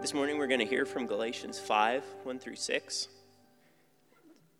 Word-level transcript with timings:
This 0.00 0.14
morning 0.14 0.38
we're 0.38 0.46
going 0.46 0.60
to 0.60 0.66
hear 0.66 0.86
from 0.86 1.06
Galatians 1.06 1.60
5 1.60 2.02
1 2.22 2.38
through 2.38 2.56
6. 2.56 3.08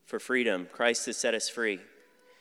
For 0.05 0.21
freedom, 0.21 0.69
Christ 0.71 1.07
has 1.07 1.17
set 1.17 1.33
us 1.33 1.49
free. 1.49 1.81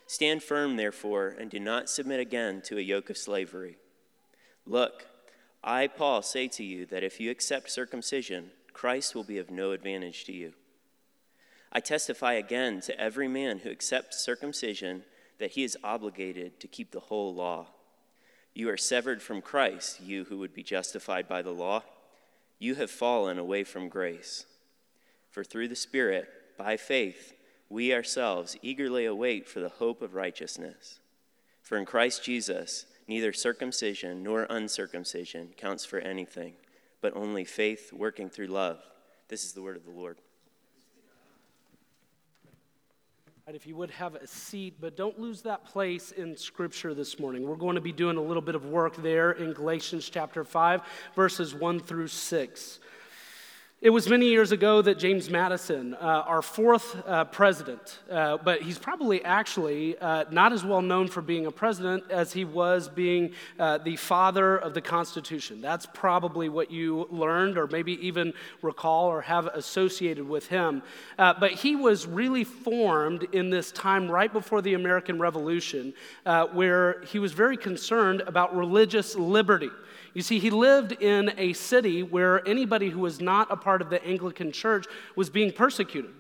Stand 0.06 0.44
firm, 0.44 0.76
therefore, 0.76 1.30
and 1.30 1.50
do 1.50 1.62
not 1.62 1.90
submit 1.90 2.20
again 2.20 2.62
to 2.66 2.78
a 2.78 2.82
yoke 2.82 3.10
of 3.10 3.18
slavery. 3.18 3.78
Look, 4.66 5.08
I, 5.64 5.88
Paul, 5.88 6.22
say 6.22 6.50
to 6.50 6.64
you 6.64 6.86
that 6.88 7.06
if 7.06 7.22
you 7.22 7.32
accept 7.32 7.72
circumcision, 7.72 8.52
Christ 8.74 9.16
will 9.16 9.24
be 9.24 9.38
of 9.38 9.50
no 9.50 9.72
advantage 9.72 10.26
to 10.26 10.34
you. 10.34 10.52
I 11.72 11.80
testify 11.80 12.34
again 12.34 12.82
to 12.82 13.00
every 13.00 13.30
man 13.30 13.60
who 13.60 13.70
accepts 13.70 14.26
circumcision 14.26 15.04
that 15.38 15.52
he 15.52 15.64
is 15.64 15.78
obligated 15.86 16.60
to 16.60 16.68
keep 16.68 16.92
the 16.92 17.00
whole 17.00 17.34
law. 17.34 17.68
You 18.54 18.70
are 18.70 18.78
severed 18.78 19.22
from 19.22 19.42
Christ, 19.42 20.02
you 20.02 20.26
who 20.26 20.38
would 20.40 20.54
be 20.54 20.64
justified 20.64 21.30
by 21.30 21.42
the 21.42 21.54
law. 21.54 21.84
You 22.60 22.76
have 22.76 22.92
fallen 22.92 23.40
away 23.40 23.64
from 23.64 23.90
grace. 23.90 24.46
For 25.30 25.44
through 25.44 25.70
the 25.70 25.76
Spirit, 25.76 26.30
by 26.58 26.76
faith, 26.76 27.34
we 27.70 27.94
ourselves 27.94 28.58
eagerly 28.62 29.06
await 29.06 29.48
for 29.48 29.60
the 29.60 29.70
hope 29.70 30.02
of 30.02 30.14
righteousness. 30.14 31.00
For 31.62 31.78
in 31.78 31.86
Christ 31.86 32.24
Jesus, 32.24 32.86
neither 33.08 33.32
circumcision 33.32 34.24
nor 34.24 34.46
uncircumcision 34.50 35.54
counts 35.56 35.86
for 35.86 36.00
anything, 36.00 36.54
but 37.00 37.16
only 37.16 37.46
faith 37.46 37.94
working 37.94 38.30
through 38.30 38.48
love. 38.48 38.82
This 39.30 39.46
is 39.46 39.54
the 39.54 39.62
word 39.62 39.78
of 39.78 39.86
the 39.86 39.92
Lord. 39.92 40.18
If 43.56 43.66
you 43.66 43.76
would 43.78 43.90
have 43.90 44.14
a 44.14 44.28
seat, 44.28 44.76
but 44.80 44.96
don't 44.96 45.20
lose 45.20 45.42
that 45.42 45.66
place 45.66 46.12
in 46.12 46.38
Scripture 46.38 46.94
this 46.94 47.20
morning. 47.20 47.48
We're 47.48 47.56
going 47.56 47.74
to 47.76 47.82
be 47.82 47.92
doing 47.92 48.16
a 48.16 48.22
little 48.22 48.44
bit 48.44 48.54
of 48.54 48.66
work 48.66 48.96
there 48.98 49.32
in 49.32 49.54
Galatians 49.54 50.08
chapter 50.08 50.44
5, 50.44 50.82
verses 51.16 51.56
1 51.56 51.80
through 51.80 52.10
6. 52.10 52.80
It 53.82 53.92
was 53.92 54.10
many 54.10 54.26
years 54.26 54.52
ago 54.52 54.82
that 54.82 55.00
James 55.00 55.30
Madison, 55.30 55.94
uh, 55.94 55.98
our 56.28 56.42
fourth 56.42 57.02
uh, 57.08 57.24
president, 57.24 58.00
uh, 58.12 58.36
but 58.36 58.62
he's 58.62 58.78
probably 58.78 59.24
actually 59.24 59.98
uh, 60.00 60.26
not 60.32 60.52
as 60.52 60.66
well 60.66 60.82
known 60.82 61.08
for 61.08 61.22
being 61.22 61.46
a 61.46 61.52
president 61.52 62.04
as 62.10 62.34
he 62.34 62.44
was 62.44 62.90
being 62.90 63.32
uh, 63.58 63.78
the 63.78 63.96
father 63.96 64.58
of 64.58 64.74
the 64.74 64.82
Constitution. 64.82 65.62
That's 65.62 65.86
probably 65.94 66.50
what 66.50 66.70
you 66.72 67.08
learned, 67.10 67.58
or 67.58 67.68
maybe 67.68 67.94
even 68.06 68.34
recall 68.62 69.06
or 69.06 69.22
have 69.22 69.48
associated 69.48 70.28
with 70.28 70.48
him. 70.48 70.84
Uh, 71.18 71.36
but 71.40 71.54
he 71.54 71.78
was 71.78 72.06
really 72.06 72.44
formed 72.44 73.28
in 73.32 73.50
this 73.50 73.72
time 73.72 74.12
right 74.12 74.34
before 74.34 74.62
the 74.62 74.74
American 74.74 75.20
Revolution, 75.20 75.94
where 76.52 77.00
he 77.04 77.18
was 77.18 77.32
very 77.32 77.56
concerned 77.56 78.24
about 78.28 78.54
religious 78.54 79.16
liberty. 79.16 79.70
You 80.14 80.22
see, 80.22 80.40
he 80.40 80.50
lived 80.50 80.92
in 80.94 81.34
a 81.38 81.54
city 81.54 82.04
where 82.04 82.48
anybody 82.48 82.90
who 82.90 83.00
was 83.00 83.22
not 83.22 83.52
a 83.52 83.56
part 83.56 83.82
of 83.82 83.90
the 83.90 84.04
Anglican 84.04 84.52
church 84.52 84.86
was 85.16 85.30
being 85.30 85.52
persecuted. 85.52 86.12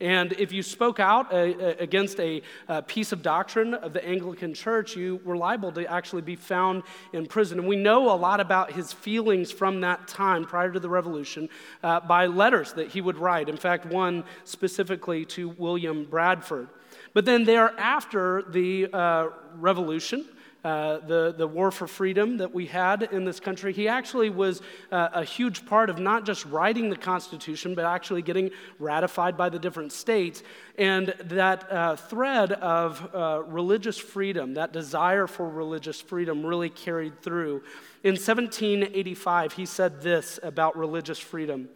And 0.00 0.32
if 0.32 0.50
you 0.50 0.62
spoke 0.62 0.98
out 0.98 1.30
uh, 1.30 1.36
uh 1.36 1.74
against 1.78 2.18
a, 2.20 2.40
a, 2.68 2.80
piece 2.80 3.12
of 3.12 3.22
doctrine 3.22 3.74
of 3.74 3.92
the 3.92 4.02
Anglican 4.02 4.54
church, 4.54 4.96
you 4.96 5.20
were 5.24 5.36
liable 5.36 5.72
to 5.72 5.86
actually 5.90 6.22
be 6.22 6.36
found 6.36 6.84
in 7.12 7.26
prison. 7.26 7.58
And 7.58 7.68
we 7.68 7.76
know 7.76 8.10
a 8.10 8.16
lot 8.16 8.40
about 8.40 8.72
his 8.72 8.94
feelings 8.94 9.52
from 9.52 9.82
that 9.82 10.08
time 10.08 10.46
prior 10.46 10.72
to 10.72 10.80
the 10.80 10.88
revolution 10.88 11.50
uh, 11.82 12.00
by 12.00 12.26
letters 12.26 12.72
that 12.74 12.88
he 12.88 13.02
would 13.02 13.18
write. 13.18 13.50
In 13.50 13.58
fact, 13.58 13.84
one 13.84 14.24
specifically 14.44 15.26
to 15.26 15.50
William 15.50 16.06
Bradford. 16.06 16.68
But 17.12 17.24
then, 17.24 17.44
thereafter 17.44 18.44
the 18.48 18.88
uh, 18.92 19.28
revolution, 19.56 20.24
uh, 20.62 20.98
the, 20.98 21.34
the 21.36 21.46
war 21.46 21.70
for 21.70 21.86
freedom 21.86 22.36
that 22.36 22.52
we 22.52 22.66
had 22.66 23.02
in 23.04 23.24
this 23.24 23.40
country, 23.40 23.72
he 23.72 23.88
actually 23.88 24.28
was 24.28 24.60
uh, 24.92 25.08
a 25.14 25.24
huge 25.24 25.64
part 25.64 25.88
of 25.88 25.98
not 25.98 26.26
just 26.26 26.44
writing 26.46 26.90
the 26.90 26.96
Constitution, 26.96 27.74
but 27.74 27.86
actually 27.86 28.20
getting 28.20 28.50
ratified 28.78 29.36
by 29.36 29.48
the 29.48 29.58
different 29.58 29.90
states. 29.92 30.42
And 30.76 31.14
that 31.24 31.70
uh, 31.72 31.96
thread 31.96 32.52
of 32.52 33.14
uh, 33.14 33.42
religious 33.46 33.96
freedom, 33.96 34.54
that 34.54 34.72
desire 34.72 35.26
for 35.26 35.48
religious 35.48 36.00
freedom, 36.00 36.44
really 36.44 36.70
carried 36.70 37.22
through. 37.22 37.62
In 38.04 38.12
1785, 38.12 39.54
he 39.54 39.64
said 39.64 40.02
this 40.02 40.38
about 40.42 40.76
religious 40.76 41.18
freedom. 41.18 41.68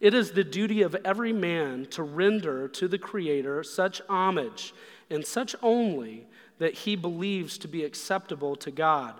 It 0.00 0.14
is 0.14 0.32
the 0.32 0.44
duty 0.44 0.82
of 0.82 0.96
every 1.04 1.32
man 1.32 1.86
to 1.90 2.02
render 2.02 2.68
to 2.68 2.88
the 2.88 2.98
Creator 2.98 3.64
such 3.64 4.00
homage 4.08 4.72
and 5.10 5.26
such 5.26 5.54
only 5.62 6.26
that 6.60 6.74
he 6.74 6.94
believes 6.94 7.58
to 7.58 7.68
be 7.68 7.84
acceptable 7.84 8.54
to 8.54 8.70
God. 8.70 9.14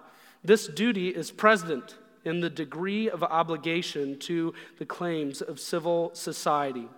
This 0.44 0.68
duty 0.68 1.08
is 1.08 1.30
present 1.30 1.96
in 2.24 2.40
the 2.40 2.50
degree 2.50 3.10
of 3.10 3.22
obligation 3.22 4.18
to 4.20 4.54
the 4.78 4.86
claims 4.86 5.40
of 5.42 5.58
civil 5.58 6.10
society. 6.14 6.88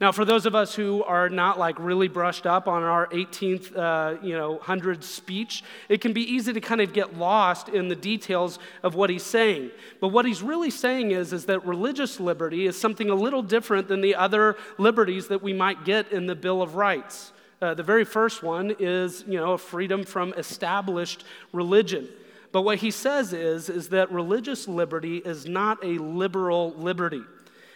Now, 0.00 0.10
for 0.10 0.24
those 0.24 0.44
of 0.44 0.56
us 0.56 0.74
who 0.74 1.04
are 1.04 1.28
not 1.28 1.58
like 1.58 1.78
really 1.78 2.08
brushed 2.08 2.46
up 2.46 2.66
on 2.66 2.82
our 2.82 3.06
18th, 3.08 3.76
uh, 3.76 4.20
you 4.22 4.36
know, 4.36 4.58
hundred 4.58 5.04
speech, 5.04 5.62
it 5.88 6.00
can 6.00 6.12
be 6.12 6.22
easy 6.22 6.52
to 6.52 6.60
kind 6.60 6.80
of 6.80 6.92
get 6.92 7.16
lost 7.16 7.68
in 7.68 7.86
the 7.86 7.94
details 7.94 8.58
of 8.82 8.96
what 8.96 9.08
he's 9.08 9.22
saying. 9.22 9.70
But 10.00 10.08
what 10.08 10.26
he's 10.26 10.42
really 10.42 10.70
saying 10.70 11.12
is, 11.12 11.32
is 11.32 11.46
that 11.46 11.64
religious 11.64 12.18
liberty 12.18 12.66
is 12.66 12.78
something 12.78 13.08
a 13.08 13.14
little 13.14 13.42
different 13.42 13.86
than 13.86 14.00
the 14.00 14.16
other 14.16 14.56
liberties 14.78 15.28
that 15.28 15.42
we 15.42 15.52
might 15.52 15.84
get 15.84 16.10
in 16.10 16.26
the 16.26 16.34
Bill 16.34 16.60
of 16.60 16.74
Rights. 16.74 17.32
Uh, 17.62 17.74
the 17.74 17.82
very 17.82 18.04
first 18.04 18.42
one 18.42 18.74
is, 18.78 19.24
you 19.26 19.38
know, 19.38 19.52
a 19.52 19.58
freedom 19.58 20.04
from 20.04 20.32
established 20.34 21.24
religion. 21.52 22.08
But 22.52 22.62
what 22.62 22.78
he 22.78 22.90
says 22.90 23.32
is, 23.32 23.68
is 23.68 23.88
that 23.88 24.12
religious 24.12 24.68
liberty 24.68 25.18
is 25.18 25.46
not 25.46 25.84
a 25.84 25.98
liberal 25.98 26.72
liberty. 26.74 27.22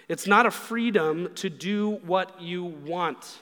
It's 0.08 0.26
not 0.26 0.46
a 0.46 0.50
freedom 0.50 1.30
to 1.36 1.50
do 1.50 2.00
what 2.06 2.40
you 2.40 2.64
want. 2.64 3.38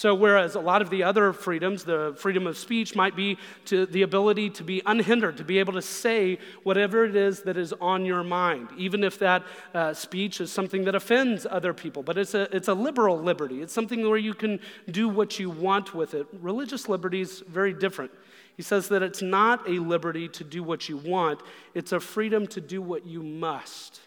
So, 0.00 0.14
whereas 0.14 0.54
a 0.54 0.60
lot 0.60 0.80
of 0.80 0.88
the 0.88 1.02
other 1.02 1.30
freedoms, 1.34 1.84
the 1.84 2.14
freedom 2.16 2.46
of 2.46 2.56
speech, 2.56 2.96
might 2.96 3.14
be 3.14 3.36
to 3.66 3.84
the 3.84 4.00
ability 4.00 4.48
to 4.48 4.64
be 4.64 4.80
unhindered, 4.86 5.36
to 5.36 5.44
be 5.44 5.58
able 5.58 5.74
to 5.74 5.82
say 5.82 6.38
whatever 6.62 7.04
it 7.04 7.14
is 7.14 7.42
that 7.42 7.58
is 7.58 7.74
on 7.82 8.06
your 8.06 8.24
mind, 8.24 8.70
even 8.78 9.04
if 9.04 9.18
that 9.18 9.42
uh, 9.74 9.92
speech 9.92 10.40
is 10.40 10.50
something 10.50 10.84
that 10.84 10.94
offends 10.94 11.44
other 11.44 11.74
people. 11.74 12.02
But 12.02 12.16
it's 12.16 12.32
a, 12.32 12.48
it's 12.56 12.68
a 12.68 12.72
liberal 12.72 13.18
liberty, 13.18 13.60
it's 13.60 13.74
something 13.74 14.08
where 14.08 14.16
you 14.16 14.32
can 14.32 14.58
do 14.90 15.06
what 15.06 15.38
you 15.38 15.50
want 15.50 15.94
with 15.94 16.14
it. 16.14 16.26
Religious 16.40 16.88
liberty 16.88 17.20
is 17.20 17.40
very 17.40 17.74
different. 17.74 18.10
He 18.56 18.62
says 18.62 18.88
that 18.88 19.02
it's 19.02 19.20
not 19.20 19.68
a 19.68 19.80
liberty 19.80 20.28
to 20.28 20.44
do 20.44 20.62
what 20.62 20.88
you 20.88 20.96
want, 20.96 21.42
it's 21.74 21.92
a 21.92 22.00
freedom 22.00 22.46
to 22.46 22.62
do 22.62 22.80
what 22.80 23.04
you 23.04 23.22
must. 23.22 24.00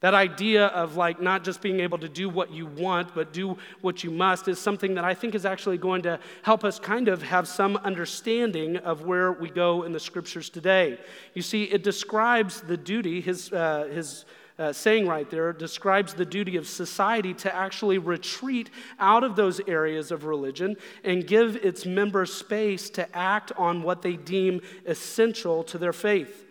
That 0.00 0.14
idea 0.14 0.66
of 0.68 0.96
like 0.96 1.20
not 1.20 1.44
just 1.44 1.60
being 1.60 1.80
able 1.80 1.98
to 1.98 2.08
do 2.08 2.30
what 2.30 2.50
you 2.50 2.64
want, 2.64 3.14
but 3.14 3.34
do 3.34 3.58
what 3.82 4.02
you 4.02 4.10
must 4.10 4.48
is 4.48 4.58
something 4.58 4.94
that 4.94 5.04
I 5.04 5.12
think 5.12 5.34
is 5.34 5.44
actually 5.44 5.76
going 5.76 6.02
to 6.02 6.18
help 6.42 6.64
us 6.64 6.78
kind 6.78 7.08
of 7.08 7.22
have 7.22 7.46
some 7.46 7.76
understanding 7.76 8.78
of 8.78 9.04
where 9.04 9.32
we 9.32 9.50
go 9.50 9.82
in 9.82 9.92
the 9.92 10.00
scriptures 10.00 10.48
today. 10.48 10.98
You 11.34 11.42
see, 11.42 11.64
it 11.64 11.84
describes 11.84 12.62
the 12.62 12.78
duty, 12.78 13.20
his, 13.20 13.52
uh, 13.52 13.90
his 13.92 14.24
uh, 14.58 14.72
saying 14.72 15.06
right 15.06 15.28
there, 15.28 15.52
describes 15.52 16.14
the 16.14 16.24
duty 16.24 16.56
of 16.56 16.66
society 16.66 17.34
to 17.34 17.54
actually 17.54 17.98
retreat 17.98 18.70
out 18.98 19.22
of 19.22 19.36
those 19.36 19.60
areas 19.68 20.10
of 20.10 20.24
religion 20.24 20.76
and 21.04 21.26
give 21.26 21.56
its 21.56 21.84
members 21.84 22.32
space 22.32 22.88
to 22.88 23.16
act 23.16 23.52
on 23.58 23.82
what 23.82 24.00
they 24.00 24.16
deem 24.16 24.62
essential 24.86 25.62
to 25.62 25.76
their 25.76 25.92
faith. 25.92 26.46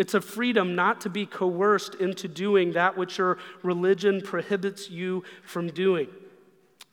It's 0.00 0.14
a 0.14 0.22
freedom 0.22 0.74
not 0.74 1.02
to 1.02 1.10
be 1.10 1.26
coerced 1.26 1.96
into 1.96 2.26
doing 2.26 2.72
that 2.72 2.96
which 2.96 3.18
your 3.18 3.36
religion 3.62 4.22
prohibits 4.22 4.88
you 4.88 5.24
from 5.42 5.68
doing. 5.68 6.08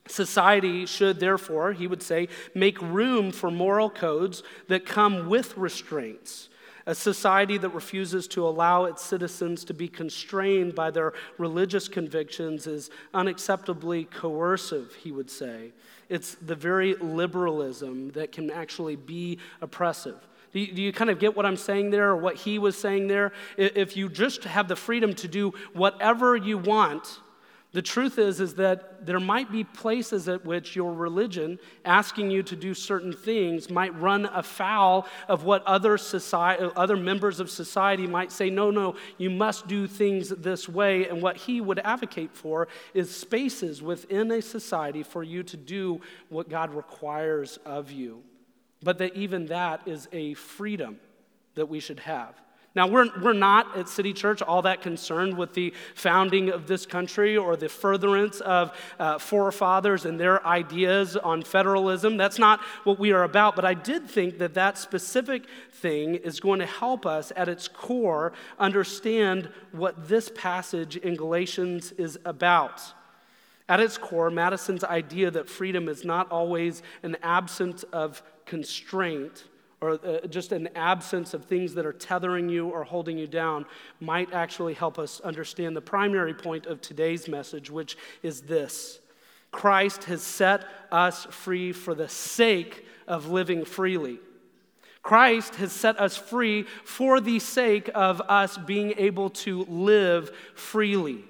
Society 0.09 0.85
should, 0.85 1.21
therefore, 1.21 1.71
he 1.71 1.87
would 1.87 2.03
say, 2.03 2.27
make 2.53 2.81
room 2.81 3.31
for 3.31 3.49
moral 3.49 3.89
codes 3.89 4.43
that 4.67 4.85
come 4.85 5.29
with 5.29 5.55
restraints. 5.55 6.49
A 6.85 6.93
society 6.93 7.57
that 7.57 7.69
refuses 7.69 8.27
to 8.27 8.45
allow 8.45 8.83
its 8.83 9.05
citizens 9.05 9.63
to 9.63 9.73
be 9.73 9.87
constrained 9.87 10.75
by 10.75 10.91
their 10.91 11.13
religious 11.37 11.87
convictions 11.87 12.67
is 12.67 12.89
unacceptably 13.13 14.11
coercive, 14.11 14.93
he 14.95 15.13
would 15.13 15.31
say. 15.31 15.71
It's 16.09 16.35
the 16.35 16.55
very 16.55 16.95
liberalism 16.95 18.11
that 18.11 18.33
can 18.33 18.51
actually 18.51 18.97
be 18.97 19.39
oppressive. 19.61 20.27
Do 20.53 20.59
you, 20.59 20.73
do 20.73 20.81
you, 20.81 20.93
kind 20.93 21.09
of 21.09 21.19
get 21.19 21.35
what 21.35 21.45
I'm 21.45 21.57
saying 21.57 21.89
there 21.89 22.09
or 22.09 22.17
what 22.17 22.35
he 22.35 22.57
was 22.57 22.77
saying 22.77 23.07
there? 23.07 23.31
If 23.57 23.97
you 23.97 24.09
just 24.09 24.43
have 24.45 24.67
the 24.67 24.75
freedom 24.75 25.13
to 25.15 25.27
do 25.27 25.53
whatever 25.73 26.35
you 26.35 26.57
want, 26.57 27.19
the 27.73 27.81
truth 27.81 28.17
is 28.17 28.39
is 28.39 28.55
that 28.55 29.05
there 29.05 29.19
might 29.19 29.51
be 29.51 29.63
places 29.63 30.27
at 30.29 30.45
which 30.45 30.75
your 30.75 30.93
religion 30.93 31.59
asking 31.83 32.31
you 32.31 32.41
to 32.41 32.55
do 32.55 32.73
certain 32.73 33.11
things 33.11 33.69
might 33.69 33.93
run 33.99 34.25
afoul 34.25 35.05
of 35.27 35.43
what 35.43 35.63
other 35.65 35.97
society 35.97 36.71
other 36.75 36.95
members 36.95 37.39
of 37.39 37.49
society 37.51 38.07
might 38.07 38.31
say 38.31 38.49
no 38.49 38.71
no 38.71 38.95
you 39.17 39.29
must 39.29 39.67
do 39.67 39.85
things 39.85 40.29
this 40.29 40.69
way 40.69 41.07
and 41.09 41.21
what 41.21 41.35
he 41.37 41.59
would 41.59 41.79
advocate 41.79 42.33
for 42.33 42.67
is 42.93 43.13
spaces 43.13 43.81
within 43.81 44.31
a 44.31 44.41
society 44.41 45.03
for 45.03 45.21
you 45.21 45.43
to 45.43 45.57
do 45.57 45.99
what 46.29 46.49
God 46.49 46.73
requires 46.73 47.57
of 47.65 47.91
you 47.91 48.23
but 48.83 48.97
that 48.99 49.15
even 49.15 49.47
that 49.47 49.87
is 49.87 50.07
a 50.11 50.33
freedom 50.35 50.99
that 51.55 51.67
we 51.67 51.79
should 51.79 51.99
have. 51.99 52.39
Now, 52.77 52.85
we're, 52.85 53.09
we're 53.23 53.33
not 53.33 53.75
at 53.75 53.89
City 53.89 54.13
Church 54.13 54.43
all 54.43 54.61
that 54.61 54.83
concerned 54.83 55.35
with 55.35 55.55
the 55.55 55.73
founding 55.95 56.49
of 56.49 56.67
this 56.67 56.85
country 56.85 57.35
or 57.35 57.57
the 57.57 57.69
furtherance 57.69 58.39
of 58.39 58.71
uh, 58.99 59.17
forefathers 59.17 60.05
and 60.05 60.19
their 60.19 60.45
ideas 60.45 61.17
on 61.17 61.41
federalism. 61.41 62.17
That's 62.17 62.37
not 62.37 62.59
what 62.83 62.99
we 62.99 63.13
are 63.13 63.23
about. 63.23 63.55
But 63.55 63.65
I 63.65 63.73
did 63.73 64.07
think 64.07 64.37
that 64.37 64.53
that 64.53 64.77
specific 64.77 65.45
thing 65.71 66.15
is 66.15 66.39
going 66.39 66.59
to 66.59 66.67
help 66.67 67.07
us 67.07 67.31
at 67.35 67.49
its 67.49 67.67
core 67.67 68.33
understand 68.59 69.49
what 69.71 70.07
this 70.07 70.29
passage 70.35 70.97
in 70.97 71.15
Galatians 71.15 71.93
is 71.93 72.19
about. 72.25 72.79
At 73.67 73.79
its 73.79 73.97
core, 73.97 74.29
Madison's 74.29 74.83
idea 74.83 75.31
that 75.31 75.49
freedom 75.49 75.89
is 75.89 76.05
not 76.05 76.31
always 76.31 76.83
an 77.01 77.17
absence 77.23 77.81
of 77.91 78.21
constraint 78.47 79.43
or 79.79 79.91
uh, 79.91 80.25
just 80.27 80.51
an 80.51 80.69
absence 80.75 81.35
of 81.35 81.45
things 81.45 81.75
that 81.75 81.85
are 81.85 81.93
tethering 81.93 82.49
you 82.49 82.67
or 82.69 82.83
holding 82.83 83.17
you 83.17 83.27
down 83.27 83.65
might 83.99 84.33
actually 84.33 84.73
help 84.73 84.97
us 84.97 85.19
understand 85.19 85.75
the 85.75 85.81
primary 85.81 86.33
point 86.33 86.65
of 86.65 86.81
today's 86.81 87.27
message, 87.27 87.69
which 87.69 87.95
is 88.23 88.41
this 88.41 88.99
Christ 89.51 90.05
has 90.05 90.23
set 90.23 90.65
us 90.91 91.25
free 91.25 91.71
for 91.71 91.93
the 91.93 92.09
sake 92.09 92.85
of 93.07 93.29
living 93.29 93.65
freely. 93.65 94.19
Christ 95.03 95.55
has 95.55 95.71
set 95.71 95.99
us 95.99 96.17
free 96.17 96.63
for 96.83 97.21
the 97.21 97.39
sake 97.39 97.89
of 97.95 98.19
us 98.21 98.57
being 98.57 98.93
able 98.97 99.29
to 99.29 99.63
live 99.65 100.35
freely. 100.55 101.23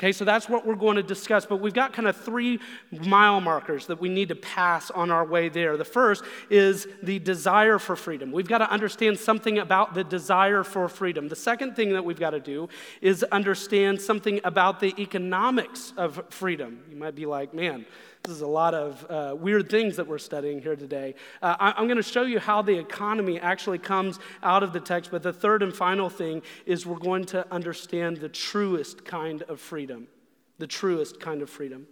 Okay, 0.00 0.10
so 0.10 0.24
that's 0.24 0.48
what 0.48 0.66
we're 0.66 0.74
going 0.74 0.96
to 0.96 1.04
discuss, 1.04 1.46
but 1.46 1.58
we've 1.58 1.72
got 1.72 1.92
kind 1.92 2.08
of 2.08 2.16
three 2.16 2.58
mile 3.06 3.40
markers 3.40 3.86
that 3.86 4.00
we 4.00 4.08
need 4.08 4.28
to 4.28 4.34
pass 4.34 4.90
on 4.90 5.12
our 5.12 5.24
way 5.24 5.48
there. 5.48 5.76
The 5.76 5.84
first 5.84 6.24
is 6.50 6.88
the 7.04 7.20
desire 7.20 7.78
for 7.78 7.94
freedom. 7.94 8.32
We've 8.32 8.48
got 8.48 8.58
to 8.58 8.68
understand 8.68 9.20
something 9.20 9.58
about 9.58 9.94
the 9.94 10.02
desire 10.02 10.64
for 10.64 10.88
freedom. 10.88 11.28
The 11.28 11.36
second 11.36 11.76
thing 11.76 11.92
that 11.92 12.04
we've 12.04 12.18
got 12.18 12.30
to 12.30 12.40
do 12.40 12.68
is 13.00 13.22
understand 13.30 14.00
something 14.00 14.40
about 14.42 14.80
the 14.80 15.00
economics 15.00 15.92
of 15.96 16.24
freedom. 16.28 16.80
You 16.90 16.96
might 16.96 17.14
be 17.14 17.26
like, 17.26 17.54
man, 17.54 17.86
this 18.24 18.36
is 18.36 18.40
a 18.40 18.46
lot 18.46 18.72
of 18.72 19.06
uh, 19.10 19.36
weird 19.38 19.68
things 19.68 19.96
that 19.96 20.06
we're 20.06 20.16
studying 20.16 20.62
here 20.62 20.76
today. 20.76 21.14
Uh, 21.42 21.56
I, 21.60 21.78
am 21.78 21.86
going 21.86 21.98
to 21.98 22.02
show 22.02 22.22
you 22.22 22.38
how 22.38 22.62
the 22.62 22.78
economy 22.78 23.38
actually 23.38 23.76
comes 23.76 24.18
out 24.42 24.62
of 24.62 24.72
the 24.72 24.80
text, 24.80 25.10
but 25.10 25.22
the 25.22 25.32
third 25.32 25.62
and 25.62 25.76
final 25.76 26.08
thing 26.08 26.40
is 26.64 26.86
we're 26.86 26.96
going 26.96 27.26
to 27.26 27.46
understand 27.52 28.16
the 28.16 28.30
truest 28.30 29.04
kind 29.04 29.42
of 29.42 29.60
freedom. 29.60 30.08
The 30.56 30.66
truest 30.66 31.20
kind 31.20 31.42
of 31.42 31.50
freedom. 31.50 31.86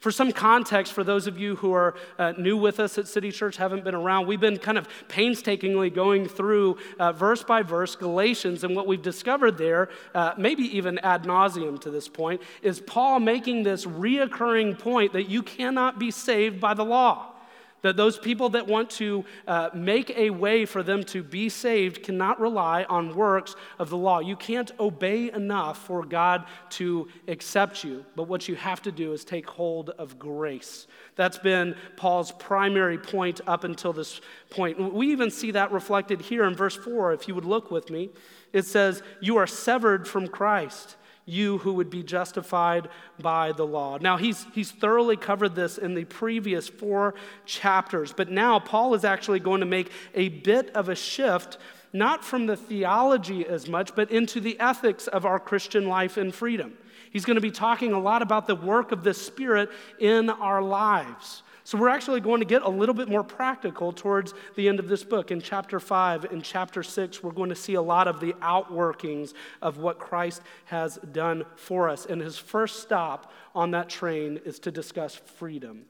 For 0.00 0.10
some 0.10 0.32
context, 0.32 0.94
for 0.94 1.04
those 1.04 1.26
of 1.26 1.38
you 1.38 1.56
who 1.56 1.74
are 1.74 1.94
uh, 2.18 2.32
new 2.38 2.56
with 2.56 2.80
us 2.80 2.96
at 2.96 3.06
City 3.06 3.30
Church, 3.30 3.58
haven't 3.58 3.84
been 3.84 3.94
around, 3.94 4.26
we've 4.26 4.40
been 4.40 4.56
kind 4.56 4.78
of 4.78 4.88
painstakingly 5.08 5.90
going 5.90 6.26
through 6.26 6.78
uh, 6.98 7.12
verse 7.12 7.42
by 7.42 7.60
verse 7.60 7.96
Galatians, 7.96 8.64
and 8.64 8.74
what 8.74 8.86
we've 8.86 9.02
discovered 9.02 9.58
there, 9.58 9.90
uh, 10.14 10.32
maybe 10.38 10.62
even 10.74 10.98
ad 11.00 11.24
nauseum 11.24 11.78
to 11.82 11.90
this 11.90 12.08
point, 12.08 12.40
is 12.62 12.80
Paul 12.80 13.20
making 13.20 13.62
this 13.62 13.84
reoccurring 13.84 14.78
point 14.78 15.12
that 15.12 15.28
you 15.28 15.42
cannot 15.42 15.98
be 15.98 16.10
saved 16.10 16.60
by 16.60 16.72
the 16.72 16.84
law. 16.84 17.34
That 17.82 17.96
those 17.96 18.18
people 18.18 18.50
that 18.50 18.66
want 18.66 18.90
to 18.90 19.24
uh, 19.46 19.70
make 19.72 20.10
a 20.16 20.30
way 20.30 20.66
for 20.66 20.82
them 20.82 21.02
to 21.04 21.22
be 21.22 21.48
saved 21.48 22.02
cannot 22.02 22.40
rely 22.40 22.84
on 22.84 23.14
works 23.14 23.56
of 23.78 23.88
the 23.88 23.96
law. 23.96 24.20
You 24.20 24.36
can't 24.36 24.70
obey 24.78 25.32
enough 25.32 25.78
for 25.78 26.04
God 26.04 26.44
to 26.70 27.08
accept 27.26 27.82
you. 27.82 28.04
But 28.16 28.24
what 28.24 28.48
you 28.48 28.54
have 28.56 28.82
to 28.82 28.92
do 28.92 29.12
is 29.12 29.24
take 29.24 29.48
hold 29.48 29.90
of 29.90 30.18
grace. 30.18 30.86
That's 31.16 31.38
been 31.38 31.74
Paul's 31.96 32.32
primary 32.32 32.98
point 32.98 33.40
up 33.46 33.64
until 33.64 33.92
this 33.92 34.20
point. 34.50 34.92
We 34.92 35.10
even 35.12 35.30
see 35.30 35.50
that 35.52 35.72
reflected 35.72 36.20
here 36.20 36.44
in 36.44 36.54
verse 36.54 36.76
4. 36.76 37.12
If 37.14 37.28
you 37.28 37.34
would 37.34 37.44
look 37.44 37.70
with 37.70 37.90
me, 37.90 38.10
it 38.52 38.66
says, 38.66 39.02
You 39.20 39.36
are 39.38 39.46
severed 39.46 40.06
from 40.06 40.28
Christ 40.28 40.96
you 41.30 41.58
who 41.58 41.74
would 41.74 41.90
be 41.90 42.02
justified 42.02 42.88
by 43.20 43.52
the 43.52 43.66
law. 43.66 43.98
Now, 43.98 44.16
he's, 44.16 44.46
he's 44.52 44.70
thoroughly 44.70 45.16
covered 45.16 45.54
this 45.54 45.78
in 45.78 45.94
the 45.94 46.04
previous 46.04 46.68
four 46.68 47.14
chapters, 47.46 48.12
but 48.12 48.30
now 48.30 48.58
Paul 48.58 48.94
is 48.94 49.04
actually 49.04 49.40
going 49.40 49.60
to 49.60 49.66
make 49.66 49.90
a 50.14 50.28
bit 50.28 50.70
of 50.74 50.88
a 50.88 50.94
shift, 50.94 51.58
not 51.92 52.24
from 52.24 52.46
the 52.46 52.56
theology 52.56 53.46
as 53.46 53.68
much, 53.68 53.94
but 53.94 54.10
into 54.10 54.40
the 54.40 54.58
ethics 54.60 55.06
of 55.06 55.24
our 55.24 55.38
Christian 55.38 55.86
life 55.86 56.16
and 56.16 56.34
freedom. 56.34 56.76
He's 57.10 57.24
going 57.24 57.36
to 57.36 57.40
be 57.40 57.50
talking 57.50 57.92
a 57.92 58.00
lot 58.00 58.22
about 58.22 58.46
the 58.46 58.54
work 58.54 58.92
of 58.92 59.02
the 59.02 59.14
Spirit 59.14 59.70
in 59.98 60.30
our 60.30 60.62
lives. 60.62 61.42
So, 61.64 61.78
we're 61.78 61.88
actually 61.88 62.20
going 62.20 62.40
to 62.40 62.46
get 62.46 62.62
a 62.62 62.68
little 62.68 62.94
bit 62.94 63.08
more 63.08 63.22
practical 63.22 63.92
towards 63.92 64.34
the 64.56 64.68
end 64.68 64.78
of 64.78 64.88
this 64.88 65.04
book. 65.04 65.30
In 65.30 65.40
chapter 65.40 65.78
5 65.78 66.24
and 66.24 66.42
chapter 66.42 66.82
6, 66.82 67.22
we're 67.22 67.32
going 67.32 67.50
to 67.50 67.54
see 67.54 67.74
a 67.74 67.82
lot 67.82 68.08
of 68.08 68.20
the 68.20 68.32
outworkings 68.34 69.34
of 69.60 69.78
what 69.78 69.98
Christ 69.98 70.42
has 70.66 70.98
done 71.12 71.44
for 71.56 71.88
us. 71.88 72.06
And 72.06 72.20
his 72.20 72.38
first 72.38 72.80
stop 72.80 73.32
on 73.54 73.72
that 73.72 73.88
train 73.88 74.40
is 74.44 74.58
to 74.60 74.70
discuss 74.70 75.14
freedom. 75.14 75.84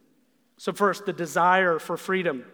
So, 0.56 0.72
first, 0.72 1.06
the 1.06 1.12
desire 1.12 1.78
for 1.78 1.96
freedom. 1.96 2.44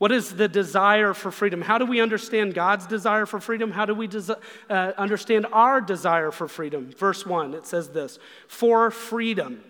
What 0.00 0.12
is 0.12 0.34
the 0.34 0.48
desire 0.48 1.12
for 1.12 1.30
freedom? 1.30 1.60
How 1.60 1.76
do 1.76 1.84
we 1.84 2.00
understand 2.00 2.54
God's 2.54 2.86
desire 2.86 3.26
for 3.26 3.38
freedom? 3.38 3.70
How 3.70 3.84
do 3.84 3.94
we 3.94 4.08
desi- 4.08 4.40
uh, 4.70 4.92
understand 4.96 5.46
our 5.52 5.82
desire 5.82 6.30
for 6.30 6.48
freedom? 6.48 6.90
Verse 6.96 7.26
1, 7.26 7.52
it 7.52 7.66
says 7.66 7.90
this 7.90 8.18
For 8.48 8.90
freedom. 8.90 9.62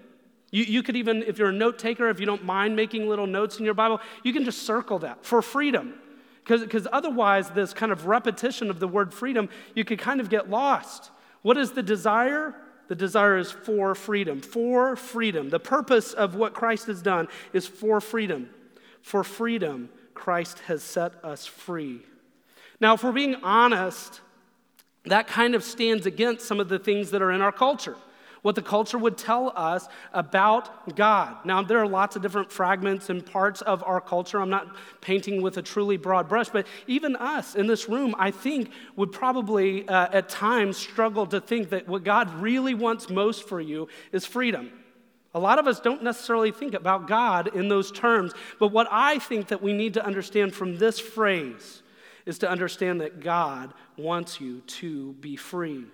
You, 0.51 0.65
you 0.65 0.83
could 0.83 0.97
even, 0.97 1.23
if 1.23 1.39
you're 1.39 1.51
a 1.51 1.53
note 1.53 1.79
taker, 1.79 2.09
if 2.09 2.19
you 2.19 2.27
don't 2.27 2.45
mind 2.45 2.75
making 2.75 3.09
little 3.09 3.27
notes 3.27 3.59
in 3.59 3.65
your 3.65 3.75
Bible, 3.75 4.01
you 4.25 4.33
can 4.33 4.45
just 4.45 4.63
circle 4.63 4.99
that 5.01 5.25
for 5.25 5.43
freedom. 5.43 5.95
Because 6.45 6.89
otherwise, 6.91 7.51
this 7.51 7.73
kind 7.73 7.93
of 7.93 8.07
repetition 8.07 8.71
of 8.71 8.81
the 8.81 8.89
word 8.89 9.15
freedom, 9.15 9.49
you 9.75 9.85
could 9.85 9.99
kind 9.99 10.21
of 10.21 10.29
get 10.29 10.51
lost. 10.51 11.11
What 11.43 11.57
is 11.57 11.73
the 11.73 11.83
desire? 11.83 12.55
The 12.89 12.97
desire 12.97 13.39
is 13.39 13.53
for 13.53 13.95
freedom. 13.95 14.41
For 14.41 14.97
freedom. 14.97 15.51
The 15.51 15.61
purpose 15.61 16.13
of 16.13 16.35
what 16.35 16.55
Christ 16.55 16.89
has 16.89 17.03
done 17.03 17.29
is 17.53 17.67
for 17.67 18.01
freedom. 18.01 18.49
For 19.03 19.23
freedom, 19.23 19.91
Christ 20.13 20.59
has 20.61 20.83
set 20.83 21.25
us 21.25 21.47
free. 21.47 22.01
Now, 22.81 22.95
if 22.95 23.05
we're 23.05 23.13
being 23.13 23.37
honest, 23.45 24.21
that 25.05 25.29
kind 25.29 25.55
of 25.55 25.63
stands 25.63 26.05
against 26.05 26.47
some 26.47 26.59
of 26.59 26.69
the 26.69 26.79
things 26.79 27.13
that 27.13 27.23
are 27.23 27.31
in 27.31 27.43
our 27.43 27.53
culture 27.53 27.97
what 28.43 28.55
the 28.55 28.63
culture 28.63 28.99
would 28.99 29.19
tell 29.19 29.53
us 29.55 29.89
about 30.13 30.97
God. 30.97 31.37
Now, 31.45 31.63
there 31.63 31.79
are 31.79 31.87
lots 31.87 32.17
of 32.17 32.23
different 32.23 32.51
fragments 32.51 33.11
and 33.11 33.25
parts 33.25 33.61
of 33.63 33.83
our 33.85 34.01
culture. 34.01 34.41
I'm 34.41 34.51
not 34.51 34.75
painting 35.01 35.43
with 35.43 35.57
a 35.59 35.63
truly 35.63 35.97
broad 35.97 36.29
brush, 36.29 36.49
but 36.49 36.67
even 36.87 37.17
us 37.17 37.55
in 37.55 37.67
this 37.67 37.89
room, 37.89 38.15
I 38.19 38.31
think, 38.31 38.71
would 38.97 39.13
probably 39.13 39.89
uh, 39.89 40.09
at 40.13 40.29
times 40.29 40.77
struggle 40.77 41.27
to 41.27 41.41
think 41.41 41.71
that 41.71 41.89
what 41.89 42.05
God 42.05 42.33
really 42.41 42.75
wants 42.75 43.11
most 43.11 43.49
for 43.49 43.61
you 43.61 43.89
is 44.13 44.25
freedom. 44.25 44.73
A 45.33 45.39
lot 45.39 45.59
of 45.61 45.67
us 45.69 45.79
don't 45.79 46.03
necessarily 46.03 46.51
think 46.51 46.75
about 46.75 47.07
God 47.07 47.55
in 47.55 47.69
those 47.69 47.93
terms, 47.93 48.33
but 48.59 48.69
what 48.69 48.89
I 48.91 49.21
think 49.21 49.49
that 49.49 49.63
we 49.63 49.73
need 49.73 49.95
to 49.95 50.05
understand 50.05 50.55
from 50.55 50.79
this 50.79 50.99
phrase 50.99 51.83
is 52.27 52.39
to 52.39 52.51
understand 52.51 53.01
that 53.01 53.21
God 53.21 53.73
wants 53.97 54.41
you 54.41 54.61
to 54.61 55.13
be 55.15 55.37
free. 55.37 55.85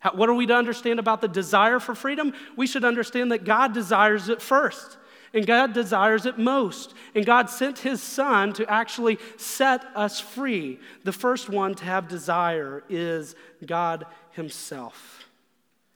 How, 0.00 0.12
what 0.12 0.28
are 0.28 0.34
we 0.34 0.46
to 0.46 0.54
understand 0.54 0.98
about 0.98 1.20
the 1.20 1.28
desire 1.28 1.78
for 1.78 1.94
freedom? 1.94 2.32
We 2.56 2.66
should 2.66 2.84
understand 2.84 3.30
that 3.32 3.44
God 3.44 3.72
desires 3.72 4.28
it 4.28 4.42
first, 4.42 4.96
and 5.32 5.46
God 5.46 5.72
desires 5.72 6.26
it 6.26 6.38
most. 6.38 6.94
And 7.14 7.24
God 7.24 7.48
sent 7.48 7.78
His 7.78 8.02
Son 8.02 8.52
to 8.54 8.68
actually 8.68 9.18
set 9.36 9.84
us 9.94 10.18
free. 10.18 10.80
The 11.04 11.12
first 11.12 11.48
one 11.48 11.74
to 11.76 11.84
have 11.84 12.08
desire 12.08 12.82
is 12.88 13.36
God 13.64 14.06
Himself. 14.32 15.26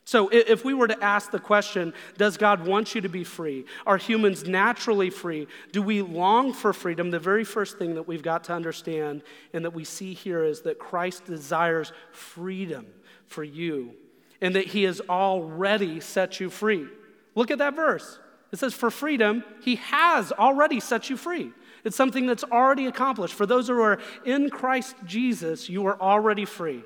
So, 0.07 0.29
if 0.29 0.63
we 0.63 0.75
were 0.75 0.87
to 0.87 1.03
ask 1.03 1.31
the 1.31 1.39
question, 1.39 1.91
does 2.15 2.37
God 2.37 2.67
want 2.67 2.93
you 2.93 3.01
to 3.01 3.09
be 3.09 3.23
free? 3.23 3.65
Are 3.87 3.97
humans 3.97 4.47
naturally 4.47 5.09
free? 5.09 5.47
Do 5.71 5.81
we 5.81 6.03
long 6.03 6.53
for 6.53 6.73
freedom? 6.73 7.09
The 7.09 7.19
very 7.19 7.43
first 7.43 7.79
thing 7.79 7.95
that 7.95 8.07
we've 8.07 8.21
got 8.21 8.43
to 8.45 8.53
understand 8.53 9.23
and 9.51 9.65
that 9.65 9.73
we 9.73 9.83
see 9.83 10.13
here 10.13 10.43
is 10.43 10.61
that 10.61 10.77
Christ 10.77 11.25
desires 11.25 11.91
freedom 12.11 12.85
for 13.27 13.43
you 13.43 13.93
and 14.41 14.55
that 14.55 14.67
he 14.67 14.83
has 14.83 15.01
already 15.09 15.99
set 15.99 16.39
you 16.39 16.49
free. 16.49 16.87
Look 17.35 17.51
at 17.51 17.57
that 17.59 17.75
verse. 17.75 18.19
It 18.51 18.59
says, 18.59 18.73
For 18.73 18.91
freedom, 18.91 19.43
he 19.63 19.75
has 19.75 20.31
already 20.31 20.79
set 20.79 21.09
you 21.09 21.17
free. 21.17 21.51
It's 21.83 21.95
something 21.95 22.25
that's 22.25 22.43
already 22.43 22.85
accomplished. 22.87 23.33
For 23.33 23.45
those 23.45 23.67
who 23.67 23.81
are 23.81 23.99
in 24.25 24.49
Christ 24.49 24.95
Jesus, 25.05 25.69
you 25.69 25.85
are 25.87 25.99
already 26.01 26.45
free. 26.45 26.83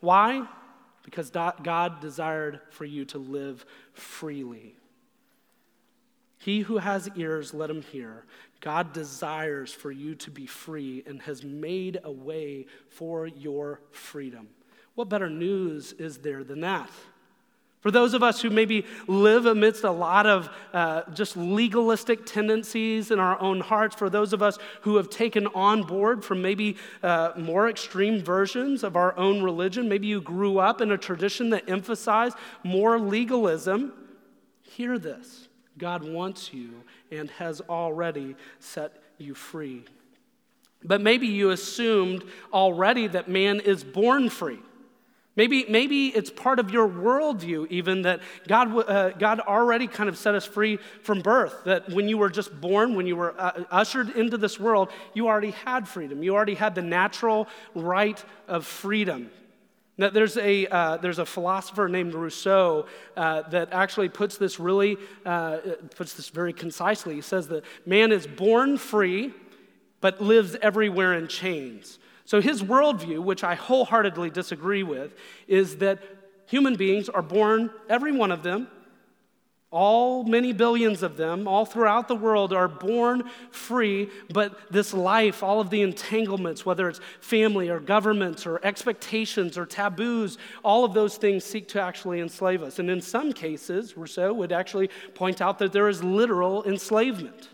Why? 0.00 0.46
Because 1.04 1.30
God 1.30 2.00
desired 2.00 2.60
for 2.70 2.84
you 2.84 3.04
to 3.06 3.18
live 3.18 3.64
freely. 3.92 4.74
He 6.38 6.60
who 6.60 6.78
has 6.78 7.08
ears, 7.16 7.52
let 7.52 7.70
him 7.70 7.82
hear. 7.82 8.24
God 8.60 8.92
desires 8.92 9.72
for 9.72 9.90
you 9.90 10.14
to 10.16 10.30
be 10.30 10.46
free 10.46 11.02
and 11.06 11.20
has 11.22 11.44
made 11.44 11.98
a 12.02 12.10
way 12.10 12.66
for 12.88 13.26
your 13.26 13.82
freedom. 13.90 14.48
What 15.00 15.08
better 15.08 15.30
news 15.30 15.94
is 15.94 16.18
there 16.18 16.44
than 16.44 16.60
that? 16.60 16.90
For 17.80 17.90
those 17.90 18.12
of 18.12 18.22
us 18.22 18.42
who 18.42 18.50
maybe 18.50 18.84
live 19.06 19.46
amidst 19.46 19.82
a 19.82 19.90
lot 19.90 20.26
of 20.26 20.50
uh, 20.74 21.04
just 21.14 21.38
legalistic 21.38 22.26
tendencies 22.26 23.10
in 23.10 23.18
our 23.18 23.40
own 23.40 23.60
hearts, 23.60 23.96
for 23.96 24.10
those 24.10 24.34
of 24.34 24.42
us 24.42 24.58
who 24.82 24.96
have 24.96 25.08
taken 25.08 25.46
on 25.54 25.84
board 25.84 26.22
from 26.22 26.42
maybe 26.42 26.76
uh, 27.02 27.32
more 27.38 27.70
extreme 27.70 28.22
versions 28.22 28.84
of 28.84 28.94
our 28.94 29.16
own 29.16 29.42
religion, 29.42 29.88
maybe 29.88 30.06
you 30.06 30.20
grew 30.20 30.58
up 30.58 30.82
in 30.82 30.90
a 30.90 30.98
tradition 30.98 31.48
that 31.48 31.66
emphasized 31.66 32.36
more 32.62 33.00
legalism, 33.00 33.94
hear 34.60 34.98
this 34.98 35.48
God 35.78 36.04
wants 36.04 36.52
you 36.52 36.82
and 37.10 37.30
has 37.30 37.62
already 37.70 38.36
set 38.58 39.02
you 39.16 39.34
free. 39.34 39.82
But 40.84 41.00
maybe 41.00 41.26
you 41.26 41.52
assumed 41.52 42.22
already 42.52 43.06
that 43.06 43.30
man 43.30 43.60
is 43.60 43.82
born 43.82 44.28
free. 44.28 44.58
Maybe, 45.40 45.64
maybe 45.70 46.08
it's 46.08 46.28
part 46.28 46.58
of 46.58 46.70
your 46.70 46.86
worldview, 46.86 47.66
even 47.70 48.02
that 48.02 48.20
God, 48.46 48.76
uh, 48.76 49.08
God 49.12 49.40
already 49.40 49.86
kind 49.86 50.10
of 50.10 50.18
set 50.18 50.34
us 50.34 50.44
free 50.44 50.76
from 51.02 51.22
birth. 51.22 51.64
That 51.64 51.88
when 51.88 52.10
you 52.10 52.18
were 52.18 52.28
just 52.28 52.60
born, 52.60 52.94
when 52.94 53.06
you 53.06 53.16
were 53.16 53.34
uh, 53.40 53.64
ushered 53.70 54.10
into 54.10 54.36
this 54.36 54.60
world, 54.60 54.90
you 55.14 55.28
already 55.28 55.52
had 55.52 55.88
freedom. 55.88 56.22
You 56.22 56.34
already 56.34 56.56
had 56.56 56.74
the 56.74 56.82
natural 56.82 57.48
right 57.74 58.22
of 58.48 58.66
freedom. 58.66 59.30
Now, 59.96 60.10
there's, 60.10 60.36
a, 60.36 60.66
uh, 60.66 60.98
there's 60.98 61.18
a 61.18 61.24
philosopher 61.24 61.88
named 61.88 62.12
Rousseau 62.12 62.84
uh, 63.16 63.48
that 63.48 63.72
actually 63.72 64.10
puts 64.10 64.36
this 64.36 64.60
really, 64.60 64.98
uh, 65.24 65.56
puts 65.96 66.12
this 66.12 66.28
very 66.28 66.52
concisely. 66.52 67.14
He 67.14 67.22
says 67.22 67.48
that 67.48 67.64
man 67.86 68.12
is 68.12 68.26
born 68.26 68.76
free, 68.76 69.32
but 70.02 70.20
lives 70.20 70.54
everywhere 70.60 71.14
in 71.14 71.28
chains. 71.28 71.98
So, 72.30 72.40
his 72.40 72.62
worldview, 72.62 73.24
which 73.24 73.42
I 73.42 73.56
wholeheartedly 73.56 74.30
disagree 74.30 74.84
with, 74.84 75.16
is 75.48 75.78
that 75.78 75.98
human 76.46 76.76
beings 76.76 77.08
are 77.08 77.22
born, 77.22 77.70
every 77.88 78.12
one 78.12 78.30
of 78.30 78.44
them, 78.44 78.68
all 79.72 80.22
many 80.22 80.52
billions 80.52 81.02
of 81.02 81.16
them, 81.16 81.48
all 81.48 81.64
throughout 81.64 82.06
the 82.06 82.14
world, 82.14 82.52
are 82.52 82.68
born 82.68 83.28
free, 83.50 84.10
but 84.32 84.56
this 84.70 84.94
life, 84.94 85.42
all 85.42 85.60
of 85.60 85.70
the 85.70 85.82
entanglements, 85.82 86.64
whether 86.64 86.88
it's 86.88 87.00
family 87.20 87.68
or 87.68 87.80
governments 87.80 88.46
or 88.46 88.64
expectations 88.64 89.58
or 89.58 89.66
taboos, 89.66 90.38
all 90.62 90.84
of 90.84 90.94
those 90.94 91.16
things 91.16 91.42
seek 91.42 91.66
to 91.66 91.82
actually 91.82 92.20
enslave 92.20 92.62
us. 92.62 92.78
And 92.78 92.88
in 92.88 93.00
some 93.00 93.32
cases, 93.32 93.96
Rousseau 93.96 94.32
would 94.34 94.52
actually 94.52 94.88
point 95.16 95.40
out 95.40 95.58
that 95.58 95.72
there 95.72 95.88
is 95.88 96.04
literal 96.04 96.62
enslavement. 96.62 97.49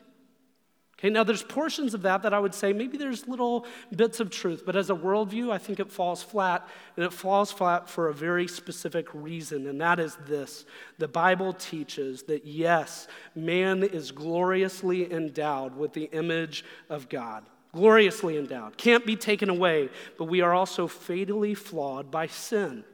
Okay, 0.98 1.10
now 1.10 1.24
there's 1.24 1.42
portions 1.42 1.92
of 1.92 2.00
that 2.02 2.22
that 2.22 2.32
I 2.32 2.38
would 2.38 2.54
say 2.54 2.72
maybe 2.72 2.96
there's 2.96 3.28
little 3.28 3.66
bits 3.94 4.18
of 4.18 4.30
truth, 4.30 4.62
but 4.64 4.76
as 4.76 4.88
a 4.88 4.94
worldview, 4.94 5.52
I 5.52 5.58
think 5.58 5.78
it 5.78 5.90
falls 5.90 6.22
flat, 6.22 6.66
and 6.96 7.04
it 7.04 7.12
falls 7.12 7.52
flat 7.52 7.90
for 7.90 8.08
a 8.08 8.14
very 8.14 8.48
specific 8.48 9.08
reason, 9.12 9.66
and 9.66 9.78
that 9.82 10.00
is 10.00 10.16
this. 10.26 10.64
The 10.96 11.08
Bible 11.08 11.52
teaches 11.52 12.22
that 12.24 12.46
yes, 12.46 13.08
man 13.34 13.82
is 13.82 14.10
gloriously 14.10 15.12
endowed 15.12 15.76
with 15.76 15.92
the 15.92 16.04
image 16.12 16.64
of 16.88 17.10
God. 17.10 17.44
Gloriously 17.74 18.38
endowed, 18.38 18.78
can't 18.78 19.04
be 19.04 19.16
taken 19.16 19.50
away, 19.50 19.90
but 20.16 20.24
we 20.24 20.40
are 20.40 20.54
also 20.54 20.86
fatally 20.86 21.52
flawed 21.52 22.10
by 22.10 22.26
sin. 22.26 22.84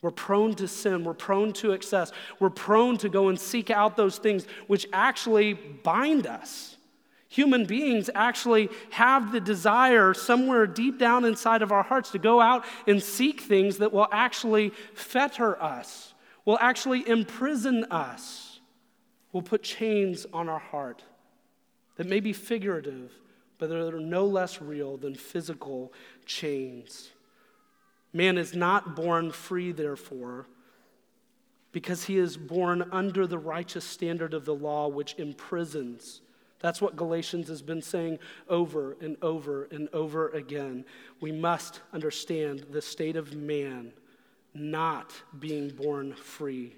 We're 0.00 0.12
prone 0.12 0.54
to 0.56 0.68
sin. 0.68 1.02
We're 1.02 1.14
prone 1.14 1.54
to 1.54 1.72
excess. 1.72 2.12
We're 2.38 2.50
prone 2.50 2.98
to 2.98 3.08
go 3.08 3.30
and 3.30 3.40
seek 3.40 3.70
out 3.70 3.96
those 3.96 4.18
things 4.18 4.46
which 4.66 4.86
actually 4.92 5.54
bind 5.54 6.26
us 6.26 6.73
Human 7.34 7.64
beings 7.64 8.08
actually 8.14 8.68
have 8.90 9.32
the 9.32 9.40
desire 9.40 10.14
somewhere 10.14 10.68
deep 10.68 11.00
down 11.00 11.24
inside 11.24 11.62
of 11.62 11.72
our 11.72 11.82
hearts 11.82 12.12
to 12.12 12.18
go 12.20 12.40
out 12.40 12.64
and 12.86 13.02
seek 13.02 13.40
things 13.40 13.78
that 13.78 13.92
will 13.92 14.06
actually 14.12 14.70
fetter 14.92 15.60
us, 15.60 16.14
will 16.44 16.58
actually 16.60 17.08
imprison 17.08 17.86
us, 17.90 18.60
will 19.32 19.42
put 19.42 19.64
chains 19.64 20.26
on 20.32 20.48
our 20.48 20.60
heart 20.60 21.02
that 21.96 22.06
may 22.06 22.20
be 22.20 22.32
figurative, 22.32 23.10
but 23.58 23.68
that 23.68 23.92
are 23.92 23.98
no 23.98 24.26
less 24.26 24.62
real 24.62 24.96
than 24.96 25.16
physical 25.16 25.92
chains. 26.26 27.10
Man 28.12 28.38
is 28.38 28.54
not 28.54 28.94
born 28.94 29.32
free, 29.32 29.72
therefore, 29.72 30.46
because 31.72 32.04
he 32.04 32.16
is 32.16 32.36
born 32.36 32.88
under 32.92 33.26
the 33.26 33.38
righteous 33.38 33.84
standard 33.84 34.34
of 34.34 34.44
the 34.44 34.54
law, 34.54 34.86
which 34.86 35.16
imprisons 35.18 36.20
that's 36.64 36.80
what 36.80 36.96
Galatians 36.96 37.48
has 37.48 37.60
been 37.60 37.82
saying 37.82 38.18
over 38.48 38.96
and 39.02 39.18
over 39.20 39.64
and 39.64 39.86
over 39.92 40.30
again. 40.30 40.86
We 41.20 41.30
must 41.30 41.82
understand 41.92 42.64
the 42.70 42.80
state 42.80 43.16
of 43.16 43.36
man 43.36 43.92
not 44.54 45.12
being 45.38 45.68
born 45.68 46.14
free. 46.14 46.74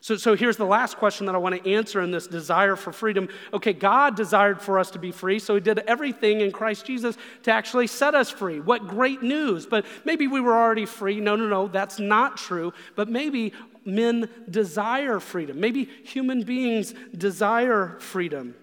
So, 0.00 0.16
so 0.16 0.36
here's 0.36 0.56
the 0.56 0.66
last 0.66 0.98
question 0.98 1.26
that 1.26 1.34
I 1.34 1.38
want 1.38 1.60
to 1.60 1.68
answer 1.68 2.00
in 2.00 2.12
this 2.12 2.28
desire 2.28 2.76
for 2.76 2.92
freedom. 2.92 3.28
Okay, 3.52 3.72
God 3.72 4.14
desired 4.14 4.62
for 4.62 4.78
us 4.78 4.92
to 4.92 5.00
be 5.00 5.10
free, 5.10 5.40
so 5.40 5.56
He 5.56 5.60
did 5.60 5.80
everything 5.80 6.40
in 6.40 6.52
Christ 6.52 6.86
Jesus 6.86 7.16
to 7.42 7.50
actually 7.50 7.88
set 7.88 8.14
us 8.14 8.30
free. 8.30 8.60
What 8.60 8.86
great 8.86 9.20
news! 9.20 9.66
But 9.66 9.84
maybe 10.04 10.28
we 10.28 10.40
were 10.40 10.54
already 10.54 10.86
free. 10.86 11.18
No, 11.18 11.34
no, 11.34 11.48
no, 11.48 11.66
that's 11.66 11.98
not 11.98 12.36
true. 12.36 12.72
But 12.94 13.08
maybe 13.08 13.52
men 13.84 14.28
desire 14.48 15.18
freedom. 15.18 15.58
Maybe 15.58 15.86
human 16.04 16.44
beings 16.44 16.94
desire 17.16 17.96
freedom. 17.98 18.54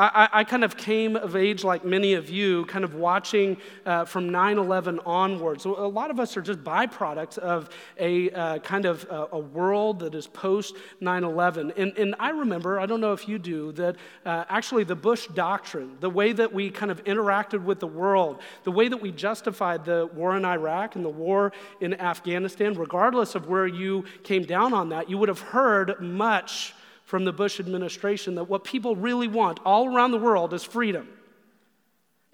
I, 0.00 0.28
I, 0.32 0.44
kind 0.44 0.64
of 0.64 0.78
came 0.78 1.14
of 1.14 1.36
age, 1.36 1.62
like 1.62 1.84
many 1.84 2.14
of 2.14 2.30
you, 2.30 2.64
kind 2.64 2.84
of 2.84 2.94
watching 2.94 3.58
uh, 3.84 4.06
from 4.06 4.30
9 4.30 4.56
11 4.56 5.00
onwards. 5.00 5.62
So 5.62 5.78
a 5.78 5.86
lot 5.86 6.10
of 6.10 6.18
us 6.18 6.38
are 6.38 6.40
just 6.40 6.64
byproducts 6.64 7.36
of 7.36 7.68
a 7.98 8.30
uh, 8.30 8.58
kind 8.60 8.86
of 8.86 9.06
uh, 9.10 9.26
a 9.32 9.38
world 9.38 9.98
that 9.98 10.14
is 10.14 10.26
post 10.26 10.76
9 11.00 11.22
11. 11.22 11.74
And, 11.76 11.92
and 11.98 12.14
I 12.18 12.30
remember, 12.30 12.80
I 12.80 12.86
don't 12.86 13.02
know 13.02 13.12
if 13.12 13.28
you 13.28 13.38
do, 13.38 13.72
that 13.72 13.96
uh, 14.24 14.44
actually 14.48 14.84
the 14.84 14.96
Bush 14.96 15.26
doctrine, 15.34 15.98
the 16.00 16.10
way 16.10 16.32
that 16.32 16.50
we 16.50 16.70
kind 16.70 16.90
of 16.90 17.04
interacted 17.04 17.62
with 17.62 17.78
the 17.78 17.86
world, 17.86 18.40
the 18.64 18.72
way 18.72 18.88
that 18.88 19.02
we 19.02 19.12
justified 19.12 19.84
the 19.84 20.08
war 20.14 20.34
in 20.34 20.46
Iraq 20.46 20.96
and 20.96 21.04
the 21.04 21.10
war 21.10 21.52
in 21.82 21.92
Afghanistan, 22.00 22.72
regardless 22.72 23.34
of 23.34 23.48
where 23.48 23.66
you 23.66 24.04
came 24.22 24.44
down 24.44 24.72
on 24.72 24.88
that, 24.88 25.10
you 25.10 25.18
would 25.18 25.28
have 25.28 25.40
heard 25.40 26.00
much 26.00 26.72
from 27.10 27.24
the 27.24 27.32
Bush 27.32 27.58
administration 27.58 28.36
that 28.36 28.44
what 28.44 28.62
people 28.62 28.94
really 28.94 29.26
want 29.26 29.58
all 29.64 29.92
around 29.92 30.12
the 30.12 30.16
world 30.16 30.54
is 30.54 30.62
freedom. 30.62 31.08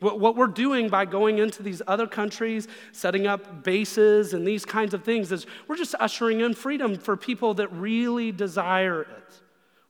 What 0.00 0.36
we're 0.36 0.48
doing 0.48 0.90
by 0.90 1.06
going 1.06 1.38
into 1.38 1.62
these 1.62 1.80
other 1.86 2.06
countries, 2.06 2.68
setting 2.92 3.26
up 3.26 3.64
bases 3.64 4.34
and 4.34 4.46
these 4.46 4.66
kinds 4.66 4.92
of 4.92 5.02
things, 5.02 5.32
is 5.32 5.46
we're 5.66 5.78
just 5.78 5.94
ushering 5.98 6.40
in 6.40 6.52
freedom 6.52 6.98
for 6.98 7.16
people 7.16 7.54
that 7.54 7.72
really 7.72 8.32
desire 8.32 9.00
it. 9.00 9.40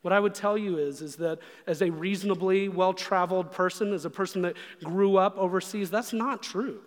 What 0.02 0.12
I 0.12 0.21
would 0.21 0.37
tell 0.37 0.57
you 0.57 0.78
is, 0.78 1.02
is 1.02 1.16
that 1.16 1.40
as 1.66 1.83
a 1.83 1.90
reasonably 1.90 2.69
well 2.69 2.93
traveled 2.93 3.50
person, 3.50 3.93
as 3.93 4.05
a 4.05 4.11
person 4.11 4.43
that 4.43 4.55
grew 4.85 5.16
up 5.16 5.37
overseas, 5.37 5.90
that's 5.90 6.12
not 6.12 6.45
true. 6.45 6.81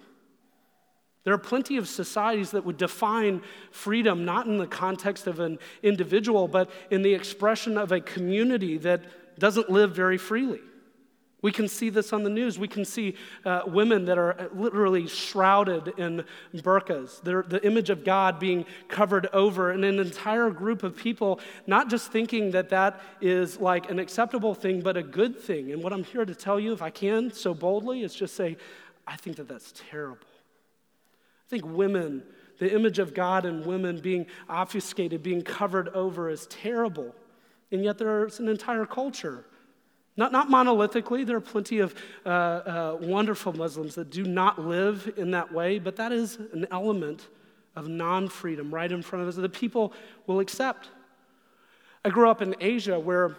There 1.29 1.35
are 1.35 1.37
plenty 1.37 1.77
of 1.77 1.87
societies 1.87 2.49
that 2.51 2.65
would 2.65 2.77
define 2.77 3.43
freedom 3.69 4.25
not 4.25 4.47
in 4.47 4.57
the 4.57 4.65
context 4.65 5.27
of 5.27 5.39
an 5.39 5.59
individual, 5.83 6.47
but 6.47 6.71
in 6.89 7.03
the 7.03 7.13
expression 7.13 7.77
of 7.77 7.91
a 7.91 8.01
community 8.01 8.79
that 8.79 9.03
doesn't 9.37 9.69
live 9.69 9.95
very 9.95 10.17
freely. 10.17 10.59
We 11.43 11.51
can 11.51 11.67
see 11.67 11.91
this 11.91 12.13
on 12.13 12.23
the 12.23 12.31
news. 12.31 12.57
We 12.57 12.67
can 12.67 12.83
see 12.83 13.13
uh, 13.45 13.61
women 13.67 14.05
that 14.05 14.17
are 14.17 14.49
literally 14.55 15.05
shrouded 15.05 15.89
in 15.99 16.25
burqas, 16.55 17.21
They're, 17.21 17.43
the 17.43 17.63
image 17.63 17.91
of 17.91 18.03
God 18.03 18.39
being 18.39 18.65
covered 18.87 19.27
over, 19.27 19.69
and 19.69 19.85
an 19.85 19.99
entire 19.99 20.49
group 20.49 20.81
of 20.81 20.97
people 20.97 21.39
not 21.67 21.91
just 21.91 22.11
thinking 22.11 22.49
that 22.53 22.69
that 22.69 23.01
is 23.21 23.59
like 23.59 23.91
an 23.91 23.99
acceptable 23.99 24.55
thing, 24.55 24.81
but 24.81 24.97
a 24.97 25.03
good 25.03 25.39
thing. 25.39 25.73
And 25.73 25.83
what 25.83 25.93
I'm 25.93 26.05
here 26.05 26.25
to 26.25 26.33
tell 26.33 26.59
you, 26.59 26.73
if 26.73 26.81
I 26.81 26.89
can 26.89 27.31
so 27.31 27.53
boldly, 27.53 28.01
is 28.01 28.15
just 28.15 28.35
say, 28.35 28.57
I 29.05 29.15
think 29.15 29.35
that 29.35 29.47
that's 29.47 29.75
terrible. 29.91 30.25
Think 31.49 31.65
women, 31.65 32.23
the 32.59 32.73
image 32.73 32.99
of 32.99 33.13
God 33.13 33.45
in 33.45 33.65
women 33.65 33.99
being 33.99 34.27
obfuscated, 34.47 35.23
being 35.23 35.41
covered 35.41 35.89
over 35.89 36.29
is 36.29 36.45
terrible. 36.47 37.13
And 37.71 37.83
yet 37.83 37.97
there's 37.97 38.39
an 38.39 38.47
entire 38.47 38.85
culture. 38.85 39.45
Not, 40.17 40.31
not 40.31 40.49
monolithically, 40.49 41.25
there 41.25 41.37
are 41.37 41.41
plenty 41.41 41.79
of 41.79 41.95
uh, 42.25 42.29
uh, 42.29 42.97
wonderful 43.01 43.53
Muslims 43.53 43.95
that 43.95 44.09
do 44.09 44.23
not 44.23 44.59
live 44.59 45.13
in 45.17 45.31
that 45.31 45.51
way, 45.51 45.79
but 45.79 45.95
that 45.95 46.11
is 46.11 46.37
an 46.53 46.67
element 46.71 47.29
of 47.75 47.87
non 47.87 48.27
freedom 48.27 48.73
right 48.73 48.91
in 48.91 49.01
front 49.01 49.23
of 49.23 49.29
us 49.29 49.35
that 49.35 49.53
people 49.53 49.93
will 50.27 50.39
accept. 50.39 50.89
I 52.03 52.09
grew 52.09 52.29
up 52.29 52.41
in 52.41 52.55
Asia 52.59 52.99
where 52.99 53.37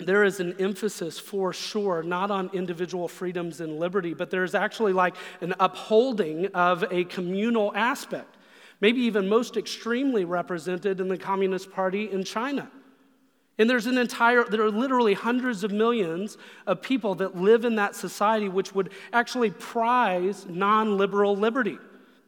there 0.00 0.24
is 0.24 0.40
an 0.40 0.54
emphasis 0.58 1.18
for 1.18 1.52
sure, 1.52 2.02
not 2.02 2.30
on 2.30 2.50
individual 2.52 3.08
freedoms 3.08 3.60
and 3.60 3.78
liberty, 3.78 4.14
but 4.14 4.30
there's 4.30 4.54
actually 4.54 4.92
like 4.92 5.14
an 5.40 5.54
upholding 5.60 6.46
of 6.48 6.84
a 6.90 7.04
communal 7.04 7.72
aspect, 7.74 8.36
maybe 8.80 9.00
even 9.02 9.28
most 9.28 9.56
extremely 9.56 10.24
represented 10.24 11.00
in 11.00 11.08
the 11.08 11.18
Communist 11.18 11.70
Party 11.70 12.10
in 12.10 12.24
China. 12.24 12.70
And 13.58 13.68
there's 13.68 13.86
an 13.86 13.98
entire, 13.98 14.44
there 14.44 14.62
are 14.62 14.70
literally 14.70 15.12
hundreds 15.12 15.64
of 15.64 15.70
millions 15.70 16.38
of 16.66 16.80
people 16.80 17.14
that 17.16 17.36
live 17.36 17.66
in 17.66 17.76
that 17.76 17.94
society 17.94 18.48
which 18.48 18.74
would 18.74 18.90
actually 19.12 19.50
prize 19.50 20.46
non 20.48 20.96
liberal 20.96 21.36
liberty. 21.36 21.78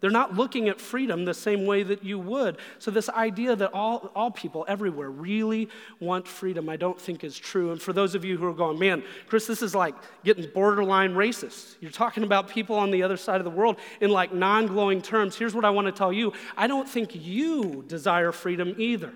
They're 0.02 0.10
not 0.10 0.34
looking 0.34 0.68
at 0.68 0.80
freedom 0.80 1.24
the 1.24 1.32
same 1.32 1.64
way 1.64 1.84
that 1.84 2.04
you 2.04 2.18
would. 2.18 2.58
So, 2.80 2.90
this 2.90 3.08
idea 3.08 3.54
that 3.54 3.72
all, 3.72 4.10
all 4.16 4.32
people 4.32 4.64
everywhere 4.66 5.08
really 5.08 5.68
want 6.00 6.26
freedom, 6.26 6.68
I 6.68 6.74
don't 6.74 7.00
think 7.00 7.22
is 7.22 7.38
true. 7.38 7.70
And 7.70 7.80
for 7.80 7.92
those 7.92 8.16
of 8.16 8.24
you 8.24 8.36
who 8.36 8.44
are 8.46 8.52
going, 8.52 8.80
man, 8.80 9.04
Chris, 9.28 9.46
this 9.46 9.62
is 9.62 9.76
like 9.76 9.94
getting 10.24 10.50
borderline 10.50 11.14
racist. 11.14 11.76
You're 11.80 11.92
talking 11.92 12.24
about 12.24 12.48
people 12.48 12.74
on 12.74 12.90
the 12.90 13.04
other 13.04 13.16
side 13.16 13.40
of 13.40 13.44
the 13.44 13.50
world 13.50 13.76
in 14.00 14.10
like 14.10 14.34
non 14.34 14.66
glowing 14.66 15.00
terms. 15.00 15.36
Here's 15.36 15.54
what 15.54 15.64
I 15.64 15.70
want 15.70 15.86
to 15.86 15.92
tell 15.92 16.12
you 16.12 16.32
I 16.56 16.66
don't 16.66 16.88
think 16.88 17.12
you 17.14 17.84
desire 17.86 18.32
freedom 18.32 18.74
either. 18.78 19.12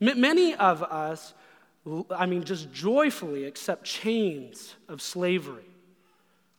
Many 0.00 0.54
of 0.54 0.82
us, 0.82 1.34
I 2.10 2.24
mean, 2.24 2.44
just 2.44 2.72
joyfully 2.72 3.44
accept 3.44 3.84
chains 3.84 4.74
of 4.88 5.02
slavery. 5.02 5.69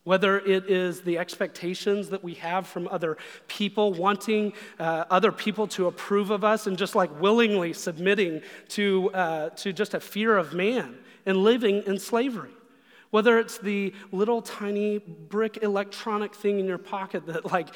Whether 0.03 0.39
it 0.39 0.69
is 0.69 1.01
the 1.01 1.19
expectations 1.19 2.09
that 2.09 2.23
we 2.23 2.33
have 2.35 2.65
from 2.65 2.87
other 2.87 3.17
people, 3.47 3.93
wanting 3.93 4.53
uh, 4.79 5.05
other 5.11 5.31
people 5.31 5.67
to 5.67 5.85
approve 5.87 6.31
of 6.31 6.43
us, 6.43 6.65
and 6.65 6.77
just 6.77 6.95
like 6.95 7.21
willingly 7.21 7.73
submitting 7.73 8.41
to, 8.69 9.11
uh, 9.13 9.49
to 9.49 9.71
just 9.71 9.93
a 9.93 9.99
fear 9.99 10.37
of 10.37 10.53
man 10.53 10.97
and 11.25 11.37
living 11.37 11.83
in 11.85 11.99
slavery. 11.99 12.51
Whether 13.11 13.37
it's 13.37 13.59
the 13.59 13.93
little 14.11 14.41
tiny 14.41 14.97
brick 14.97 15.59
electronic 15.61 16.33
thing 16.33 16.59
in 16.59 16.65
your 16.65 16.77
pocket 16.77 17.27
that 17.27 17.45
like 17.51 17.67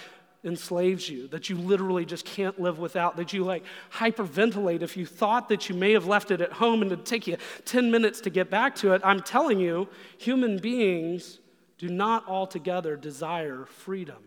enslaves 0.46 1.10
you, 1.10 1.28
that 1.28 1.50
you 1.50 1.58
literally 1.58 2.06
just 2.06 2.24
can't 2.26 2.60
live 2.60 2.80
without, 2.80 3.18
that 3.18 3.34
you 3.34 3.44
like 3.44 3.64
hyperventilate 3.92 4.82
if 4.82 4.96
you 4.96 5.06
thought 5.06 5.50
that 5.50 5.68
you 5.68 5.76
may 5.76 5.92
have 5.92 6.06
left 6.06 6.32
it 6.32 6.40
at 6.40 6.54
home 6.54 6.82
and 6.82 6.92
it'd 6.92 7.06
take 7.06 7.28
you 7.28 7.36
10 7.66 7.92
minutes 7.92 8.22
to 8.22 8.30
get 8.30 8.50
back 8.50 8.76
to 8.76 8.94
it. 8.94 9.02
I'm 9.04 9.22
telling 9.22 9.60
you, 9.60 9.88
human 10.18 10.58
beings 10.58 11.40
do 11.78 11.90
not 11.90 12.28
altogether 12.28 12.96
desire 12.96 13.66
freedom. 13.66 14.24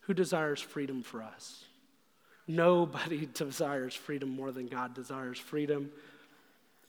Who 0.00 0.14
desires 0.14 0.60
freedom 0.60 1.02
for 1.02 1.22
us? 1.22 1.64
Nobody 2.46 3.26
desires 3.34 3.94
freedom 3.94 4.30
more 4.30 4.52
than 4.52 4.66
God 4.66 4.94
desires 4.94 5.38
freedom. 5.38 5.90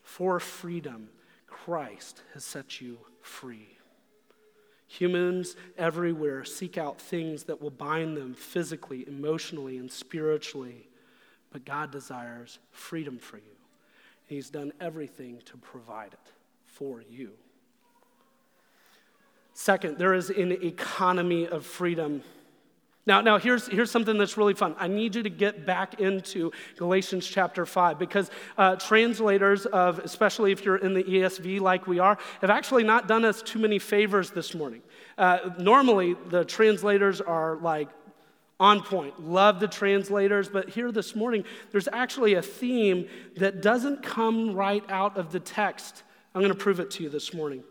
For 0.03 0.39
freedom, 0.39 1.09
Christ 1.47 2.21
has 2.33 2.43
set 2.45 2.79
you 2.79 2.97
free. 3.21 3.67
Humans 4.87 5.55
everywhere 5.77 6.43
seek 6.45 6.77
out 6.77 6.99
things 6.99 7.43
that 7.43 7.61
will 7.61 7.69
bind 7.69 8.17
them 8.17 8.33
physically, 8.33 9.07
emotionally, 9.07 9.77
and 9.77 9.91
spiritually, 9.91 10.87
but 11.51 11.63
God 11.63 11.91
desires 11.91 12.57
freedom 12.71 13.19
for 13.19 13.37
you. 13.37 13.43
He's 14.25 14.49
done 14.49 14.73
everything 14.79 15.41
to 15.45 15.57
provide 15.57 16.13
it 16.13 16.31
for 16.65 17.03
you. 17.07 17.33
Second, 19.59 19.97
there 19.97 20.13
is 20.13 20.29
an 20.29 20.53
economy 20.53 21.45
of 21.45 21.65
freedom. 21.65 22.23
Now, 23.05 23.19
now 23.19 23.37
here's, 23.37 23.67
here's 23.67 23.91
something 23.91 24.17
that's 24.17 24.37
really 24.37 24.53
fun. 24.53 24.73
I 24.79 24.87
need 24.87 25.15
you 25.15 25.23
to 25.23 25.29
get 25.29 25.65
back 25.65 25.99
into 25.99 26.53
Galatians 26.77 27.27
chapter 27.27 27.65
5 27.65 27.99
because 27.99 28.31
uh, 28.57 28.77
translators 28.77 29.65
of, 29.65 29.99
especially 29.99 30.53
if 30.53 30.63
you're 30.63 30.77
in 30.77 30.93
the 30.93 31.03
ESV 31.03 31.59
like 31.59 31.87
we 31.87 31.99
are, 31.99 32.17
have 32.39 32.49
actually 32.49 32.85
not 32.85 33.09
done 33.09 33.25
us 33.25 33.41
too 33.41 33.59
many 33.59 33.79
favors 33.79 34.31
this 34.31 34.55
morning. 34.55 34.81
Uh, 35.17 35.49
normally, 35.59 36.15
the 36.29 36.45
translators 36.45 37.19
are 37.19 37.57
like 37.57 37.89
on 38.61 38.81
point. 38.81 39.19
Love 39.21 39.59
the 39.59 39.67
translators, 39.67 40.47
but 40.47 40.69
here 40.69 40.89
this 40.89 41.17
morning, 41.17 41.43
there's 41.73 41.89
actually 41.91 42.35
a 42.35 42.41
theme 42.41 43.09
that 43.35 43.61
doesn't 43.61 44.03
come 44.03 44.55
right 44.55 44.89
out 44.89 45.17
of 45.17 45.33
the 45.33 45.39
text. 45.41 46.03
I'm 46.33 46.39
going 46.39 46.53
to 46.53 46.57
prove 46.57 46.79
it 46.79 46.91
to 46.91 47.03
you 47.03 47.09
this 47.09 47.33
morning. 47.33 47.61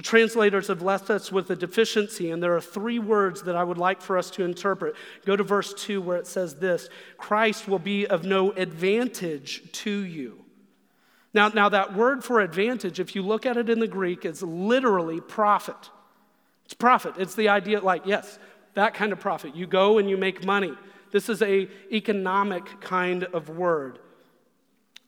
The 0.00 0.06
translators 0.06 0.68
have 0.68 0.80
left 0.80 1.10
us 1.10 1.30
with 1.30 1.50
a 1.50 1.54
deficiency, 1.54 2.30
and 2.30 2.42
there 2.42 2.56
are 2.56 2.60
three 2.62 2.98
words 2.98 3.42
that 3.42 3.54
I 3.54 3.62
would 3.62 3.76
like 3.76 4.00
for 4.00 4.16
us 4.16 4.30
to 4.30 4.44
interpret. 4.44 4.96
Go 5.26 5.36
to 5.36 5.42
verse 5.42 5.74
2 5.74 6.00
where 6.00 6.16
it 6.16 6.26
says 6.26 6.54
this 6.54 6.88
Christ 7.18 7.68
will 7.68 7.78
be 7.78 8.06
of 8.06 8.24
no 8.24 8.50
advantage 8.52 9.70
to 9.72 9.90
you. 9.90 10.42
Now, 11.34 11.48
now, 11.48 11.68
that 11.68 11.94
word 11.94 12.24
for 12.24 12.40
advantage, 12.40 12.98
if 12.98 13.14
you 13.14 13.20
look 13.20 13.44
at 13.44 13.58
it 13.58 13.68
in 13.68 13.78
the 13.78 13.86
Greek, 13.86 14.24
is 14.24 14.42
literally 14.42 15.20
profit. 15.20 15.90
It's 16.64 16.72
profit. 16.72 17.16
It's 17.18 17.34
the 17.34 17.50
idea, 17.50 17.80
like, 17.80 18.06
yes, 18.06 18.38
that 18.72 18.94
kind 18.94 19.12
of 19.12 19.20
profit. 19.20 19.54
You 19.54 19.66
go 19.66 19.98
and 19.98 20.08
you 20.08 20.16
make 20.16 20.46
money. 20.46 20.72
This 21.10 21.28
is 21.28 21.42
a 21.42 21.68
economic 21.92 22.80
kind 22.80 23.24
of 23.24 23.50
word. 23.50 23.98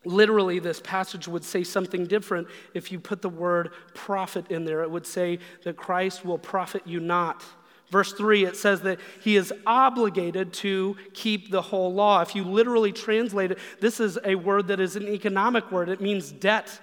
Literally, 0.05 0.59
this 0.59 0.81
passage 0.81 1.29
would 1.29 1.45
say 1.45 1.63
something 1.63 2.07
different 2.07 2.49
if 2.75 2.91
you 2.91 2.99
put 2.99 3.23
the 3.23 3.29
word 3.29 3.71
profit 3.95 4.51
in 4.51 4.65
there. 4.65 4.83
It 4.83 4.91
would 4.91 5.07
say 5.07 5.39
that 5.65 5.77
Christ 5.77 6.25
will 6.25 6.39
profit 6.39 6.87
you 6.87 6.99
not. 6.99 7.45
Verse 7.91 8.13
3, 8.15 8.47
it 8.47 8.57
says 8.57 8.81
that 8.81 8.99
he 9.21 9.37
is 9.37 9.53
obligated 9.67 10.55
to 10.55 10.97
keep 11.13 11.51
the 11.51 11.61
whole 11.61 11.93
law. 11.93 12.23
If 12.23 12.35
you 12.35 12.43
literally 12.43 12.91
translate 12.91 13.53
it, 13.53 13.59
this 13.81 14.01
is 14.01 14.19
a 14.25 14.35
word 14.35 14.69
that 14.69 14.81
is 14.81 14.97
an 14.97 15.07
economic 15.07 15.71
word, 15.71 15.91
it 15.91 16.01
means 16.01 16.33
debt. 16.33 16.81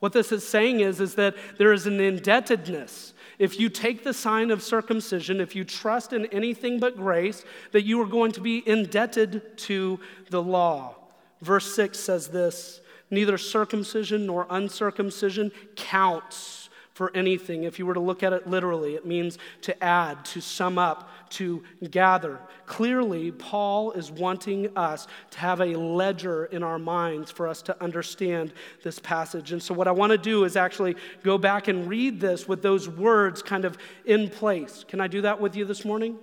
What 0.00 0.12
this 0.12 0.32
is 0.32 0.46
saying 0.46 0.80
is, 0.80 1.00
is 1.00 1.14
that 1.14 1.36
there 1.58 1.72
is 1.72 1.86
an 1.86 2.00
indebtedness. 2.00 3.14
If 3.38 3.60
you 3.60 3.68
take 3.68 4.02
the 4.02 4.12
sign 4.12 4.50
of 4.50 4.62
circumcision, 4.62 5.40
if 5.40 5.54
you 5.54 5.64
trust 5.64 6.12
in 6.12 6.26
anything 6.26 6.80
but 6.80 6.96
grace, 6.96 7.44
that 7.70 7.84
you 7.84 8.00
are 8.02 8.06
going 8.06 8.32
to 8.32 8.40
be 8.40 8.68
indebted 8.68 9.56
to 9.58 10.00
the 10.30 10.42
law. 10.42 10.96
Verse 11.40 11.74
6 11.74 11.98
says 11.98 12.28
this 12.28 12.80
Neither 13.10 13.38
circumcision 13.38 14.26
nor 14.26 14.46
uncircumcision 14.50 15.50
counts 15.76 16.68
for 16.98 17.12
anything. 17.14 17.62
If 17.62 17.78
you 17.78 17.86
were 17.86 17.94
to 17.94 18.00
look 18.00 18.24
at 18.24 18.32
it 18.32 18.48
literally, 18.48 18.96
it 18.96 19.06
means 19.06 19.38
to 19.62 19.84
add, 19.84 20.24
to 20.26 20.40
sum 20.40 20.78
up, 20.78 21.08
to 21.30 21.62
gather. 21.92 22.40
Clearly, 22.66 23.30
Paul 23.30 23.92
is 23.92 24.10
wanting 24.10 24.76
us 24.76 25.06
to 25.30 25.38
have 25.38 25.60
a 25.60 25.78
ledger 25.78 26.46
in 26.46 26.64
our 26.64 26.76
minds 26.76 27.30
for 27.30 27.46
us 27.46 27.62
to 27.62 27.82
understand 27.82 28.52
this 28.82 28.98
passage. 28.98 29.52
And 29.52 29.62
so, 29.62 29.74
what 29.74 29.86
I 29.86 29.92
want 29.92 30.10
to 30.10 30.18
do 30.18 30.42
is 30.42 30.56
actually 30.56 30.96
go 31.22 31.38
back 31.38 31.68
and 31.68 31.88
read 31.88 32.18
this 32.18 32.48
with 32.48 32.62
those 32.62 32.88
words 32.88 33.42
kind 33.42 33.64
of 33.64 33.78
in 34.04 34.28
place. 34.28 34.84
Can 34.88 35.00
I 35.00 35.06
do 35.06 35.20
that 35.20 35.40
with 35.40 35.54
you 35.54 35.64
this 35.64 35.84
morning? 35.84 36.18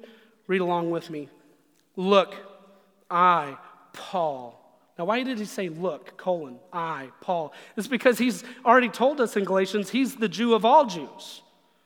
Read 0.46 0.60
along 0.60 0.92
with 0.92 1.10
me. 1.10 1.30
Look, 1.96 2.36
I, 3.10 3.58
Paul, 3.94 4.65
now, 4.98 5.06
why 5.06 5.24
did 5.24 5.40
he 5.40 5.46
say, 5.46 5.68
look, 5.68 6.16
colon, 6.18 6.58
I, 6.72 7.10
Paul? 7.20 7.54
It's 7.76 7.88
because 7.88 8.18
he's 8.18 8.46
already 8.64 8.88
told 8.88 9.20
us 9.20 9.36
in 9.36 9.44
Galatians 9.44 9.90
he's 9.90 10.16
the 10.16 10.30
Jew 10.30 10.54
of 10.54 10.64
all 10.64 10.86
Jews. 10.86 11.42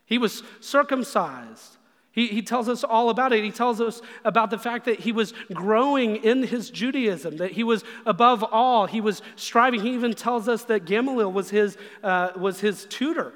He 0.06 0.16
was 0.16 0.44
circumcised. 0.60 1.76
He, 2.12 2.28
he 2.28 2.42
tells 2.42 2.68
us 2.68 2.84
all 2.84 3.10
about 3.10 3.32
it. 3.32 3.42
He 3.42 3.50
tells 3.50 3.80
us 3.80 4.00
about 4.24 4.50
the 4.50 4.58
fact 4.58 4.84
that 4.84 5.00
he 5.00 5.10
was 5.12 5.32
growing 5.52 6.16
in 6.16 6.44
his 6.44 6.70
Judaism, 6.70 7.36
that 7.38 7.52
he 7.52 7.64
was 7.64 7.84
above 8.06 8.44
all. 8.44 8.86
He 8.86 9.00
was 9.00 9.22
striving. 9.36 9.80
He 9.80 9.94
even 9.94 10.14
tells 10.14 10.48
us 10.48 10.64
that 10.64 10.84
Gamaliel 10.84 11.32
was 11.32 11.50
his, 11.50 11.76
uh, 12.02 12.30
was 12.36 12.60
his 12.60 12.84
tutor. 12.86 13.32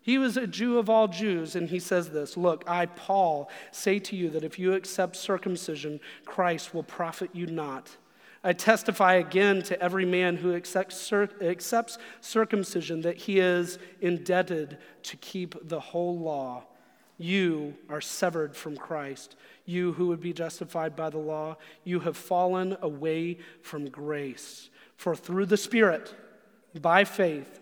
He 0.00 0.18
was 0.18 0.36
a 0.36 0.46
Jew 0.46 0.78
of 0.78 0.90
all 0.90 1.08
Jews, 1.08 1.56
and 1.56 1.68
he 1.68 1.78
says 1.78 2.10
this 2.10 2.36
Look, 2.36 2.64
I, 2.66 2.86
Paul, 2.86 3.48
say 3.70 3.98
to 4.00 4.16
you 4.16 4.28
that 4.30 4.44
if 4.44 4.58
you 4.58 4.74
accept 4.74 5.16
circumcision, 5.16 5.98
Christ 6.24 6.74
will 6.74 6.82
profit 6.82 7.30
you 7.32 7.46
not. 7.46 7.96
I 8.46 8.52
testify 8.52 9.14
again 9.14 9.62
to 9.62 9.82
every 9.82 10.04
man 10.04 10.36
who 10.36 10.54
accepts, 10.54 11.98
circumcision 12.20 13.00
that 13.00 13.16
he 13.16 13.38
is 13.38 13.78
indebted 14.02 14.76
to 15.04 15.16
keep 15.16 15.56
the 15.66 15.80
whole 15.80 16.18
law. 16.18 16.64
You 17.16 17.74
are 17.88 18.02
severed 18.02 18.54
from 18.54 18.76
Christ. 18.76 19.36
You 19.64 19.94
who 19.94 20.08
would 20.08 20.20
be 20.20 20.34
justified 20.34 20.94
by 20.94 21.08
the 21.08 21.18
law, 21.18 21.56
you 21.84 22.00
have 22.00 22.18
fallen 22.18 22.76
away 22.82 23.38
from 23.62 23.88
grace. 23.88 24.68
For 24.96 25.16
through 25.16 25.46
the 25.46 25.56
Spirit, 25.56 26.14
by 26.78 27.04
faith, 27.04 27.60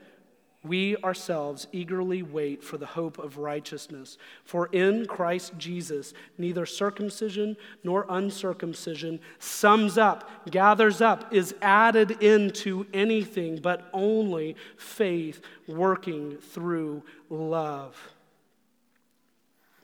we 0.65 0.97
ourselves 0.99 1.67
eagerly 1.73 2.23
wait 2.23 2.63
for 2.63 2.79
the 2.79 2.87
hope 2.87 3.19
of 3.19 3.39
righteousness. 3.39 4.17
For 4.45 4.67
in 4.67 5.07
Christ 5.07 5.55
Jesus, 5.59 6.15
neither 6.39 6.67
circumcision 6.67 7.57
nor 7.83 8.07
uncircumcision 8.09 9.19
sums 9.41 9.99
up, 9.99 10.31
gathers 10.51 11.01
up, 11.01 11.35
is 11.35 11.55
added 11.63 12.23
into 12.23 12.87
anything, 12.93 13.59
but 13.61 13.89
only 13.93 14.55
faith 14.77 15.41
working 15.67 16.37
through 16.37 17.03
love. 17.29 17.97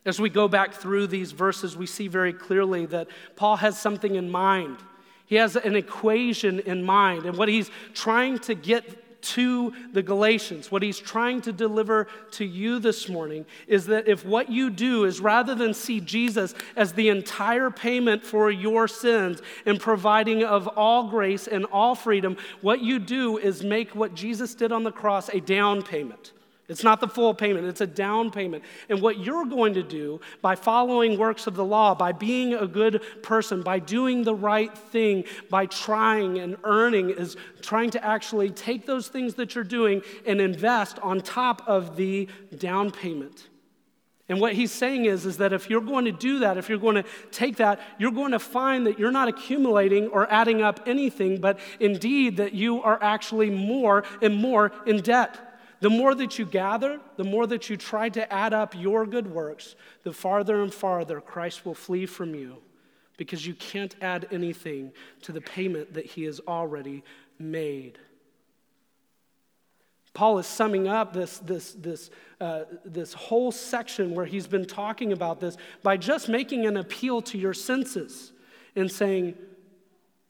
As 0.05 0.21
we 0.21 0.31
go 0.31 0.47
back 0.47 0.75
through 0.75 1.09
these 1.09 1.33
verses, 1.33 1.77
we 1.77 1.87
see 1.87 2.07
very 2.07 2.33
clearly 2.33 2.87
that 2.87 3.09
Paul 3.35 3.57
has 3.57 3.79
something 3.79 4.15
in 4.15 4.31
mind. 4.31 4.79
He 5.27 5.35
has 5.35 5.57
an 5.57 5.75
equation 5.75 6.61
in 6.61 6.85
mind, 6.85 7.27
and 7.27 7.37
what 7.37 7.49
he's 7.49 7.71
trying 7.95 8.39
to 8.41 8.55
get 8.55 9.05
to 9.21 9.73
the 9.93 10.03
Galatians, 10.03 10.71
what 10.71 10.83
he's 10.83 10.99
trying 10.99 11.41
to 11.43 11.53
deliver 11.53 12.07
to 12.33 12.45
you 12.45 12.79
this 12.79 13.09
morning 13.09 13.45
is 13.67 13.87
that 13.87 14.07
if 14.07 14.25
what 14.25 14.51
you 14.51 14.71
do 14.71 15.05
is 15.05 15.21
rather 15.21 15.55
than 15.55 15.75
see 15.75 16.01
Jesus 16.01 16.55
as 16.77 16.93
the 16.93 17.09
entire 17.09 17.71
payment 17.71 18.23
for 18.23 18.51
your 18.51 18.87
sins 18.87 19.43
and 19.67 19.81
providing 19.81 20.45
of 20.45 20.69
all 20.69 21.09
grace 21.09 21.47
and 21.47 21.65
all 21.67 21.95
freedom, 21.95 22.37
what 22.61 22.81
you 22.81 22.99
do 22.99 23.39
is 23.39 23.63
make 23.63 23.95
what 23.95 24.15
Jesus 24.15 24.55
did 24.55 24.73
on 24.73 24.85
the 24.85 24.93
cross 24.93 25.29
a 25.31 25.41
down 25.41 25.83
payment. 25.83 26.33
It's 26.69 26.85
not 26.85 27.01
the 27.01 27.09
full 27.09 27.33
payment, 27.33 27.67
it's 27.67 27.81
a 27.81 27.87
down 27.87 28.31
payment. 28.31 28.63
And 28.91 29.01
what 29.01 29.19
you're 29.19 29.47
going 29.47 29.73
to 29.75 29.83
do 29.83 30.21
by 30.43 30.55
following 30.55 31.19
works 31.19 31.47
of 31.47 31.55
the 31.55 31.65
law, 31.65 31.95
by 31.95 32.13
being 32.13 32.53
a 32.53 32.67
good 32.67 33.03
person, 33.23 33.63
by 33.63 33.79
doing 33.79 34.23
the 34.23 34.35
right 34.35 34.77
thing, 34.77 35.25
by 35.49 35.65
trying 35.65 36.39
and 36.39 36.59
earning, 36.65 37.09
is 37.09 37.39
trying 37.63 37.89
to 37.91 38.05
actually 38.05 38.51
take 38.51 38.85
those 38.85 39.09
things 39.09 39.35
that 39.35 39.55
you're 39.55 39.65
doing 39.65 40.03
and 40.27 40.43
invest 40.43 40.99
on 40.99 41.23
top 41.23 41.63
of 41.67 41.97
the 41.97 42.29
down 42.59 42.91
payment. 42.91 43.49
And 44.29 44.39
what 44.39 44.53
he's 44.53 44.73
saying 44.73 45.07
is, 45.07 45.25
is 45.25 45.39
that 45.39 45.55
if 45.55 45.71
you're 45.71 45.81
going 45.81 46.05
to 46.05 46.13
do 46.13 46.41
that, 46.41 46.59
if 46.59 46.69
you're 46.69 46.77
going 46.77 46.97
to 46.97 47.05
take 47.31 47.57
that, 47.57 47.81
you're 47.99 48.11
going 48.11 48.33
to 48.33 48.39
find 48.39 48.87
that 48.87 48.99
you're 48.99 49.11
not 49.11 49.27
accumulating 49.27 50.09
or 50.09 50.31
adding 50.31 50.61
up 50.61 50.81
anything, 50.87 51.41
but 51.41 51.59
indeed 51.81 52.37
that 52.37 52.53
you 52.53 52.83
are 52.83 53.03
actually 53.03 53.49
more 53.49 54.05
and 54.21 54.37
more 54.37 54.71
in 54.85 55.01
debt. 55.01 55.48
The 55.81 55.91
more 55.91 56.15
that 56.15 56.39
you 56.39 56.45
gather, 56.45 57.01
the 57.17 57.25
more 57.25 57.47
that 57.47 57.71
you 57.71 57.77
try 57.77 58.09
to 58.09 58.33
add 58.33 58.53
up 58.53 58.75
your 58.75 59.07
good 59.07 59.31
works, 59.31 59.77
the 60.03 60.13
farther 60.13 60.63
and 60.63 60.75
farther 60.75 61.21
Christ 61.21 61.65
will 61.65 61.75
flee 61.75 62.07
from 62.07 62.35
you 62.35 62.59
because 63.17 63.47
you 63.47 63.55
can't 63.55 63.95
add 64.01 64.27
anything 64.31 64.93
to 65.23 65.33
the 65.33 65.41
payment 65.41 65.95
that 65.95 66.07
he 66.07 66.25
has 66.25 66.41
already 66.49 67.05
made. 67.39 67.99
Paul 70.15 70.39
is 70.39 70.47
summing 70.47 70.89
up 70.89 71.13
this, 71.13 71.39
this, 71.39 71.75
this, 71.75 72.11
uh, 72.41 72.65
this 72.85 73.13
whole 73.13 73.53
section 73.53 74.15
where 74.15 74.27
he's 74.27 74.49
been 74.49 74.65
talking 74.65 75.13
about 75.13 75.39
this 75.39 75.57
by 75.85 75.97
just 75.97 76.29
making 76.29 76.67
an 76.67 76.77
appeal 76.77 77.23
to 77.23 77.39
your 77.39 77.55
senses 77.55 78.33
and 78.75 78.91
saying, 78.91 79.37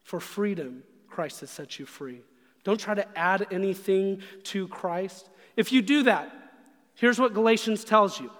For 0.02 0.20
freedom, 0.20 0.82
Christ 1.08 1.40
has 1.40 1.50
set 1.50 1.78
you 1.78 1.86
free. 1.86 2.20
Don't 2.64 2.78
try 2.78 2.94
to 2.94 3.18
add 3.18 3.46
anything 3.50 4.20
to 4.44 4.68
Christ. 4.68 5.30
If 5.58 5.72
you 5.72 5.82
do 5.82 6.04
that, 6.04 6.30
here's 6.94 7.18
what 7.18 7.34
Galatians 7.34 7.82
tells 7.82 8.20
you. 8.20 8.30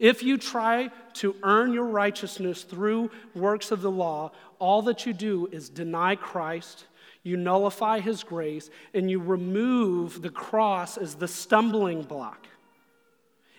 If 0.00 0.24
you 0.24 0.36
try 0.36 0.90
to 1.14 1.36
earn 1.44 1.72
your 1.72 1.84
righteousness 1.84 2.64
through 2.64 3.12
works 3.36 3.70
of 3.70 3.82
the 3.82 3.90
law, 3.90 4.32
all 4.58 4.82
that 4.82 5.06
you 5.06 5.12
do 5.12 5.48
is 5.52 5.68
deny 5.68 6.16
Christ, 6.16 6.86
you 7.22 7.36
nullify 7.36 8.00
his 8.00 8.24
grace, 8.24 8.68
and 8.92 9.08
you 9.08 9.20
remove 9.20 10.22
the 10.22 10.28
cross 10.28 10.98
as 10.98 11.14
the 11.14 11.28
stumbling 11.28 12.02
block. 12.02 12.48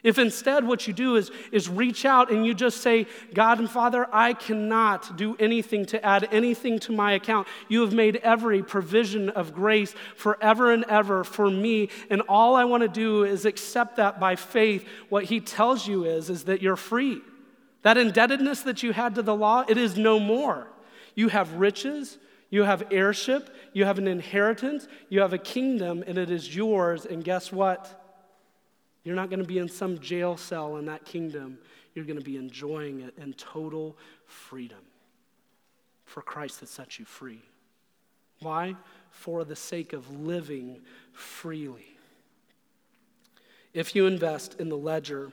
If 0.03 0.17
instead 0.17 0.65
what 0.65 0.87
you 0.87 0.93
do 0.93 1.15
is, 1.15 1.29
is 1.51 1.69
reach 1.69 2.05
out 2.05 2.31
and 2.31 2.43
you 2.45 2.55
just 2.55 2.81
say, 2.81 3.05
God 3.33 3.59
and 3.59 3.69
Father, 3.69 4.07
I 4.11 4.33
cannot 4.33 5.15
do 5.15 5.35
anything 5.39 5.85
to 5.87 6.03
add 6.03 6.27
anything 6.31 6.79
to 6.79 6.91
my 6.91 7.13
account. 7.13 7.47
You 7.69 7.81
have 7.81 7.93
made 7.93 8.15
every 8.17 8.63
provision 8.63 9.29
of 9.29 9.53
grace 9.53 9.93
forever 10.15 10.71
and 10.71 10.85
ever 10.85 11.23
for 11.23 11.49
me. 11.51 11.89
And 12.09 12.23
all 12.27 12.55
I 12.55 12.65
want 12.65 12.81
to 12.81 12.89
do 12.89 13.23
is 13.25 13.45
accept 13.45 13.97
that 13.97 14.19
by 14.19 14.35
faith. 14.35 14.87
What 15.09 15.25
He 15.25 15.39
tells 15.39 15.87
you 15.87 16.05
is, 16.05 16.31
is 16.31 16.45
that 16.45 16.63
you're 16.63 16.75
free. 16.75 17.21
That 17.83 17.97
indebtedness 17.97 18.61
that 18.61 18.81
you 18.81 18.93
had 18.93 19.15
to 19.15 19.21
the 19.21 19.35
law, 19.35 19.65
it 19.67 19.77
is 19.77 19.97
no 19.97 20.19
more. 20.19 20.67
You 21.13 21.27
have 21.27 21.53
riches, 21.53 22.17
you 22.49 22.63
have 22.63 22.87
heirship, 22.91 23.55
you 23.73 23.85
have 23.85 23.99
an 23.99 24.07
inheritance, 24.07 24.87
you 25.09 25.21
have 25.21 25.33
a 25.33 25.37
kingdom, 25.37 26.03
and 26.07 26.17
it 26.17 26.31
is 26.31 26.55
yours. 26.55 27.05
And 27.05 27.23
guess 27.23 27.51
what? 27.51 28.00
You're 29.03 29.15
not 29.15 29.29
going 29.29 29.39
to 29.39 29.47
be 29.47 29.57
in 29.57 29.69
some 29.69 29.99
jail 29.99 30.37
cell 30.37 30.77
in 30.77 30.85
that 30.85 31.05
kingdom. 31.05 31.57
You're 31.93 32.05
going 32.05 32.19
to 32.19 32.25
be 32.25 32.37
enjoying 32.37 33.01
it 33.01 33.13
in 33.17 33.33
total 33.33 33.97
freedom. 34.25 34.79
For 36.05 36.21
Christ 36.21 36.59
that 36.59 36.69
set 36.69 36.99
you 36.99 37.05
free. 37.05 37.41
Why? 38.41 38.75
For 39.09 39.43
the 39.43 39.55
sake 39.55 39.93
of 39.93 40.09
living 40.19 40.81
freely. 41.13 41.97
If 43.73 43.95
you 43.95 44.05
invest 44.05 44.59
in 44.59 44.69
the 44.69 44.77
ledger 44.77 45.31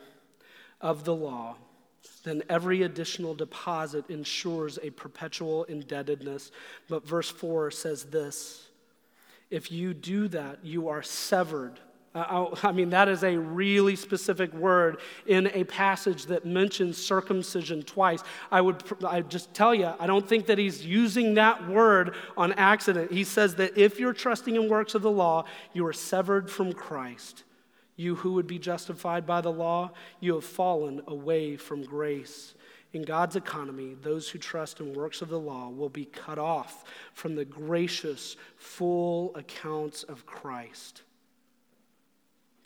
of 0.80 1.04
the 1.04 1.14
law, 1.14 1.56
then 2.24 2.42
every 2.48 2.82
additional 2.82 3.34
deposit 3.34 4.08
ensures 4.08 4.78
a 4.82 4.90
perpetual 4.90 5.64
indebtedness. 5.64 6.52
But 6.88 7.06
verse 7.06 7.30
4 7.30 7.70
says 7.70 8.04
this 8.04 8.68
if 9.50 9.72
you 9.72 9.94
do 9.94 10.28
that, 10.28 10.64
you 10.64 10.88
are 10.88 11.02
severed 11.02 11.80
uh, 12.14 12.46
I 12.62 12.72
mean, 12.72 12.90
that 12.90 13.08
is 13.08 13.22
a 13.24 13.36
really 13.36 13.96
specific 13.96 14.52
word 14.52 14.98
in 15.26 15.48
a 15.48 15.64
passage 15.64 16.26
that 16.26 16.44
mentions 16.44 16.96
circumcision 16.98 17.82
twice. 17.82 18.22
I 18.50 18.60
would 18.60 18.82
I 19.06 19.22
just 19.22 19.52
tell 19.54 19.74
you, 19.74 19.92
I 19.98 20.06
don't 20.06 20.26
think 20.26 20.46
that 20.46 20.58
he's 20.58 20.84
using 20.84 21.34
that 21.34 21.68
word 21.68 22.14
on 22.36 22.52
accident. 22.54 23.12
He 23.12 23.24
says 23.24 23.56
that 23.56 23.76
if 23.76 23.98
you're 23.98 24.12
trusting 24.12 24.56
in 24.56 24.68
works 24.68 24.94
of 24.94 25.02
the 25.02 25.10
law, 25.10 25.44
you 25.72 25.86
are 25.86 25.92
severed 25.92 26.50
from 26.50 26.72
Christ. 26.72 27.44
You 27.96 28.14
who 28.14 28.34
would 28.34 28.46
be 28.46 28.60
justified 28.60 29.26
by 29.26 29.40
the 29.40 29.50
law, 29.50 29.90
you 30.20 30.34
have 30.34 30.44
fallen 30.44 31.02
away 31.08 31.56
from 31.56 31.82
grace. 31.82 32.54
In 32.92 33.02
God's 33.02 33.36
economy, 33.36 33.96
those 34.00 34.28
who 34.30 34.38
trust 34.38 34.80
in 34.80 34.94
works 34.94 35.20
of 35.20 35.28
the 35.28 35.38
law 35.38 35.68
will 35.68 35.90
be 35.90 36.06
cut 36.06 36.38
off 36.38 36.84
from 37.12 37.34
the 37.34 37.44
gracious, 37.44 38.36
full 38.56 39.34
accounts 39.36 40.04
of 40.04 40.24
Christ. 40.24 41.02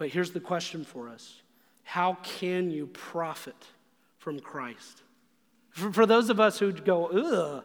But 0.02 0.10
here's 0.10 0.32
the 0.32 0.40
question 0.40 0.82
for 0.82 1.08
us 1.08 1.42
How 1.84 2.14
can 2.24 2.72
you 2.72 2.88
profit 2.88 3.54
from 4.18 4.40
Christ? 4.40 5.00
For, 5.70 5.92
for 5.92 6.06
those 6.06 6.28
of 6.28 6.40
us 6.40 6.58
who 6.58 6.72
go, 6.72 7.06
ugh, 7.06 7.64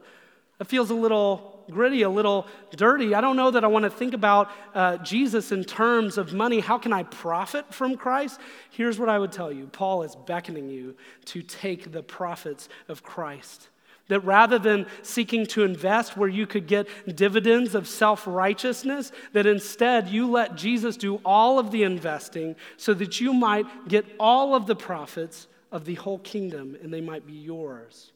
it 0.59 0.67
feels 0.67 0.91
a 0.91 0.93
little 0.93 1.65
gritty, 1.71 2.03
a 2.03 2.09
little 2.11 2.45
dirty. 2.75 3.15
I 3.15 3.21
don't 3.21 3.37
know 3.37 3.49
that 3.49 3.63
I 3.63 3.67
want 3.67 3.85
to 3.85 3.89
think 3.89 4.13
about 4.13 4.51
uh, 4.75 4.97
Jesus 4.97 5.51
in 5.51 5.63
terms 5.63 6.19
of 6.19 6.31
money. 6.31 6.59
How 6.59 6.77
can 6.77 6.93
I 6.93 7.01
profit 7.01 7.73
from 7.73 7.97
Christ? 7.97 8.39
Here's 8.69 8.99
what 8.99 9.09
I 9.09 9.17
would 9.17 9.31
tell 9.31 9.51
you 9.51 9.65
Paul 9.65 10.03
is 10.03 10.15
beckoning 10.15 10.69
you 10.69 10.95
to 11.25 11.41
take 11.41 11.91
the 11.91 12.03
profits 12.03 12.69
of 12.87 13.01
Christ. 13.01 13.69
That 14.09 14.21
rather 14.21 14.57
than 14.57 14.85
seeking 15.01 15.45
to 15.47 15.63
invest 15.63 16.15
where 16.15 16.29
you 16.29 16.47
could 16.47 16.65
get 16.65 16.87
dividends 17.15 17.75
of 17.75 17.87
self 17.87 18.25
righteousness, 18.25 19.11
that 19.33 19.45
instead 19.45 20.07
you 20.07 20.29
let 20.29 20.55
Jesus 20.55 20.95
do 20.95 21.19
all 21.25 21.59
of 21.59 21.71
the 21.71 21.83
investing 21.83 22.55
so 22.77 22.93
that 22.93 23.19
you 23.19 23.33
might 23.33 23.87
get 23.87 24.05
all 24.19 24.55
of 24.55 24.65
the 24.65 24.75
profits 24.75 25.47
of 25.71 25.85
the 25.85 25.95
whole 25.95 26.19
kingdom 26.19 26.77
and 26.81 26.93
they 26.93 27.01
might 27.01 27.27
be 27.27 27.33
yours. 27.33 28.11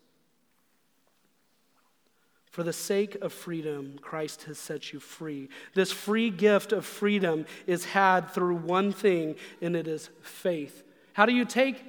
For 2.51 2.63
the 2.63 2.73
sake 2.73 3.15
of 3.21 3.31
freedom, 3.31 3.97
Christ 4.01 4.43
has 4.43 4.57
set 4.59 4.91
you 4.91 4.99
free. 4.99 5.47
This 5.73 5.91
free 5.91 6.29
gift 6.29 6.73
of 6.73 6.85
freedom 6.85 7.45
is 7.65 7.85
had 7.85 8.29
through 8.31 8.55
one 8.55 8.91
thing, 8.91 9.35
and 9.61 9.73
it 9.73 9.87
is 9.87 10.09
faith. 10.21 10.83
How 11.13 11.25
do 11.25 11.31
you 11.31 11.45
take 11.45 11.81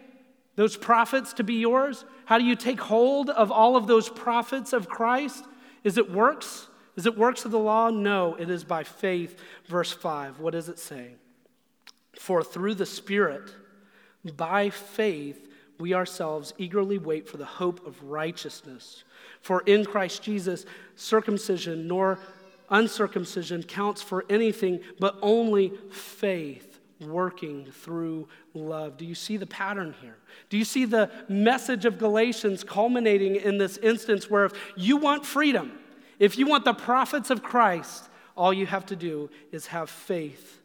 those 0.56 0.76
profits 0.76 1.32
to 1.34 1.44
be 1.44 1.54
yours? 1.54 2.04
How 2.24 2.38
do 2.38 2.44
you 2.44 2.56
take 2.56 2.80
hold 2.80 3.30
of 3.30 3.50
all 3.50 3.76
of 3.76 3.86
those 3.86 4.08
profits 4.08 4.72
of 4.72 4.88
Christ? 4.88 5.44
Is 5.84 5.98
it 5.98 6.10
works? 6.10 6.68
Is 6.96 7.06
it 7.06 7.16
works 7.16 7.44
of 7.44 7.50
the 7.50 7.58
law? 7.58 7.90
No, 7.90 8.34
it 8.34 8.50
is 8.50 8.64
by 8.64 8.84
faith. 8.84 9.38
Verse 9.66 9.92
5, 9.92 10.40
what 10.40 10.52
does 10.52 10.68
it 10.68 10.78
say? 10.78 11.14
For 12.18 12.42
through 12.42 12.74
the 12.74 12.86
Spirit, 12.86 13.54
by 14.36 14.70
faith, 14.70 15.48
we 15.78 15.94
ourselves 15.94 16.52
eagerly 16.58 16.98
wait 16.98 17.28
for 17.28 17.38
the 17.38 17.44
hope 17.44 17.86
of 17.86 18.02
righteousness. 18.04 19.04
For 19.40 19.62
in 19.62 19.84
Christ 19.84 20.22
Jesus, 20.22 20.66
circumcision 20.94 21.88
nor 21.88 22.18
uncircumcision 22.70 23.62
counts 23.62 24.02
for 24.02 24.24
anything 24.30 24.80
but 25.00 25.16
only 25.22 25.72
faith 25.90 26.71
working 27.02 27.66
through 27.66 28.28
love. 28.54 28.96
Do 28.96 29.04
you 29.04 29.14
see 29.14 29.36
the 29.36 29.46
pattern 29.46 29.94
here? 30.00 30.16
Do 30.48 30.56
you 30.56 30.64
see 30.64 30.84
the 30.84 31.10
message 31.28 31.84
of 31.84 31.98
Galatians 31.98 32.64
culminating 32.64 33.36
in 33.36 33.58
this 33.58 33.76
instance 33.78 34.30
where 34.30 34.46
if 34.46 34.52
you 34.76 34.96
want 34.96 35.26
freedom, 35.26 35.78
if 36.18 36.38
you 36.38 36.46
want 36.46 36.64
the 36.64 36.74
profits 36.74 37.30
of 37.30 37.42
Christ, 37.42 38.08
all 38.36 38.52
you 38.52 38.66
have 38.66 38.86
to 38.86 38.96
do 38.96 39.30
is 39.50 39.66
have 39.66 39.90
faith. 39.90 40.60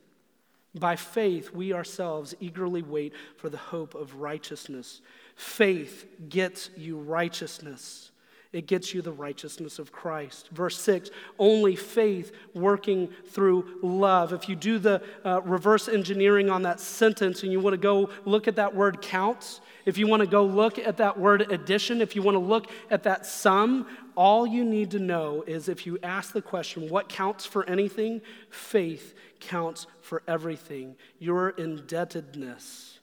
By 0.75 0.95
faith, 0.95 1.51
we 1.51 1.73
ourselves 1.73 2.35
eagerly 2.39 2.81
wait 2.81 3.13
for 3.37 3.49
the 3.49 3.57
hope 3.57 3.95
of 3.95 4.15
righteousness. 4.15 5.01
Faith 5.35 6.05
gets 6.29 6.69
you 6.77 6.97
righteousness. 6.97 8.11
It 8.53 8.65
gets 8.65 8.93
you 8.93 9.01
the 9.01 9.11
righteousness 9.11 9.77
of 9.77 9.91
Christ. 9.91 10.49
Verse 10.49 10.79
6 10.79 11.09
only 11.37 11.75
faith 11.75 12.31
working 12.53 13.09
through 13.29 13.79
love. 13.81 14.33
If 14.33 14.47
you 14.47 14.55
do 14.55 14.79
the 14.79 15.03
uh, 15.25 15.41
reverse 15.41 15.87
engineering 15.87 16.49
on 16.49 16.61
that 16.63 16.79
sentence 16.79 17.43
and 17.43 17.51
you 17.51 17.59
want 17.59 17.73
to 17.73 17.77
go 17.77 18.09
look 18.25 18.47
at 18.47 18.55
that 18.55 18.73
word 18.73 19.01
counts, 19.01 19.61
if 19.85 19.97
you 19.97 20.07
want 20.07 20.21
to 20.21 20.27
go 20.27 20.45
look 20.45 20.79
at 20.79 20.97
that 20.97 21.19
word 21.19 21.51
addition, 21.51 22.01
if 22.01 22.15
you 22.15 22.21
want 22.21 22.35
to 22.35 22.39
look 22.39 22.71
at 22.89 23.03
that 23.03 23.25
sum, 23.25 23.87
all 24.15 24.47
you 24.47 24.65
need 24.65 24.91
to 24.91 24.99
know 24.99 25.43
is 25.45 25.69
if 25.69 25.85
you 25.85 25.99
ask 26.01 26.33
the 26.33 26.41
question, 26.41 26.89
what 26.89 27.09
counts 27.09 27.45
for 27.45 27.67
anything? 27.69 28.21
Faith 28.49 29.13
counts 29.39 29.87
for 30.01 30.23
everything. 30.27 30.95
Your 31.19 31.49
indebtedness, 31.49 32.99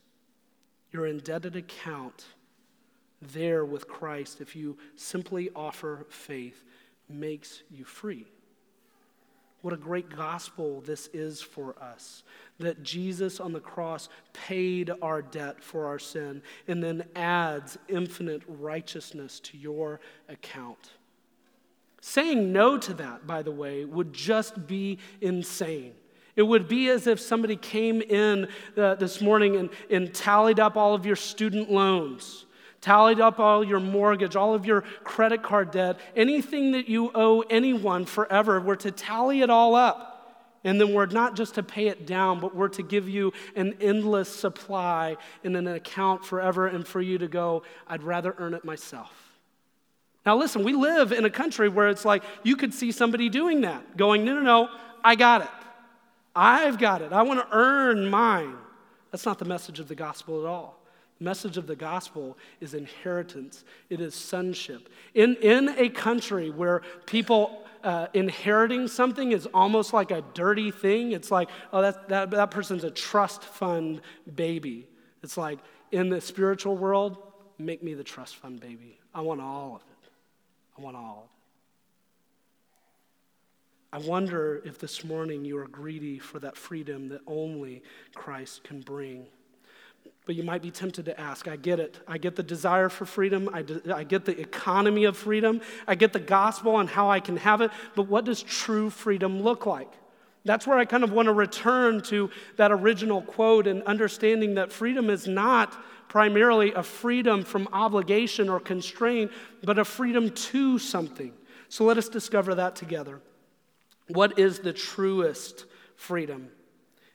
your 0.90 1.06
indebted 1.06 1.54
account 1.54 2.26
there 3.32 3.64
with 3.64 3.88
Christ, 3.88 4.40
if 4.40 4.54
you 4.54 4.76
simply 4.96 5.50
offer 5.54 6.06
faith, 6.08 6.64
makes 7.08 7.62
you 7.70 7.84
free. 7.84 8.26
What 9.62 9.72
a 9.72 9.78
great 9.78 10.14
gospel 10.14 10.82
this 10.82 11.08
is 11.14 11.40
for 11.40 11.74
us. 11.80 12.22
That 12.58 12.82
Jesus 12.82 13.40
on 13.40 13.54
the 13.54 13.60
cross 13.60 14.10
paid 14.34 14.90
our 15.00 15.22
debt 15.22 15.62
for 15.62 15.86
our 15.86 15.98
sin 15.98 16.42
and 16.68 16.82
then 16.82 17.04
adds 17.16 17.78
infinite 17.88 18.42
righteousness 18.46 19.40
to 19.40 19.56
your 19.56 20.00
account. 20.28 20.90
Saying 22.02 22.52
no 22.52 22.76
to 22.76 22.92
that, 22.92 23.26
by 23.26 23.40
the 23.40 23.50
way, 23.50 23.86
would 23.86 24.12
just 24.12 24.66
be 24.66 24.98
insane. 25.22 25.94
It 26.36 26.42
would 26.42 26.68
be 26.68 26.90
as 26.90 27.06
if 27.06 27.18
somebody 27.18 27.56
came 27.56 28.02
in 28.02 28.48
uh, 28.76 28.96
this 28.96 29.22
morning 29.22 29.56
and, 29.56 29.70
and 29.88 30.12
tallied 30.12 30.60
up 30.60 30.76
all 30.76 30.94
of 30.94 31.06
your 31.06 31.16
student 31.16 31.70
loans, 31.70 32.44
tallied 32.84 33.18
up 33.18 33.40
all 33.40 33.64
your 33.64 33.80
mortgage, 33.80 34.36
all 34.36 34.52
of 34.52 34.66
your 34.66 34.82
credit 35.04 35.42
card 35.42 35.70
debt, 35.70 35.98
anything 36.14 36.72
that 36.72 36.86
you 36.86 37.10
owe 37.14 37.40
anyone 37.48 38.04
forever, 38.04 38.60
were 38.60 38.76
to 38.76 38.90
tally 38.90 39.40
it 39.40 39.48
all 39.48 39.74
up. 39.74 40.10
And 40.64 40.78
then 40.78 40.92
we're 40.92 41.06
not 41.06 41.34
just 41.34 41.54
to 41.54 41.62
pay 41.62 41.88
it 41.88 42.06
down, 42.06 42.40
but 42.40 42.54
we're 42.54 42.68
to 42.68 42.82
give 42.82 43.08
you 43.08 43.32
an 43.56 43.74
endless 43.80 44.28
supply 44.28 45.16
in 45.42 45.56
an 45.56 45.66
account 45.66 46.26
forever 46.26 46.66
and 46.66 46.86
for 46.86 47.00
you 47.00 47.16
to 47.18 47.26
go, 47.26 47.62
I'd 47.86 48.02
rather 48.02 48.34
earn 48.36 48.52
it 48.52 48.66
myself. 48.66 49.12
Now, 50.26 50.36
listen, 50.36 50.62
we 50.62 50.74
live 50.74 51.10
in 51.12 51.24
a 51.24 51.30
country 51.30 51.70
where 51.70 51.88
it's 51.88 52.04
like 52.04 52.22
you 52.42 52.54
could 52.54 52.74
see 52.74 52.92
somebody 52.92 53.30
doing 53.30 53.62
that, 53.62 53.96
going, 53.96 54.26
no, 54.26 54.34
no, 54.34 54.40
no, 54.40 54.68
I 55.02 55.14
got 55.14 55.40
it. 55.40 55.48
I've 56.36 56.78
got 56.78 57.00
it. 57.00 57.12
I 57.12 57.22
want 57.22 57.40
to 57.40 57.48
earn 57.50 58.10
mine. 58.10 58.56
That's 59.10 59.24
not 59.24 59.38
the 59.38 59.44
message 59.46 59.80
of 59.80 59.88
the 59.88 59.94
gospel 59.94 60.40
at 60.40 60.46
all. 60.46 60.83
Message 61.20 61.56
of 61.56 61.66
the 61.66 61.76
gospel 61.76 62.36
is 62.60 62.74
inheritance, 62.74 63.64
it 63.88 64.00
is 64.00 64.14
sonship. 64.14 64.88
In, 65.14 65.36
in 65.36 65.68
a 65.78 65.88
country 65.88 66.50
where 66.50 66.82
people 67.06 67.64
uh, 67.84 68.08
inheriting 68.14 68.88
something 68.88 69.32
is 69.32 69.46
almost 69.54 69.92
like 69.92 70.10
a 70.10 70.24
dirty 70.34 70.70
thing, 70.70 71.12
it's 71.12 71.30
like, 71.30 71.48
oh, 71.72 71.82
that, 71.82 72.08
that, 72.08 72.30
that 72.30 72.50
person's 72.50 72.82
a 72.82 72.90
trust 72.90 73.44
fund 73.44 74.00
baby. 74.34 74.88
It's 75.22 75.36
like, 75.36 75.60
in 75.92 76.08
the 76.08 76.20
spiritual 76.20 76.76
world, 76.76 77.18
make 77.58 77.82
me 77.82 77.94
the 77.94 78.04
trust 78.04 78.36
fund 78.36 78.58
baby. 78.58 78.98
I 79.14 79.20
want 79.20 79.40
all 79.40 79.76
of 79.76 79.82
it. 79.82 80.10
I 80.76 80.82
want 80.82 80.96
all. 80.96 81.30
I 83.92 83.98
wonder 83.98 84.60
if 84.64 84.80
this 84.80 85.04
morning 85.04 85.44
you 85.44 85.56
are 85.58 85.68
greedy 85.68 86.18
for 86.18 86.40
that 86.40 86.56
freedom 86.56 87.08
that 87.10 87.20
only 87.28 87.84
Christ 88.12 88.64
can 88.64 88.80
bring. 88.80 89.26
But 90.26 90.36
you 90.36 90.42
might 90.42 90.62
be 90.62 90.70
tempted 90.70 91.04
to 91.04 91.20
ask, 91.20 91.48
I 91.48 91.56
get 91.56 91.78
it. 91.78 91.98
I 92.08 92.16
get 92.16 92.34
the 92.34 92.42
desire 92.42 92.88
for 92.88 93.04
freedom. 93.04 93.50
I, 93.52 93.62
de- 93.62 93.94
I 93.94 94.04
get 94.04 94.24
the 94.24 94.38
economy 94.40 95.04
of 95.04 95.16
freedom. 95.18 95.60
I 95.86 95.96
get 95.96 96.14
the 96.14 96.20
gospel 96.20 96.78
and 96.78 96.88
how 96.88 97.10
I 97.10 97.20
can 97.20 97.36
have 97.36 97.60
it. 97.60 97.70
But 97.94 98.08
what 98.08 98.24
does 98.24 98.42
true 98.42 98.88
freedom 98.88 99.42
look 99.42 99.66
like? 99.66 99.92
That's 100.46 100.66
where 100.66 100.78
I 100.78 100.84
kind 100.84 101.04
of 101.04 101.12
want 101.12 101.26
to 101.26 101.32
return 101.32 102.02
to 102.04 102.30
that 102.56 102.72
original 102.72 103.22
quote 103.22 103.66
and 103.66 103.82
understanding 103.84 104.54
that 104.54 104.72
freedom 104.72 105.10
is 105.10 105.26
not 105.26 105.74
primarily 106.08 106.72
a 106.74 106.82
freedom 106.82 107.44
from 107.44 107.68
obligation 107.72 108.48
or 108.48 108.60
constraint, 108.60 109.32
but 109.62 109.78
a 109.78 109.84
freedom 109.84 110.30
to 110.30 110.78
something. 110.78 111.32
So 111.68 111.84
let 111.84 111.98
us 111.98 112.08
discover 112.08 112.54
that 112.56 112.76
together. 112.76 113.20
What 114.08 114.38
is 114.38 114.58
the 114.58 114.72
truest 114.72 115.64
freedom? 115.96 116.50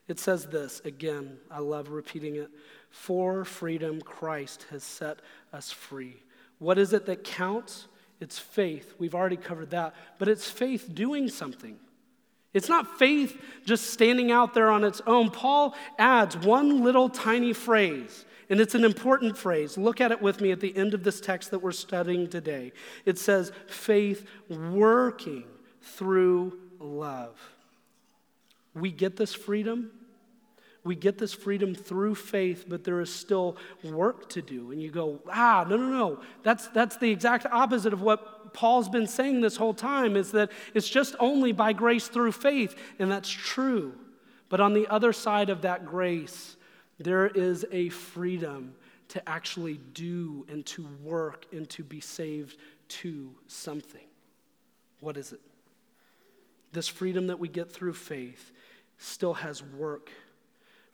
It 0.08 0.20
says 0.20 0.48
this 0.48 0.82
again, 0.84 1.38
I 1.52 1.60
love 1.60 1.90
repeating 1.90 2.36
it. 2.36 2.50
For 2.90 3.46
freedom, 3.46 4.02
Christ 4.02 4.66
has 4.72 4.84
set 4.84 5.20
us 5.54 5.72
free. 5.72 6.18
What 6.60 6.78
is 6.78 6.94
it 6.94 7.06
that 7.06 7.24
counts? 7.24 7.88
It's 8.20 8.38
faith. 8.40 8.94
We've 8.98 9.16
already 9.16 9.38
covered 9.38 9.70
that. 9.70 9.96
But 10.18 10.28
it's 10.28 10.50
faith 10.50 10.90
doing 10.94 11.30
something. 11.30 11.78
It's 12.54 12.70
not 12.70 12.98
faith 12.98 13.40
just 13.66 13.92
standing 13.92 14.32
out 14.32 14.54
there 14.54 14.70
on 14.70 14.84
its 14.84 15.02
own. 15.06 15.30
Paul 15.30 15.76
adds 15.98 16.36
one 16.36 16.84
little 16.84 17.10
tiny 17.10 17.54
phrase 17.54 18.26
and 18.50 18.60
it's 18.60 18.74
an 18.74 18.84
important 18.84 19.38
phrase. 19.38 19.78
Look 19.78 20.02
at 20.02 20.12
it 20.12 20.22
with 20.22 20.42
me 20.42 20.52
at 20.52 20.60
the 20.60 20.76
end 20.76 20.94
of 20.96 21.04
this 21.04 21.22
text 21.22 21.52
that 21.52 21.60
we're 21.60 21.72
studying 21.72 22.28
today. 22.28 22.74
It 23.06 23.20
says, 23.20 23.52
faith 23.68 24.28
working 24.50 25.44
through 25.82 26.58
love. 26.80 27.40
We 28.74 28.92
get 28.92 29.18
this 29.18 29.34
freedom. 29.34 29.92
We 30.84 30.96
get 30.96 31.18
this 31.18 31.34
freedom 31.34 31.76
through 31.76 32.16
faith, 32.16 32.66
but 32.68 32.84
there 32.84 33.02
is 33.02 33.14
still 33.14 33.58
work 33.84 34.30
to 34.30 34.42
do. 34.42 34.72
And 34.72 34.82
you 34.82 34.90
go, 34.90 35.20
ah, 35.30 35.66
no, 35.68 35.76
no, 35.76 35.90
no. 35.90 36.22
That's, 36.44 36.68
that's 36.70 36.98
the 36.98 37.12
exact 37.12 37.46
opposite 37.46 37.92
of 37.92 38.02
what 38.02 38.54
Paul's 38.54 38.90
been 38.90 39.08
saying 39.08 39.42
this 39.42 39.58
whole 39.58 39.74
time 39.74 40.16
is 40.16 40.32
that 40.32 40.52
it's 40.74 40.90
just 40.90 41.16
only 41.20 41.52
by 41.52 41.74
grace 41.74 42.08
through 42.08 42.32
faith. 42.32 42.76
And 42.98 43.12
that's 43.12 43.30
true. 43.30 43.94
But 44.48 44.62
on 44.62 44.74
the 44.74 44.88
other 44.88 45.14
side 45.14 45.50
of 45.50 45.62
that 45.64 45.86
grace, 45.86 46.56
there 46.98 47.28
is 47.28 47.66
a 47.72 47.90
freedom 47.90 48.74
to 49.10 49.30
actually 49.30 49.80
do 49.94 50.46
and 50.50 50.66
to 50.68 50.88
work 51.04 51.46
and 51.52 51.70
to 51.70 51.84
be 51.84 52.00
saved 52.00 52.58
to 52.88 53.32
something. 53.48 54.06
What 55.00 55.18
is 55.18 55.34
it? 55.34 55.42
This 56.72 56.88
freedom 56.88 57.28
that 57.28 57.40
we 57.40 57.48
get 57.48 57.72
through 57.72 57.94
faith 57.94 58.52
still 58.98 59.34
has 59.36 59.64
work. 59.64 60.12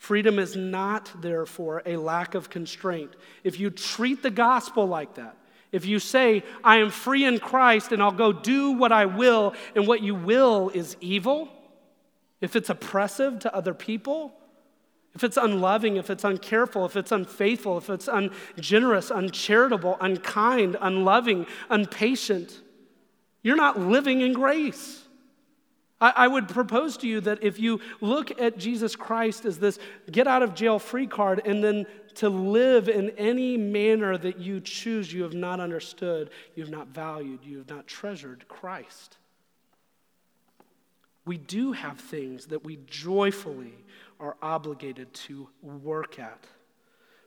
Freedom 0.06 0.38
is 0.38 0.56
not, 0.56 1.12
therefore, 1.20 1.82
a 1.84 1.98
lack 1.98 2.36
of 2.36 2.52
constraint. 2.52 3.10
If 3.44 3.60
you 3.60 3.72
treat 3.72 4.22
the 4.22 4.30
gospel 4.30 4.86
like 4.86 5.16
that, 5.16 5.36
if 5.72 5.88
you 5.88 5.98
say, 5.98 6.44
I 6.64 6.78
am 6.78 6.92
free 6.92 7.26
in 7.26 7.40
Christ 7.40 7.92
and 7.92 8.04
I'll 8.04 8.12
go 8.12 8.32
do 8.32 8.74
what 8.74 8.92
I 8.92 9.08
will, 9.08 9.56
and 9.76 9.88
what 9.88 10.04
you 10.04 10.14
will 10.14 10.70
is 10.70 10.96
evil, 11.02 11.50
if 12.40 12.56
it's 12.56 12.70
oppressive 12.70 13.40
to 13.40 13.56
other 13.56 13.74
people, 13.74 14.32
if 15.16 15.24
it's 15.24 15.38
unloving, 15.38 15.96
if 15.96 16.12
it's 16.12 16.24
uncareful, 16.24 16.86
if 16.86 16.96
it's 16.96 17.12
unfaithful, 17.12 17.80
if 17.80 17.90
it's 17.90 18.08
ungenerous, 18.08 19.10
uncharitable, 19.10 19.98
unkind, 20.00 20.78
unloving, 20.82 21.48
unpatient, 21.72 22.60
you're 23.42 23.56
not 23.56 23.80
living 23.80 24.22
in 24.22 24.34
grace. 24.34 25.05
I, 26.02 26.14
I, 26.16 26.28
would 26.28 26.50
propose 26.50 26.98
to 26.98 27.08
you 27.08 27.22
that 27.22 27.42
if 27.42 27.60
you 27.60 27.80
look 28.02 28.40
at 28.42 28.58
Jesus 28.58 28.96
Christ 28.96 29.46
as 29.46 29.60
this 29.60 29.80
get 30.12 30.28
out 30.28 30.44
of 30.44 30.54
jail 30.54 30.78
free 30.78 31.08
card 31.08 31.42
and 31.46 31.64
then 31.64 31.86
to 32.16 32.30
live 32.30 32.90
in 32.90 33.12
any 33.12 33.58
manner 33.58 34.18
that 34.18 34.40
you 34.40 34.60
choose, 34.60 35.12
you 35.12 35.24
have 35.24 35.34
not 35.34 35.60
understood, 35.60 36.30
you 36.56 36.64
have 36.64 36.72
not 36.72 36.88
valued, 36.88 37.40
you 37.44 37.58
have 37.60 37.70
not 37.70 37.88
treasured 37.88 38.48
Christ. 38.48 39.18
We 41.26 41.38
do 41.38 41.72
have 41.72 42.00
things 42.00 42.48
that 42.48 42.64
we 42.64 42.78
joyfully 42.88 43.74
are 44.20 44.36
obligated 44.42 45.14
to 45.14 45.50
work 45.62 46.20
at. 46.20 46.46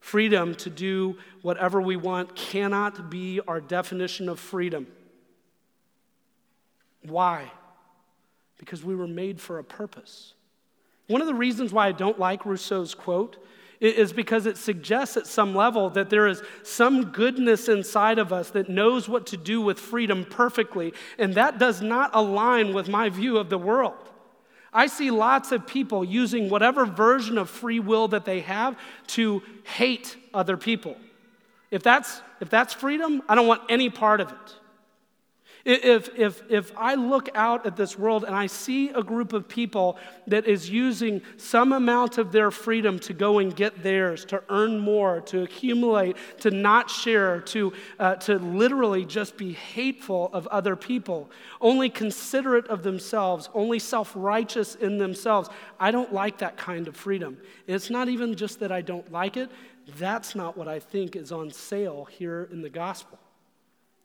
Freedom 0.01 0.55
to 0.57 0.71
do 0.71 1.19
whatever 1.43 1.81
we 1.81 1.97
want 1.97 2.35
cannot 2.37 3.11
be 3.11 3.41
our 3.49 3.61
definition 3.61 4.29
of 4.29 4.39
freedom. 4.39 4.87
Why? 7.03 7.51
Because 8.59 8.85
we 8.85 8.95
were 8.95 9.09
made 9.09 9.41
for 9.41 9.59
a 9.59 9.65
purpose. 9.65 10.35
One 11.07 11.21
of 11.21 11.27
the 11.27 11.35
reasons 11.35 11.73
why 11.73 11.87
I 11.87 11.93
don't 11.93 12.19
like 12.19 12.45
Rousseau's 12.45 12.95
quote 12.95 13.43
is 13.81 14.13
because 14.13 14.47
it 14.47 14.57
suggests 14.57 15.17
at 15.17 15.27
some 15.27 15.55
level 15.55 15.89
that 15.91 16.11
there 16.11 16.27
is 16.27 16.43
some 16.65 17.07
goodness 17.07 17.69
inside 17.69 18.19
of 18.19 18.33
us 18.33 18.51
that 18.51 18.69
knows 18.69 19.09
what 19.09 19.27
to 19.29 19.37
do 19.37 19.61
with 19.61 19.79
freedom 19.79 20.27
perfectly, 20.29 20.93
and 21.17 21.35
that 21.35 21.59
does 21.59 21.81
not 21.81 22.11
align 22.13 22.75
with 22.75 22.89
my 22.89 23.09
view 23.09 23.39
of 23.39 23.49
the 23.49 23.59
world. 23.59 23.95
I 24.73 24.87
see 24.87 25.11
lots 25.11 25.53
of 25.53 25.67
people 25.67 26.05
using 26.05 26.51
whatever 26.51 26.85
version 26.85 27.39
of 27.39 27.49
free 27.49 27.81
will 27.81 28.09
that 28.09 28.25
they 28.25 28.41
have 28.41 28.77
to 29.09 29.43
hate 29.65 30.17
other 30.35 30.57
people. 30.57 30.97
If 31.71 31.83
that's, 31.83 32.21
if 32.41 32.51
that's 32.51 32.75
freedom, 32.75 33.23
I 33.29 33.35
don't 33.35 33.47
want 33.47 33.63
any 33.69 33.91
part 33.91 34.21
of 34.21 34.31
it. 34.31 34.55
If, 35.65 36.17
if, 36.17 36.43
if 36.49 36.73
I 36.77 36.95
look 36.95 37.29
out 37.35 37.67
at 37.67 37.77
this 37.77 37.99
world 37.99 38.25
and 38.25 38.35
I 38.35 38.47
see 38.47 38.91
a 38.91 39.03
group 39.03 39.33
of 39.33 39.49
people 39.49 39.99
that 40.27 40.47
is 40.47 40.71
using 40.71 41.21
some 41.37 41.73
amount 41.73 42.17
of 42.17 42.33
their 42.33 42.51
freedom 42.51 42.99
to 43.01 43.13
go 43.13 43.39
and 43.39 43.55
get 43.55 43.83
theirs, 43.83 44.25
to 44.27 44.43
earn 44.49 44.79
more, 44.79 45.21
to 45.23 45.43
accumulate, 45.43 46.17
to 46.41 46.51
not 46.51 46.91
share, 46.91 47.41
to, 47.41 47.73
uh, 47.99 48.15
to 48.17 48.39
literally 48.39 49.05
just 49.05 49.37
be 49.37 49.53
hateful 49.53 50.31
of 50.33 50.47
other 50.47 50.77
people, 50.77 51.31
only 51.61 51.91
considerate 51.91 52.67
of 52.69 52.83
themselves, 52.83 53.49
only 53.53 53.79
self 53.79 54.13
righteous 54.15 54.75
in 54.77 54.99
themselves, 54.99 55.51
I 55.81 55.91
don't 55.91 56.13
like 56.13 56.39
that 56.39 56.57
kind 56.57 56.89
of 56.89 56.97
freedom. 56.97 57.37
It's 57.67 57.91
not 57.91 58.09
even 58.09 58.37
just 58.37 58.61
that 58.61 58.73
I 58.73 58.81
don't 58.81 59.11
like 59.13 59.37
it, 59.37 59.51
that's 59.99 60.35
not 60.35 60.57
what 60.57 60.69
I 60.69 60.79
think 60.79 61.17
is 61.17 61.33
on 61.33 61.51
sale 61.51 62.05
here 62.05 62.49
in 62.53 62.63
the 62.63 62.71
gospel. 62.71 63.19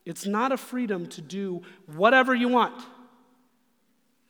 It's 0.05 0.25
not 0.25 0.51
a 0.51 0.57
freedom 0.57 1.07
to 1.07 1.21
do 1.21 1.61
whatever 1.85 2.35
you 2.35 2.49
want. 2.49 2.83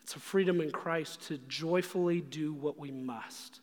It's 0.03 0.15
a 0.15 0.19
freedom 0.19 0.62
in 0.62 0.71
Christ 0.71 1.27
to 1.27 1.38
joyfully 1.47 2.21
do 2.21 2.53
what 2.53 2.77
we 2.77 2.91
must. 2.91 3.62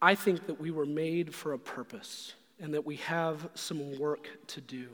I 0.00 0.14
think 0.14 0.46
that 0.46 0.60
we 0.60 0.70
were 0.70 0.86
made 0.86 1.34
for 1.34 1.52
a 1.52 1.58
purpose 1.58 2.34
and 2.60 2.74
that 2.74 2.86
we 2.86 2.96
have 2.96 3.48
some 3.54 3.98
work 3.98 4.28
to 4.48 4.60
do. 4.60 4.88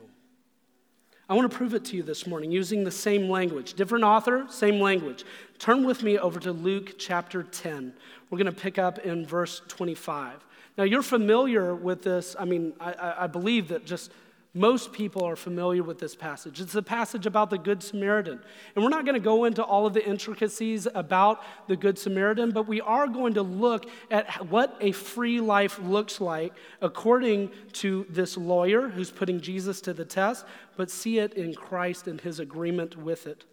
I 1.29 1.35
want 1.35 1.49
to 1.49 1.55
prove 1.55 1.75
it 1.75 1.85
to 1.85 1.95
you 1.95 2.01
this 2.01 2.25
morning 2.25 2.51
using 2.51 2.83
the 2.83 2.91
same 2.91 3.29
language. 3.29 3.75
Different 3.75 4.03
author, 4.03 4.45
same 4.49 4.79
language. 4.79 5.25
Turn 5.59 5.85
with 5.85 6.01
me 6.01 6.17
over 6.17 6.39
to 6.39 6.51
Luke 6.51 6.95
chapter 6.97 7.43
10. 7.43 7.93
We're 8.29 8.39
going 8.39 8.51
to 8.53 8.61
pick 8.61 8.79
up 8.79 8.97
in 8.99 9.27
verse 9.27 9.61
25. 9.67 10.43
Now, 10.77 10.83
you're 10.83 11.03
familiar 11.03 11.75
with 11.75 12.03
this. 12.03 12.35
I 12.39 12.45
mean, 12.45 12.73
I, 12.79 13.15
I 13.19 13.27
believe 13.27 13.67
that 13.69 13.85
just 13.85 14.11
most 14.55 14.91
people 14.93 15.23
are 15.23 15.35
familiar 15.35 15.83
with 15.83 15.99
this 15.99 16.15
passage. 16.15 16.59
It's 16.59 16.73
a 16.73 16.81
passage 16.81 17.27
about 17.27 17.51
the 17.51 17.57
Good 17.57 17.83
Samaritan. 17.83 18.39
And 18.75 18.83
we're 18.83 18.89
not 18.89 19.05
going 19.05 19.13
to 19.13 19.19
go 19.19 19.45
into 19.45 19.63
all 19.63 19.85
of 19.85 19.93
the 19.93 20.05
intricacies 20.05 20.87
about 20.95 21.43
the 21.67 21.75
Good 21.75 21.99
Samaritan, 21.99 22.51
but 22.51 22.67
we 22.67 22.81
are 22.81 23.07
going 23.07 23.35
to 23.35 23.43
look 23.43 23.85
at 24.09 24.47
what 24.47 24.75
a 24.81 24.91
free 24.91 25.39
life 25.39 25.77
looks 25.79 26.19
like 26.19 26.53
according 26.81 27.51
to 27.73 28.07
this 28.09 28.37
lawyer 28.37 28.89
who's 28.89 29.11
putting 29.11 29.39
Jesus 29.39 29.81
to 29.81 29.93
the 29.93 30.05
test, 30.05 30.45
but 30.77 30.89
see 30.89 31.19
it 31.19 31.33
in 31.33 31.53
Christ 31.53 32.07
and 32.07 32.19
his 32.19 32.39
agreement 32.39 32.97
with 32.97 33.27
it. 33.27 33.45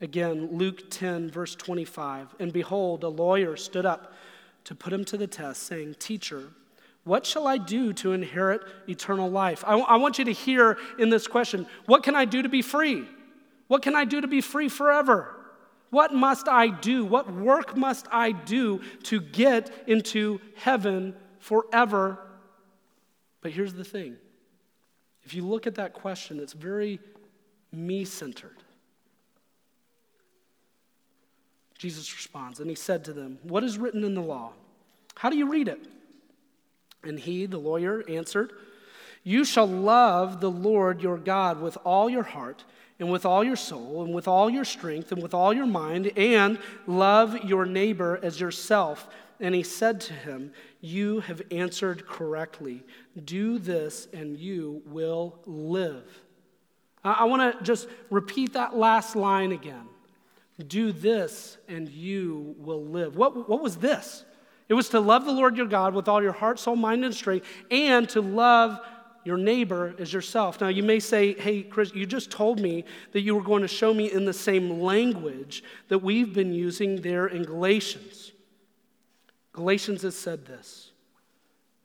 Again, 0.00 0.48
Luke 0.50 0.90
10, 0.90 1.30
verse 1.30 1.54
25. 1.54 2.34
And 2.40 2.52
behold, 2.52 3.04
a 3.04 3.08
lawyer 3.08 3.56
stood 3.56 3.86
up 3.86 4.12
to 4.64 4.74
put 4.74 4.92
him 4.92 5.04
to 5.06 5.16
the 5.16 5.26
test, 5.26 5.62
saying, 5.64 5.96
Teacher, 5.98 6.50
what 7.04 7.26
shall 7.26 7.46
I 7.46 7.58
do 7.58 7.92
to 7.94 8.12
inherit 8.12 8.62
eternal 8.88 9.30
life? 9.30 9.62
I, 9.66 9.72
w- 9.72 9.86
I 9.86 9.96
want 9.96 10.18
you 10.18 10.24
to 10.24 10.32
hear 10.32 10.78
in 10.98 11.10
this 11.10 11.26
question 11.26 11.66
what 11.86 12.02
can 12.02 12.16
I 12.16 12.24
do 12.24 12.42
to 12.42 12.48
be 12.48 12.62
free? 12.62 13.06
What 13.68 13.82
can 13.82 13.94
I 13.94 14.04
do 14.04 14.20
to 14.20 14.28
be 14.28 14.40
free 14.40 14.68
forever? 14.68 15.34
What 15.90 16.12
must 16.12 16.48
I 16.48 16.68
do? 16.68 17.04
What 17.04 17.32
work 17.32 17.76
must 17.76 18.06
I 18.10 18.32
do 18.32 18.80
to 19.04 19.20
get 19.20 19.70
into 19.86 20.40
heaven 20.56 21.14
forever? 21.38 22.18
But 23.42 23.52
here's 23.52 23.74
the 23.74 23.84
thing 23.84 24.16
if 25.24 25.34
you 25.34 25.46
look 25.46 25.66
at 25.66 25.76
that 25.76 25.92
question, 25.92 26.40
it's 26.40 26.52
very 26.52 27.00
me 27.70 28.04
centered. 28.04 28.63
Jesus 31.84 32.14
responds, 32.14 32.60
and 32.60 32.70
he 32.70 32.74
said 32.74 33.04
to 33.04 33.12
them, 33.12 33.38
What 33.42 33.62
is 33.62 33.76
written 33.76 34.04
in 34.04 34.14
the 34.14 34.22
law? 34.22 34.52
How 35.16 35.28
do 35.28 35.36
you 35.36 35.50
read 35.50 35.68
it? 35.68 35.86
And 37.02 37.20
he, 37.20 37.44
the 37.44 37.58
lawyer, 37.58 38.02
answered, 38.08 38.54
You 39.22 39.44
shall 39.44 39.68
love 39.68 40.40
the 40.40 40.50
Lord 40.50 41.02
your 41.02 41.18
God 41.18 41.60
with 41.60 41.76
all 41.84 42.08
your 42.08 42.22
heart, 42.22 42.64
and 42.98 43.12
with 43.12 43.26
all 43.26 43.44
your 43.44 43.54
soul, 43.54 44.02
and 44.02 44.14
with 44.14 44.26
all 44.26 44.48
your 44.48 44.64
strength, 44.64 45.12
and 45.12 45.22
with 45.22 45.34
all 45.34 45.52
your 45.52 45.66
mind, 45.66 46.10
and 46.16 46.58
love 46.86 47.44
your 47.44 47.66
neighbor 47.66 48.18
as 48.22 48.40
yourself. 48.40 49.06
And 49.38 49.54
he 49.54 49.62
said 49.62 50.00
to 50.02 50.14
him, 50.14 50.54
You 50.80 51.20
have 51.20 51.42
answered 51.50 52.06
correctly. 52.06 52.82
Do 53.26 53.58
this, 53.58 54.08
and 54.14 54.38
you 54.38 54.80
will 54.86 55.38
live. 55.44 56.06
I 57.04 57.24
want 57.24 57.58
to 57.58 57.62
just 57.62 57.88
repeat 58.08 58.54
that 58.54 58.74
last 58.74 59.16
line 59.16 59.52
again. 59.52 59.86
Do 60.68 60.92
this, 60.92 61.56
and 61.68 61.88
you 61.88 62.54
will 62.58 62.84
live. 62.84 63.16
What, 63.16 63.48
what 63.48 63.60
was 63.60 63.76
this? 63.76 64.24
It 64.68 64.74
was 64.74 64.88
to 64.90 65.00
love 65.00 65.24
the 65.24 65.32
Lord 65.32 65.56
your 65.56 65.66
God 65.66 65.94
with 65.94 66.08
all 66.08 66.22
your 66.22 66.32
heart, 66.32 66.58
soul, 66.58 66.76
mind, 66.76 67.04
and 67.04 67.14
strength, 67.14 67.46
and 67.70 68.08
to 68.10 68.20
love 68.20 68.80
your 69.24 69.36
neighbor 69.36 69.94
as 69.98 70.12
yourself. 70.12 70.60
Now, 70.60 70.68
you 70.68 70.82
may 70.82 71.00
say, 71.00 71.34
hey, 71.34 71.62
Chris, 71.62 71.94
you 71.94 72.06
just 72.06 72.30
told 72.30 72.60
me 72.60 72.84
that 73.12 73.22
you 73.22 73.34
were 73.34 73.42
going 73.42 73.62
to 73.62 73.68
show 73.68 73.92
me 73.92 74.10
in 74.10 74.24
the 74.24 74.32
same 74.32 74.80
language 74.80 75.64
that 75.88 75.98
we've 75.98 76.32
been 76.32 76.52
using 76.52 77.00
there 77.00 77.26
in 77.26 77.42
Galatians. 77.42 78.32
Galatians 79.52 80.02
has 80.02 80.16
said 80.16 80.46
this 80.46 80.92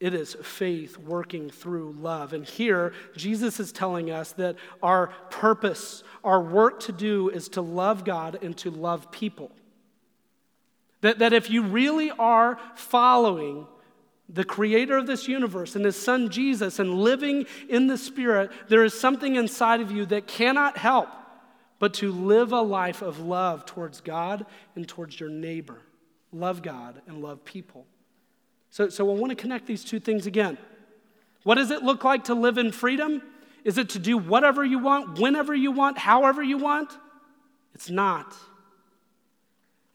it 0.00 0.14
is 0.14 0.34
faith 0.42 0.96
working 0.96 1.50
through 1.50 1.94
love. 1.98 2.32
And 2.32 2.46
here, 2.46 2.94
Jesus 3.14 3.60
is 3.60 3.70
telling 3.70 4.10
us 4.10 4.32
that 4.32 4.56
our 4.82 5.08
purpose, 5.28 6.02
our 6.24 6.40
work 6.40 6.80
to 6.80 6.92
do 6.92 7.28
is 7.28 7.50
to 7.50 7.60
love 7.60 8.04
God 8.04 8.38
and 8.42 8.56
to 8.58 8.70
love 8.70 9.12
people. 9.12 9.50
That, 11.02 11.18
that 11.18 11.34
if 11.34 11.50
you 11.50 11.62
really 11.62 12.10
are 12.10 12.58
following 12.74 13.66
the 14.28 14.44
creator 14.44 14.96
of 14.96 15.06
this 15.06 15.28
universe 15.28 15.76
and 15.76 15.84
his 15.84 15.96
son 15.96 16.30
Jesus 16.30 16.78
and 16.78 16.94
living 16.94 17.46
in 17.68 17.86
the 17.86 17.98
Spirit, 17.98 18.50
there 18.68 18.84
is 18.84 18.98
something 18.98 19.36
inside 19.36 19.80
of 19.80 19.90
you 19.90 20.06
that 20.06 20.26
cannot 20.26 20.78
help 20.78 21.08
but 21.78 21.94
to 21.94 22.12
live 22.12 22.52
a 22.52 22.60
life 22.60 23.02
of 23.02 23.20
love 23.20 23.66
towards 23.66 24.00
God 24.00 24.46
and 24.76 24.88
towards 24.88 25.18
your 25.18 25.30
neighbor. 25.30 25.78
Love 26.32 26.62
God 26.62 27.02
and 27.06 27.22
love 27.22 27.44
people. 27.44 27.86
So, 28.70 28.88
so 28.88 29.10
I 29.10 29.14
want 29.14 29.30
to 29.30 29.36
connect 29.36 29.66
these 29.66 29.84
two 29.84 30.00
things 30.00 30.26
again. 30.26 30.56
What 31.42 31.56
does 31.56 31.70
it 31.70 31.82
look 31.82 32.04
like 32.04 32.24
to 32.24 32.34
live 32.34 32.58
in 32.58 32.72
freedom? 32.72 33.22
Is 33.64 33.78
it 33.78 33.90
to 33.90 33.98
do 33.98 34.16
whatever 34.16 34.64
you 34.64 34.78
want, 34.78 35.18
whenever 35.18 35.54
you 35.54 35.72
want, 35.72 35.98
however 35.98 36.42
you 36.42 36.56
want? 36.56 36.96
It's 37.74 37.90
not. 37.90 38.34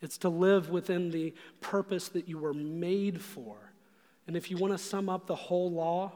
It's 0.01 0.17
to 0.19 0.29
live 0.29 0.69
within 0.69 1.09
the 1.09 1.33
purpose 1.61 2.09
that 2.09 2.27
you 2.27 2.37
were 2.37 2.53
made 2.53 3.21
for. 3.21 3.55
And 4.27 4.35
if 4.35 4.51
you 4.51 4.57
want 4.57 4.73
to 4.73 4.77
sum 4.77 5.09
up 5.09 5.27
the 5.27 5.35
whole 5.35 5.71
law, 5.71 6.11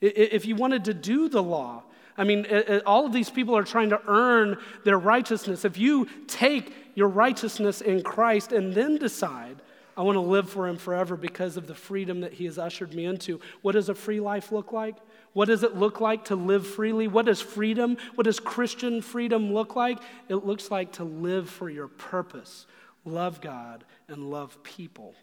if 0.00 0.46
you 0.46 0.56
wanted 0.56 0.84
to 0.86 0.94
do 0.94 1.28
the 1.28 1.42
law, 1.42 1.82
I 2.16 2.24
mean, 2.24 2.46
all 2.86 3.06
of 3.06 3.12
these 3.12 3.30
people 3.30 3.56
are 3.56 3.64
trying 3.64 3.90
to 3.90 4.00
earn 4.06 4.58
their 4.84 4.98
righteousness. 4.98 5.64
If 5.64 5.78
you 5.78 6.08
take 6.26 6.74
your 6.94 7.08
righteousness 7.08 7.80
in 7.80 8.02
Christ 8.02 8.52
and 8.52 8.74
then 8.74 8.98
decide, 8.98 9.62
I 9.96 10.02
want 10.02 10.16
to 10.16 10.20
live 10.20 10.48
for 10.48 10.66
Him 10.66 10.76
forever 10.76 11.16
because 11.16 11.56
of 11.56 11.66
the 11.66 11.74
freedom 11.74 12.20
that 12.20 12.32
He 12.34 12.46
has 12.46 12.58
ushered 12.58 12.94
me 12.94 13.04
into, 13.04 13.40
what 13.60 13.72
does 13.72 13.88
a 13.88 13.94
free 13.94 14.20
life 14.20 14.50
look 14.52 14.72
like? 14.72 14.96
What 15.32 15.46
does 15.46 15.62
it 15.62 15.76
look 15.76 16.00
like 16.00 16.26
to 16.26 16.36
live 16.36 16.66
freely? 16.66 17.08
What 17.08 17.26
does 17.26 17.40
freedom, 17.40 17.96
what 18.14 18.24
does 18.24 18.40
Christian 18.40 19.02
freedom 19.02 19.52
look 19.52 19.76
like? 19.76 19.98
It 20.28 20.36
looks 20.36 20.70
like 20.70 20.92
to 20.92 21.04
live 21.04 21.48
for 21.48 21.70
your 21.70 21.88
purpose, 21.88 22.66
love 23.04 23.40
God, 23.40 23.84
and 24.08 24.30
love 24.30 24.62
people. 24.62 25.14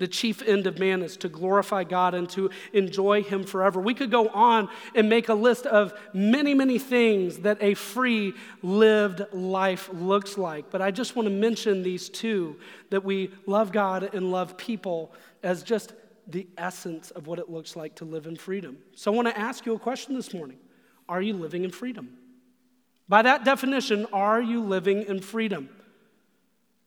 The 0.00 0.08
chief 0.08 0.40
end 0.40 0.66
of 0.66 0.78
man 0.78 1.02
is 1.02 1.18
to 1.18 1.28
glorify 1.28 1.84
God 1.84 2.14
and 2.14 2.26
to 2.30 2.48
enjoy 2.72 3.22
Him 3.22 3.44
forever. 3.44 3.78
We 3.78 3.92
could 3.92 4.10
go 4.10 4.28
on 4.28 4.70
and 4.94 5.10
make 5.10 5.28
a 5.28 5.34
list 5.34 5.66
of 5.66 5.92
many, 6.14 6.54
many 6.54 6.78
things 6.78 7.40
that 7.40 7.58
a 7.60 7.74
free 7.74 8.32
lived 8.62 9.22
life 9.34 9.90
looks 9.92 10.38
like. 10.38 10.70
But 10.70 10.80
I 10.80 10.90
just 10.90 11.16
want 11.16 11.28
to 11.28 11.34
mention 11.34 11.82
these 11.82 12.08
two 12.08 12.56
that 12.88 13.04
we 13.04 13.30
love 13.44 13.72
God 13.72 14.14
and 14.14 14.32
love 14.32 14.56
people 14.56 15.12
as 15.42 15.62
just 15.62 15.92
the 16.26 16.46
essence 16.56 17.10
of 17.10 17.26
what 17.26 17.38
it 17.38 17.50
looks 17.50 17.76
like 17.76 17.94
to 17.96 18.06
live 18.06 18.26
in 18.26 18.36
freedom. 18.36 18.78
So 18.94 19.12
I 19.12 19.14
want 19.14 19.28
to 19.28 19.38
ask 19.38 19.66
you 19.66 19.74
a 19.74 19.78
question 19.78 20.14
this 20.14 20.32
morning 20.32 20.56
Are 21.10 21.20
you 21.20 21.34
living 21.34 21.62
in 21.62 21.70
freedom? 21.70 22.16
By 23.06 23.20
that 23.20 23.44
definition, 23.44 24.06
are 24.14 24.40
you 24.40 24.62
living 24.62 25.02
in 25.02 25.20
freedom? 25.20 25.68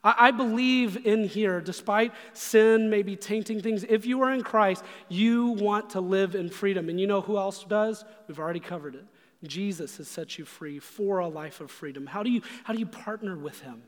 I 0.03 0.31
believe 0.31 1.05
in 1.05 1.23
here, 1.23 1.61
despite 1.61 2.11
sin 2.33 2.89
maybe 2.89 3.15
tainting 3.15 3.61
things, 3.61 3.85
if 3.87 4.05
you 4.05 4.21
are 4.21 4.31
in 4.31 4.43
Christ, 4.43 4.83
you 5.07 5.51
want 5.51 5.91
to 5.91 6.01
live 6.01 6.35
in 6.35 6.49
freedom. 6.49 6.89
And 6.89 6.99
you 6.99 7.07
know 7.07 7.21
who 7.21 7.37
else 7.37 7.63
does? 7.63 8.03
We've 8.27 8.39
already 8.39 8.59
covered 8.59 8.95
it. 8.95 9.05
Jesus 9.47 9.97
has 9.97 10.09
set 10.09 10.37
you 10.37 10.43
free 10.43 10.79
for 10.79 11.19
a 11.19 11.27
life 11.27 11.61
of 11.61 11.71
freedom. 11.71 12.05
How 12.05 12.21
do 12.21 12.29
you, 12.29 12.41
how 12.65 12.73
do 12.73 12.79
you 12.79 12.85
partner 12.85 13.37
with 13.37 13.61
him 13.61 13.83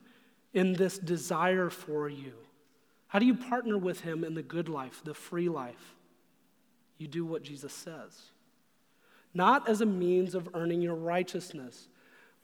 in 0.53 0.73
this 0.73 0.97
desire 0.97 1.69
for 1.69 2.07
you? 2.07 2.33
How 3.07 3.19
do 3.19 3.25
you 3.25 3.35
partner 3.35 3.77
with 3.77 4.01
him 4.01 4.23
in 4.23 4.35
the 4.35 4.43
good 4.43 4.69
life, 4.69 5.01
the 5.03 5.13
free 5.13 5.49
life? 5.49 5.95
You 6.97 7.07
do 7.07 7.25
what 7.25 7.43
Jesus 7.43 7.73
says. 7.73 8.21
Not 9.33 9.67
as 9.67 9.81
a 9.81 9.85
means 9.85 10.33
of 10.33 10.47
earning 10.53 10.81
your 10.81 10.95
righteousness, 10.95 11.89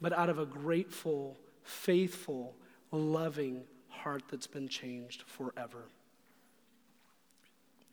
but 0.02 0.12
out 0.12 0.30
of 0.30 0.40
a 0.40 0.46
grateful, 0.46 1.38
faithful, 1.64 2.56
loving 2.92 3.64
heart 3.90 4.24
that's 4.30 4.48
been 4.48 4.68
changed 4.68 5.24
forever. 5.28 5.84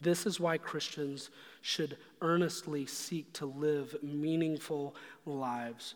This 0.00 0.26
is 0.26 0.38
why 0.38 0.58
Christians 0.58 1.30
should 1.60 1.96
earnestly 2.20 2.86
seek 2.86 3.32
to 3.34 3.46
live 3.46 3.96
meaningful 4.02 4.94
lives. 5.26 5.94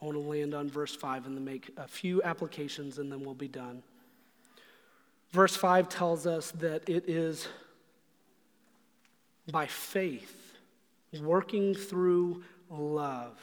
I 0.00 0.04
want 0.04 0.16
to 0.16 0.20
land 0.20 0.54
on 0.54 0.68
verse 0.68 0.94
5 0.94 1.26
and 1.26 1.36
then 1.36 1.44
make 1.44 1.70
a 1.76 1.86
few 1.86 2.22
applications 2.22 2.98
and 2.98 3.10
then 3.10 3.20
we'll 3.24 3.34
be 3.34 3.48
done. 3.48 3.82
Verse 5.30 5.56
5 5.56 5.88
tells 5.88 6.26
us 6.26 6.50
that 6.52 6.88
it 6.88 7.08
is 7.08 7.48
by 9.50 9.66
faith, 9.66 10.56
working 11.20 11.74
through 11.74 12.42
love, 12.70 13.38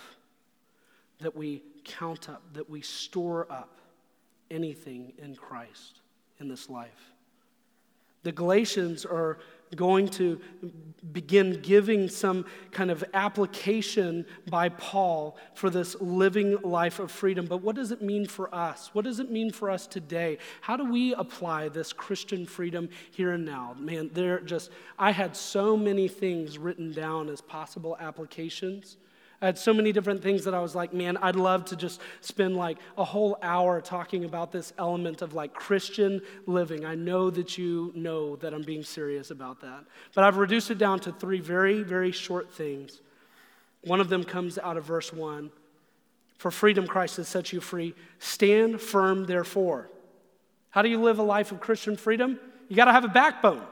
that 1.19 1.35
we 1.35 1.63
count 1.83 2.29
up, 2.29 2.41
that 2.53 2.69
we 2.69 2.81
store 2.81 3.47
up 3.51 3.79
anything 4.51 5.13
in 5.17 5.35
Christ 5.35 6.01
in 6.39 6.47
this 6.47 6.69
life. 6.69 7.11
The 8.23 8.31
Galatians 8.31 9.05
are 9.05 9.37
going 9.75 10.07
to 10.07 10.39
begin 11.11 11.59
giving 11.61 12.07
some 12.07 12.45
kind 12.71 12.89
of 12.89 13.03
application 13.13 14.25
by 14.49 14.69
Paul 14.69 15.37
for 15.53 15.69
this 15.69 15.95
living 15.99 16.57
life 16.63 16.99
of 16.99 17.11
freedom. 17.11 17.45
But 17.45 17.61
what 17.61 17.75
does 17.75 17.91
it 17.91 18.01
mean 18.01 18.25
for 18.25 18.53
us? 18.53 18.89
What 18.93 19.05
does 19.05 19.19
it 19.19 19.29
mean 19.29 19.51
for 19.51 19.69
us 19.69 19.85
today? 19.85 20.37
How 20.61 20.77
do 20.77 20.85
we 20.85 21.13
apply 21.13 21.69
this 21.69 21.93
Christian 21.93 22.45
freedom 22.45 22.89
here 23.11 23.33
and 23.33 23.45
now? 23.45 23.75
Man, 23.77 24.09
there 24.13 24.39
just, 24.39 24.71
I 24.97 25.11
had 25.11 25.35
so 25.35 25.75
many 25.77 26.07
things 26.07 26.57
written 26.57 26.91
down 26.91 27.29
as 27.29 27.41
possible 27.41 27.97
applications. 27.99 28.97
I 29.41 29.47
had 29.47 29.57
so 29.57 29.73
many 29.73 29.91
different 29.91 30.23
things 30.23 30.45
that 30.45 30.53
I 30.53 30.59
was 30.59 30.75
like, 30.75 30.93
man, 30.93 31.17
I'd 31.17 31.35
love 31.35 31.65
to 31.65 31.75
just 31.75 31.99
spend 32.21 32.55
like 32.55 32.77
a 32.97 33.03
whole 33.03 33.37
hour 33.41 33.81
talking 33.81 34.23
about 34.23 34.51
this 34.51 34.73
element 34.77 35.21
of 35.21 35.33
like 35.33 35.53
Christian 35.53 36.21
living. 36.45 36.85
I 36.85 36.95
know 36.95 37.29
that 37.29 37.57
you 37.57 37.91
know 37.95 38.37
that 38.37 38.53
I'm 38.53 38.63
being 38.63 38.83
serious 38.83 39.31
about 39.31 39.61
that. 39.61 39.83
But 40.13 40.23
I've 40.23 40.37
reduced 40.37 40.71
it 40.71 40.77
down 40.77 40.99
to 41.01 41.11
three 41.11 41.41
very, 41.41 41.83
very 41.83 42.11
short 42.11 42.53
things. 42.53 43.01
One 43.83 43.99
of 43.99 44.09
them 44.09 44.23
comes 44.23 44.57
out 44.57 44.77
of 44.77 44.85
verse 44.85 45.11
one 45.11 45.51
For 46.37 46.49
freedom, 46.49 46.87
Christ 46.87 47.17
has 47.17 47.27
set 47.27 47.51
you 47.51 47.59
free. 47.59 47.93
Stand 48.19 48.81
firm, 48.81 49.25
therefore. 49.25 49.89
How 50.69 50.81
do 50.81 50.89
you 50.89 51.01
live 51.01 51.19
a 51.19 51.23
life 51.23 51.51
of 51.51 51.59
Christian 51.59 51.95
freedom? 51.95 52.39
You 52.67 52.75
got 52.75 52.85
to 52.85 52.91
have 52.91 53.05
a 53.05 53.09
backbone, 53.09 53.63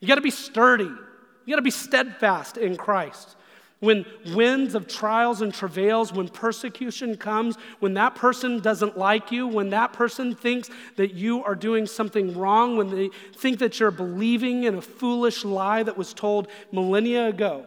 you 0.00 0.08
got 0.08 0.14
to 0.14 0.20
be 0.20 0.30
sturdy, 0.30 0.84
you 0.84 1.52
got 1.52 1.56
to 1.56 1.62
be 1.62 1.70
steadfast 1.70 2.56
in 2.56 2.76
Christ. 2.76 3.36
When 3.80 4.04
winds 4.34 4.74
of 4.74 4.86
trials 4.86 5.40
and 5.40 5.52
travails, 5.52 6.12
when 6.12 6.28
persecution 6.28 7.16
comes, 7.16 7.56
when 7.80 7.94
that 7.94 8.14
person 8.14 8.60
doesn't 8.60 8.98
like 8.98 9.32
you, 9.32 9.46
when 9.46 9.70
that 9.70 9.94
person 9.94 10.34
thinks 10.34 10.68
that 10.96 11.14
you 11.14 11.42
are 11.44 11.54
doing 11.54 11.86
something 11.86 12.36
wrong, 12.36 12.76
when 12.76 12.94
they 12.94 13.08
think 13.34 13.58
that 13.60 13.80
you're 13.80 13.90
believing 13.90 14.64
in 14.64 14.74
a 14.74 14.82
foolish 14.82 15.46
lie 15.46 15.82
that 15.82 15.96
was 15.96 16.12
told 16.12 16.48
millennia 16.70 17.28
ago, 17.28 17.64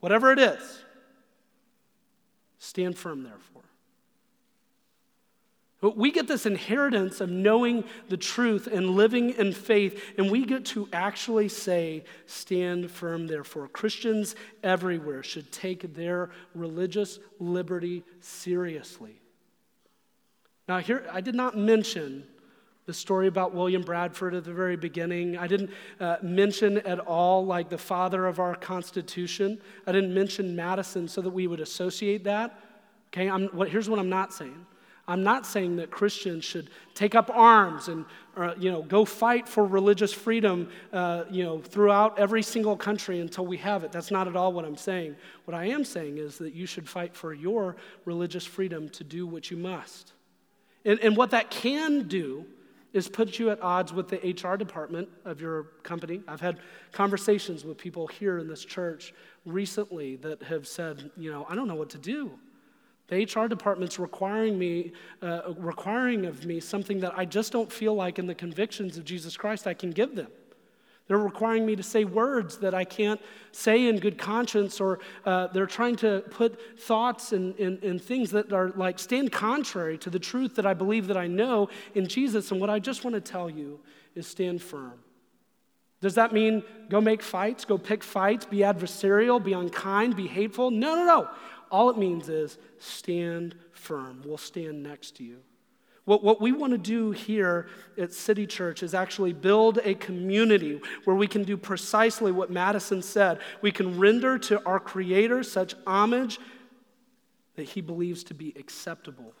whatever 0.00 0.32
it 0.32 0.40
is, 0.40 0.82
stand 2.58 2.98
firm, 2.98 3.22
therefore. 3.22 3.55
We 5.82 6.10
get 6.10 6.26
this 6.26 6.46
inheritance 6.46 7.20
of 7.20 7.28
knowing 7.28 7.84
the 8.08 8.16
truth 8.16 8.66
and 8.66 8.90
living 8.90 9.30
in 9.30 9.52
faith, 9.52 10.02
and 10.16 10.30
we 10.30 10.46
get 10.46 10.64
to 10.66 10.88
actually 10.90 11.48
say, 11.50 12.04
Stand 12.24 12.90
firm, 12.90 13.26
therefore. 13.26 13.68
Christians 13.68 14.36
everywhere 14.62 15.22
should 15.22 15.52
take 15.52 15.94
their 15.94 16.30
religious 16.54 17.18
liberty 17.38 18.04
seriously. 18.20 19.20
Now, 20.66 20.78
here, 20.78 21.04
I 21.12 21.20
did 21.20 21.34
not 21.34 21.58
mention 21.58 22.24
the 22.86 22.94
story 22.94 23.26
about 23.26 23.54
William 23.54 23.82
Bradford 23.82 24.34
at 24.34 24.44
the 24.44 24.54
very 24.54 24.76
beginning. 24.76 25.36
I 25.36 25.46
didn't 25.46 25.70
uh, 26.00 26.16
mention 26.22 26.78
at 26.78 27.00
all, 27.00 27.44
like, 27.44 27.68
the 27.68 27.76
father 27.76 28.26
of 28.26 28.40
our 28.40 28.54
Constitution. 28.54 29.60
I 29.86 29.92
didn't 29.92 30.14
mention 30.14 30.56
Madison 30.56 31.06
so 31.06 31.20
that 31.20 31.30
we 31.30 31.46
would 31.46 31.60
associate 31.60 32.24
that. 32.24 32.58
Okay, 33.08 33.28
I'm, 33.28 33.48
what, 33.48 33.68
here's 33.68 33.90
what 33.90 33.98
I'm 33.98 34.08
not 34.08 34.32
saying. 34.32 34.66
I'm 35.08 35.22
not 35.22 35.46
saying 35.46 35.76
that 35.76 35.90
Christians 35.90 36.44
should 36.44 36.68
take 36.94 37.14
up 37.14 37.30
arms 37.32 37.88
and 37.88 38.04
uh, 38.36 38.54
you 38.58 38.70
know, 38.70 38.82
go 38.82 39.04
fight 39.04 39.48
for 39.48 39.64
religious 39.64 40.12
freedom 40.12 40.68
uh, 40.92 41.24
you 41.30 41.42
know, 41.42 41.58
throughout 41.58 42.18
every 42.18 42.42
single 42.42 42.76
country 42.76 43.20
until 43.20 43.46
we 43.46 43.56
have 43.56 43.82
it. 43.82 43.92
That's 43.92 44.10
not 44.10 44.28
at 44.28 44.36
all 44.36 44.52
what 44.52 44.64
I'm 44.64 44.76
saying. 44.76 45.16
What 45.46 45.54
I 45.54 45.66
am 45.66 45.84
saying 45.84 46.18
is 46.18 46.36
that 46.38 46.52
you 46.52 46.66
should 46.66 46.88
fight 46.88 47.14
for 47.14 47.32
your 47.32 47.76
religious 48.04 48.44
freedom 48.44 48.88
to 48.90 49.04
do 49.04 49.26
what 49.26 49.50
you 49.50 49.56
must. 49.56 50.12
And, 50.84 51.00
and 51.00 51.16
what 51.16 51.30
that 51.30 51.50
can 51.50 52.08
do 52.08 52.44
is 52.92 53.08
put 53.08 53.38
you 53.38 53.50
at 53.50 53.62
odds 53.62 53.92
with 53.92 54.08
the 54.08 54.16
HR 54.16 54.56
department 54.56 55.08
of 55.24 55.40
your 55.40 55.64
company. 55.82 56.22
I've 56.28 56.40
had 56.40 56.58
conversations 56.92 57.64
with 57.64 57.78
people 57.78 58.06
here 58.06 58.38
in 58.38 58.48
this 58.48 58.64
church 58.64 59.12
recently 59.44 60.16
that 60.16 60.42
have 60.44 60.66
said, 60.66 61.10
you 61.16 61.30
know, 61.30 61.46
I 61.48 61.54
don't 61.54 61.68
know 61.68 61.74
what 61.74 61.90
to 61.90 61.98
do. 61.98 62.38
The 63.08 63.24
HR 63.24 63.46
department's 63.46 63.98
requiring 63.98 64.58
me, 64.58 64.92
uh, 65.22 65.54
requiring 65.56 66.26
of 66.26 66.44
me 66.44 66.58
something 66.58 67.00
that 67.00 67.16
I 67.16 67.24
just 67.24 67.52
don't 67.52 67.72
feel 67.72 67.94
like 67.94 68.18
in 68.18 68.26
the 68.26 68.34
convictions 68.34 68.98
of 68.98 69.04
Jesus 69.04 69.36
Christ 69.36 69.66
I 69.66 69.74
can 69.74 69.90
give 69.90 70.16
them. 70.16 70.28
They're 71.08 71.18
requiring 71.18 71.64
me 71.64 71.76
to 71.76 71.84
say 71.84 72.04
words 72.04 72.58
that 72.58 72.74
I 72.74 72.84
can't 72.84 73.20
say 73.52 73.86
in 73.86 74.00
good 74.00 74.18
conscience, 74.18 74.80
or 74.80 74.98
uh, 75.24 75.46
they're 75.48 75.66
trying 75.66 75.94
to 75.96 76.24
put 76.30 76.80
thoughts 76.80 77.32
and, 77.32 77.56
and, 77.60 77.80
and 77.84 78.02
things 78.02 78.32
that 78.32 78.52
are 78.52 78.70
like 78.70 78.98
stand 78.98 79.30
contrary 79.30 79.98
to 79.98 80.10
the 80.10 80.18
truth 80.18 80.56
that 80.56 80.66
I 80.66 80.74
believe 80.74 81.06
that 81.06 81.16
I 81.16 81.28
know 81.28 81.68
in 81.94 82.08
Jesus. 82.08 82.50
And 82.50 82.60
what 82.60 82.70
I 82.70 82.80
just 82.80 83.04
want 83.04 83.14
to 83.14 83.20
tell 83.20 83.48
you 83.48 83.78
is 84.16 84.26
stand 84.26 84.60
firm. 84.60 84.94
Does 86.00 86.16
that 86.16 86.32
mean 86.32 86.62
go 86.90 87.00
make 87.00 87.22
fights, 87.22 87.64
go 87.64 87.78
pick 87.78 88.02
fights, 88.02 88.44
be 88.44 88.58
adversarial, 88.58 89.42
be 89.42 89.52
unkind, 89.52 90.16
be 90.16 90.26
hateful? 90.26 90.70
No, 90.70 90.94
no, 90.96 91.04
no. 91.04 91.28
All 91.70 91.90
it 91.90 91.98
means 91.98 92.28
is 92.28 92.58
stand 92.78 93.54
firm. 93.72 94.22
We'll 94.24 94.38
stand 94.38 94.82
next 94.82 95.16
to 95.16 95.24
you. 95.24 95.38
What, 96.06 96.22
what 96.22 96.40
we 96.40 96.52
want 96.52 96.72
to 96.72 96.78
do 96.78 97.10
here 97.10 97.66
at 97.98 98.12
City 98.12 98.46
Church 98.46 98.84
is 98.84 98.94
actually 98.94 99.32
build 99.32 99.80
a 99.82 99.94
community 99.94 100.80
where 101.04 101.16
we 101.16 101.26
can 101.26 101.42
do 101.42 101.56
precisely 101.56 102.30
what 102.30 102.48
Madison 102.48 103.02
said. 103.02 103.40
We 103.60 103.72
can 103.72 103.98
render 103.98 104.38
to 104.38 104.64
our 104.64 104.78
Creator 104.78 105.42
such 105.42 105.74
homage 105.84 106.38
that 107.56 107.64
He 107.64 107.80
believes 107.80 108.22
to 108.24 108.34
be 108.34 108.54
acceptable 108.56 109.32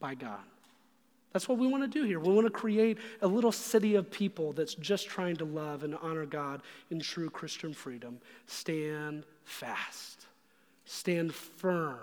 by 0.00 0.16
God. 0.16 0.40
That's 1.32 1.48
what 1.48 1.58
we 1.58 1.68
want 1.68 1.84
to 1.84 1.88
do 1.88 2.04
here. 2.04 2.18
We 2.18 2.32
want 2.32 2.48
to 2.48 2.52
create 2.52 2.98
a 3.22 3.28
little 3.28 3.52
city 3.52 3.94
of 3.94 4.10
people 4.10 4.52
that's 4.52 4.74
just 4.74 5.08
trying 5.08 5.36
to 5.36 5.44
love 5.44 5.84
and 5.84 5.94
honor 6.02 6.26
God 6.26 6.62
in 6.90 6.98
true 6.98 7.30
Christian 7.30 7.72
freedom. 7.72 8.18
Stand 8.46 9.24
fast. 9.44 10.26
Stand 10.92 11.32
firm. 11.32 12.00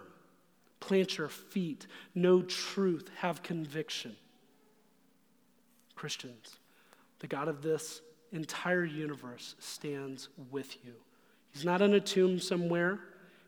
Plant 0.79 1.17
your 1.17 1.27
feet. 1.27 1.87
Know 2.15 2.41
truth. 2.41 3.09
Have 3.17 3.43
conviction. 3.43 4.15
Christians, 5.93 6.55
the 7.19 7.27
God 7.27 7.49
of 7.49 7.61
this 7.61 7.99
entire 8.31 8.85
universe 8.85 9.55
stands 9.59 10.29
with 10.51 10.77
you. 10.85 10.93
He's 11.51 11.65
not 11.65 11.81
in 11.81 11.95
a 11.95 11.99
tomb 11.99 12.39
somewhere, 12.39 12.99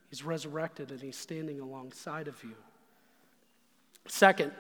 He's 0.10 0.26
resurrected 0.26 0.92
and 0.92 1.00
He's 1.00 1.16
standing 1.16 1.62
alongside 1.62 2.28
of 2.28 2.44
you. 2.44 2.56
Second, 4.08 4.52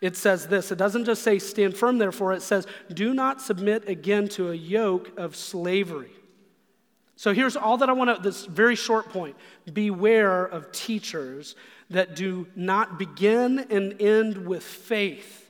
it 0.00 0.16
says 0.16 0.48
this 0.48 0.72
it 0.72 0.78
doesn't 0.78 1.04
just 1.04 1.22
say 1.22 1.38
stand 1.38 1.76
firm, 1.76 1.98
therefore, 1.98 2.32
it 2.32 2.42
says 2.42 2.66
do 2.92 3.14
not 3.14 3.40
submit 3.40 3.88
again 3.88 4.26
to 4.30 4.50
a 4.50 4.54
yoke 4.54 5.16
of 5.16 5.36
slavery. 5.36 6.10
So 7.22 7.32
here's 7.32 7.54
all 7.54 7.76
that 7.76 7.88
I 7.88 7.92
want 7.92 8.16
to, 8.16 8.20
this 8.20 8.46
very 8.46 8.74
short 8.74 9.10
point. 9.10 9.36
Beware 9.72 10.44
of 10.44 10.72
teachers 10.72 11.54
that 11.88 12.16
do 12.16 12.48
not 12.56 12.98
begin 12.98 13.60
and 13.70 14.02
end 14.02 14.44
with 14.44 14.64
faith. 14.64 15.48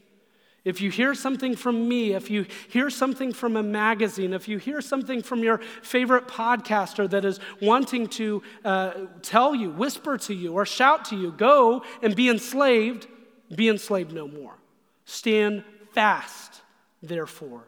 If 0.67 0.83
you 0.83 0.91
hear 0.91 1.15
something 1.15 1.57
from 1.57 1.89
me, 1.89 2.13
if 2.13 2.29
you 2.29 2.45
hear 2.69 2.91
something 2.91 3.33
from 3.33 3.57
a 3.57 3.63
magazine, 3.63 4.35
if 4.35 4.49
you 4.49 4.59
hear 4.59 4.83
something 4.83 5.23
from 5.23 5.43
your 5.43 5.63
favorite 5.81 6.29
podcaster 6.29 7.09
that 7.09 7.25
is 7.25 7.41
wanting 7.63 8.07
to 8.09 8.43
uh, 8.67 8.93
tell 9.23 9.55
you, 9.55 9.71
whisper 9.71 10.19
to 10.19 10.35
you, 10.35 10.53
or 10.53 10.67
shout 10.67 11.07
to 11.07 11.17
you, 11.17 11.33
go 11.33 11.87
and 12.03 12.15
be 12.15 12.29
enslaved, 12.29 13.07
be 13.57 13.71
enslaved 13.71 14.13
no 14.13 14.29
more. 14.29 14.59
Stand 15.07 15.65
fast, 15.95 16.61
therefore. 17.03 17.65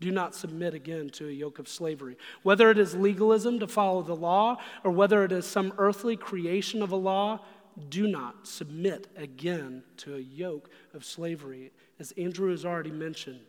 Do 0.00 0.10
not 0.10 0.34
submit 0.34 0.74
again 0.74 1.08
to 1.10 1.28
a 1.28 1.32
yoke 1.32 1.58
of 1.58 1.68
slavery. 1.68 2.16
Whether 2.42 2.70
it 2.70 2.78
is 2.78 2.94
legalism 2.94 3.58
to 3.60 3.66
follow 3.66 4.02
the 4.02 4.16
law 4.16 4.58
or 4.84 4.90
whether 4.90 5.24
it 5.24 5.32
is 5.32 5.46
some 5.46 5.72
earthly 5.78 6.16
creation 6.16 6.82
of 6.82 6.92
a 6.92 6.96
law, 6.96 7.40
do 7.88 8.06
not 8.06 8.46
submit 8.46 9.06
again 9.16 9.82
to 9.98 10.16
a 10.16 10.20
yoke 10.20 10.70
of 10.94 11.04
slavery. 11.04 11.72
As 11.98 12.12
Andrew 12.12 12.50
has 12.50 12.64
already 12.64 12.90
mentioned, 12.90 13.40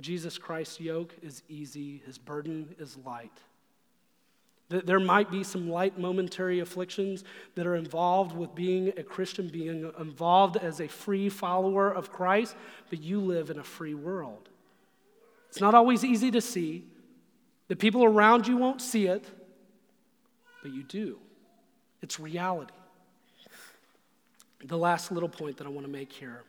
Jesus 0.00 0.36
Christ's 0.36 0.80
yoke 0.80 1.14
is 1.22 1.42
easy, 1.48 2.02
his 2.04 2.18
burden 2.18 2.74
is 2.78 2.98
light. 2.98 3.40
There 4.68 4.98
might 4.98 5.30
be 5.30 5.44
some 5.44 5.70
light 5.70 5.96
momentary 5.96 6.58
afflictions 6.58 7.22
that 7.54 7.68
are 7.68 7.76
involved 7.76 8.36
with 8.36 8.54
being 8.54 8.88
a 8.96 9.02
Christian, 9.02 9.48
being 9.48 9.92
involved 9.98 10.56
as 10.56 10.80
a 10.80 10.88
free 10.88 11.28
follower 11.28 11.90
of 11.90 12.10
Christ, 12.10 12.56
but 12.90 13.00
you 13.00 13.20
live 13.20 13.48
in 13.48 13.60
a 13.60 13.64
free 13.64 13.94
world. 13.94 14.48
It's 15.56 15.60
not 15.62 15.74
always 15.74 16.04
easy 16.04 16.30
to 16.32 16.42
see. 16.42 16.84
The 17.68 17.76
people 17.76 18.04
around 18.04 18.46
you 18.46 18.58
won't 18.58 18.82
see 18.82 19.06
it, 19.06 19.24
but 20.62 20.70
you 20.70 20.82
do. 20.82 21.18
It's 22.02 22.20
reality. 22.20 22.74
The 24.62 24.76
last 24.76 25.10
little 25.10 25.30
point 25.30 25.56
that 25.56 25.66
I 25.66 25.70
want 25.70 25.86
to 25.86 25.90
make 25.90 26.12
here 26.12 26.44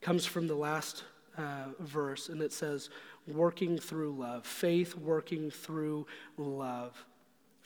comes 0.00 0.24
from 0.24 0.46
the 0.46 0.54
last 0.54 1.02
uh, 1.36 1.64
verse, 1.80 2.28
and 2.28 2.40
it 2.40 2.52
says, 2.52 2.90
working 3.26 3.76
through 3.76 4.12
love, 4.12 4.46
faith 4.46 4.94
working 4.94 5.50
through 5.50 6.06
love. 6.36 7.04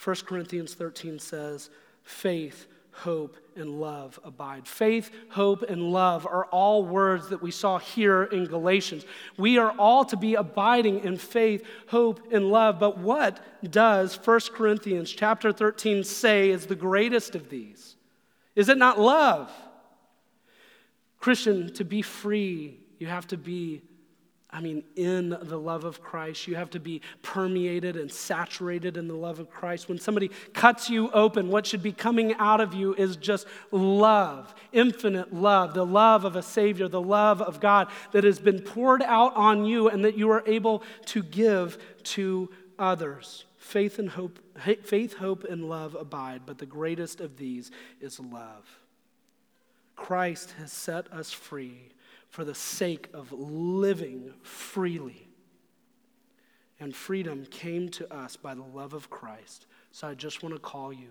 1 0.03 0.17
Corinthians 0.25 0.73
13 0.73 1.19
says, 1.19 1.69
faith 2.03 2.67
hope, 2.93 3.37
and 3.57 3.81
love 3.81 4.19
abide. 4.25 4.67
Faith, 4.67 5.11
hope, 5.31 5.63
and 5.63 5.93
love 5.93 6.27
are 6.27 6.47
all 6.47 6.85
words 6.85 7.29
that 7.31 7.43
we 7.43 7.51
saw 7.51 7.79
here 7.79 8.25
in 8.25 8.47
Galatians. 8.47 9.05
We 9.37 9.59
are 9.59 9.73
all 9.79 10.05
to 10.07 10.17
be 10.17 10.35
abiding 10.35 11.01
in 11.05 11.17
faith, 11.17 11.65
hope, 11.89 12.33
and 12.33 12.51
love. 12.51 12.79
But 12.79 12.99
what 12.99 13.41
does 13.69 14.17
1 14.17 14.41
Corinthians 14.55 15.11
chapter 15.11 15.53
13 15.53 16.05
say 16.05 16.51
is 16.51 16.67
the 16.67 16.75
greatest 16.77 17.35
of 17.35 17.49
these? 17.49 17.97
Is 18.55 18.69
it 18.69 18.79
not 18.79 18.99
love? 18.99 19.51
Christian, 21.19 21.73
to 21.75 21.85
be 21.85 22.03
free, 22.03 22.81
you 22.99 23.07
have 23.07 23.27
to 23.29 23.37
be 23.37 23.83
I 24.55 24.61
mean, 24.61 24.85
in 24.97 25.31
the 25.31 25.59
love 25.59 25.85
of 25.85 26.03
Christ. 26.03 26.47
You 26.47 26.57
have 26.57 26.69
to 26.71 26.81
be 26.81 27.01
permeated 27.23 27.97
and 27.97 28.13
saturated 28.13 28.99
in 28.99 29.09
the 29.09 29.15
love 29.15 29.39
of 29.39 29.49
Christ. 29.51 29.89
When 29.89 29.99
somebody 29.99 30.31
cuts 30.53 30.91
you 30.91 31.11
open, 31.13 31.49
what 31.49 31.67
should 31.67 31.83
be 31.83 31.93
coming 31.93 32.35
out 32.35 32.61
of 32.61 32.75
you 32.75 32.95
is 32.95 33.17
just 33.17 33.47
love, 33.71 34.55
infinite 34.71 35.33
love, 35.33 35.73
the 35.73 35.87
love 35.87 36.27
of 36.27 36.37
a 36.37 36.43
Savior, 36.43 36.87
the 36.87 37.01
love 37.01 37.41
of 37.41 37.61
God 37.61 37.89
that 38.13 38.25
has 38.25 38.39
been 38.39 38.61
poured 38.61 39.03
out 39.03 39.35
on 39.37 39.65
you 39.65 39.89
and 39.89 40.05
that 40.05 40.19
you 40.19 40.31
are 40.31 40.43
able 40.47 40.83
to 41.07 41.23
give 41.23 41.79
to 42.03 42.51
others. 42.79 43.47
Faith 43.57 43.99
and 43.99 44.11
hope, 44.11 44.39
faith, 44.83 45.15
hope, 45.15 45.45
and 45.45 45.67
love 45.67 45.95
abide, 45.99 46.43
but 46.45 46.59
the 46.59 46.67
greatest 46.67 47.23
of 47.23 47.39
these 47.39 47.71
is 48.03 48.21
love. 48.21 48.69
Christ 49.97 50.53
has 50.59 50.73
set 50.73 51.11
us 51.11 51.33
free 51.33 51.93
for 52.33 52.45
the 52.47 52.55
sake 52.55 53.11
of 53.13 53.31
living 53.31 54.33
freely. 54.41 55.29
And 56.81 56.97
freedom 56.97 57.45
came 57.45 57.91
to 57.91 58.13
us 58.13 58.37
by 58.37 58.55
the 58.55 58.63
love 58.63 58.95
of 58.95 59.11
Christ. 59.11 59.67
So 59.93 60.09
I 60.09 60.15
just 60.15 60.43
want 60.43 60.55
to 60.55 60.59
call 60.59 60.95
you 60.95 61.11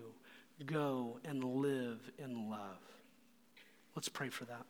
go 0.66 1.18
and 1.24 1.42
live 1.42 1.98
in 2.18 2.50
love. 2.50 2.78
Let's 3.94 4.08
pray 4.08 4.30
for 4.30 4.44
that. 4.46 4.64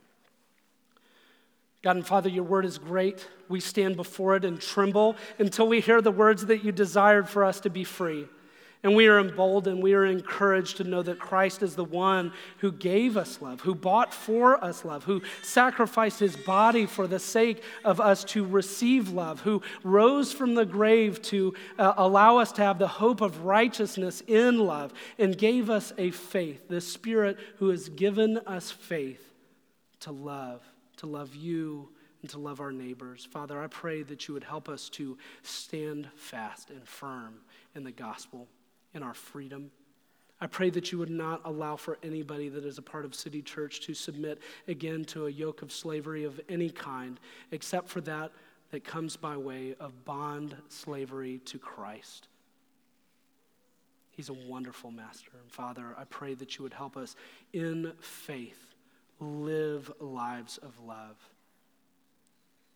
God 1.83 1.97
and 1.97 2.07
Father, 2.07 2.29
your 2.29 2.45
word 2.45 2.67
is 2.67 2.77
great. 2.77 3.27
We 3.49 3.59
stand 3.61 3.97
before 3.97 4.37
it 4.37 4.45
and 4.45 4.61
tremble 4.61 5.17
until 5.39 5.67
we 5.67 5.81
hear 5.81 6.03
the 6.03 6.13
words 6.13 6.47
that 6.47 6.65
you 6.65 6.71
desired 6.71 7.29
for 7.29 7.45
us 7.45 7.61
to 7.61 7.71
be 7.71 7.85
free. 7.85 8.27
And 8.85 8.97
we 8.97 9.07
are 9.07 9.21
emboldened, 9.21 9.81
we 9.81 9.95
are 9.95 10.05
encouraged 10.05 10.79
to 10.79 10.85
know 10.85 11.03
that 11.03 11.21
Christ 11.21 11.63
is 11.63 11.77
the 11.77 11.85
one 11.85 12.33
who 12.59 12.73
gave 12.73 13.17
us 13.17 13.41
love, 13.41 13.61
who 13.61 13.77
bought 13.77 14.13
for 14.13 14.63
us 14.63 14.85
love, 14.85 15.05
who 15.05 15.23
sacrificed 15.43 16.19
his 16.19 16.35
body 16.35 16.87
for 16.87 17.07
the 17.07 17.21
sake 17.21 17.63
of 17.85 18.01
us 18.01 18.25
to 18.25 18.45
receive 18.45 19.11
love, 19.11 19.41
who 19.43 19.63
rose 19.85 20.33
from 20.33 20.57
the 20.57 20.67
grave 20.67 21.23
to 21.23 21.55
uh, 21.79 21.95
allow 21.97 22.39
us 22.39 22.51
to 22.53 22.63
have 22.63 22.81
the 22.81 22.89
hope 22.89 23.21
of 23.21 23.45
righteousness 23.45 24.21
in 24.27 24.59
love, 24.59 24.93
and 25.17 25.39
gave 25.39 25.71
us 25.71 25.93
a 25.97 26.11
faith, 26.11 26.67
the 26.69 26.81
Spirit 26.81 27.39
who 27.59 27.69
has 27.69 27.89
given 27.89 28.39
us 28.49 28.73
faith 28.73 29.33
to 30.01 30.11
love, 30.11 30.61
to 30.97 31.07
love 31.07 31.37
you 31.37 31.89
and 32.21 32.31
to 32.31 32.39
love 32.41 32.61
our 32.61 32.73
neighbors. 32.73 33.29
Father, 33.31 33.63
I 33.63 33.69
pray 33.69 34.03
that 34.03 34.27
you 34.27 34.35
would 34.35 34.43
help 34.43 34.69
us 34.69 34.89
to 34.91 35.19
stand 35.43 36.09
fast 36.17 36.71
and 36.71 36.87
firm 36.89 37.43
in 37.77 37.85
the 37.85 37.93
gospel 37.93 38.49
in 38.95 39.03
our 39.03 39.15
freedom. 39.15 39.71
I 40.41 40.49
pray 40.49 40.71
that 40.71 40.91
you 40.91 40.99
would 40.99 41.11
not 41.11 41.41
allow 41.45 41.77
for 41.77 41.99
anybody 42.03 42.49
that 42.49 42.65
is 42.65 42.77
a 42.77 42.83
part 42.83 43.05
of 43.05 43.15
City 43.15 43.43
Church 43.43 43.81
to 43.83 43.95
submit 43.95 44.41
again 44.67 45.05
to 45.07 45.27
a 45.27 45.31
yoke 45.31 45.63
of 45.63 45.71
slavery 45.71 46.25
of 46.25 46.41
any 46.49 46.69
kind, 46.69 47.21
except 47.53 47.89
for 47.89 48.01
that 48.01 48.33
that 48.73 48.83
comes 48.83 49.17
by 49.17 49.37
way 49.37 49.77
of 49.79 50.05
bond 50.05 50.57
slavery 50.69 51.41
to 51.45 51.59
Christ. 51.59 52.27
He's 54.11 54.31
a 54.31 54.35
wonderful 54.35 54.91
master. 54.91 55.31
And 55.41 55.51
Father, 55.51 55.95
I 55.97 56.05
pray 56.05 56.35
that 56.35 56.59
you 56.59 56.65
would 56.65 56.75
help 56.75 56.97
us 56.97 57.15
in 57.53 57.93
faith 58.01 58.75
live 59.21 59.93
lives 60.01 60.59
of 60.59 60.79
love. 60.81 61.17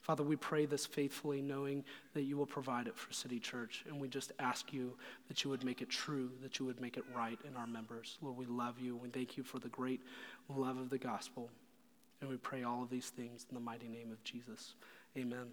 Father, 0.06 0.22
we 0.22 0.36
pray 0.36 0.66
this 0.66 0.86
faithfully, 0.86 1.42
knowing 1.42 1.82
that 2.14 2.22
you 2.22 2.36
will 2.36 2.46
provide 2.46 2.86
it 2.86 2.96
for 2.96 3.12
City 3.12 3.40
Church. 3.40 3.84
And 3.88 4.00
we 4.00 4.06
just 4.06 4.30
ask 4.38 4.72
you 4.72 4.96
that 5.26 5.42
you 5.42 5.50
would 5.50 5.64
make 5.64 5.82
it 5.82 5.90
true, 5.90 6.30
that 6.42 6.60
you 6.60 6.64
would 6.64 6.80
make 6.80 6.96
it 6.96 7.02
right 7.12 7.36
in 7.44 7.56
our 7.56 7.66
members. 7.66 8.16
Lord, 8.22 8.36
we 8.36 8.46
love 8.46 8.78
you. 8.78 8.94
We 8.94 9.08
thank 9.08 9.36
you 9.36 9.42
for 9.42 9.58
the 9.58 9.68
great 9.68 10.00
love 10.48 10.78
of 10.78 10.90
the 10.90 10.98
gospel. 10.98 11.50
And 12.20 12.30
we 12.30 12.36
pray 12.36 12.62
all 12.62 12.84
of 12.84 12.88
these 12.88 13.08
things 13.08 13.46
in 13.50 13.56
the 13.56 13.60
mighty 13.60 13.88
name 13.88 14.12
of 14.12 14.22
Jesus. 14.22 14.74
Amen. 15.18 15.48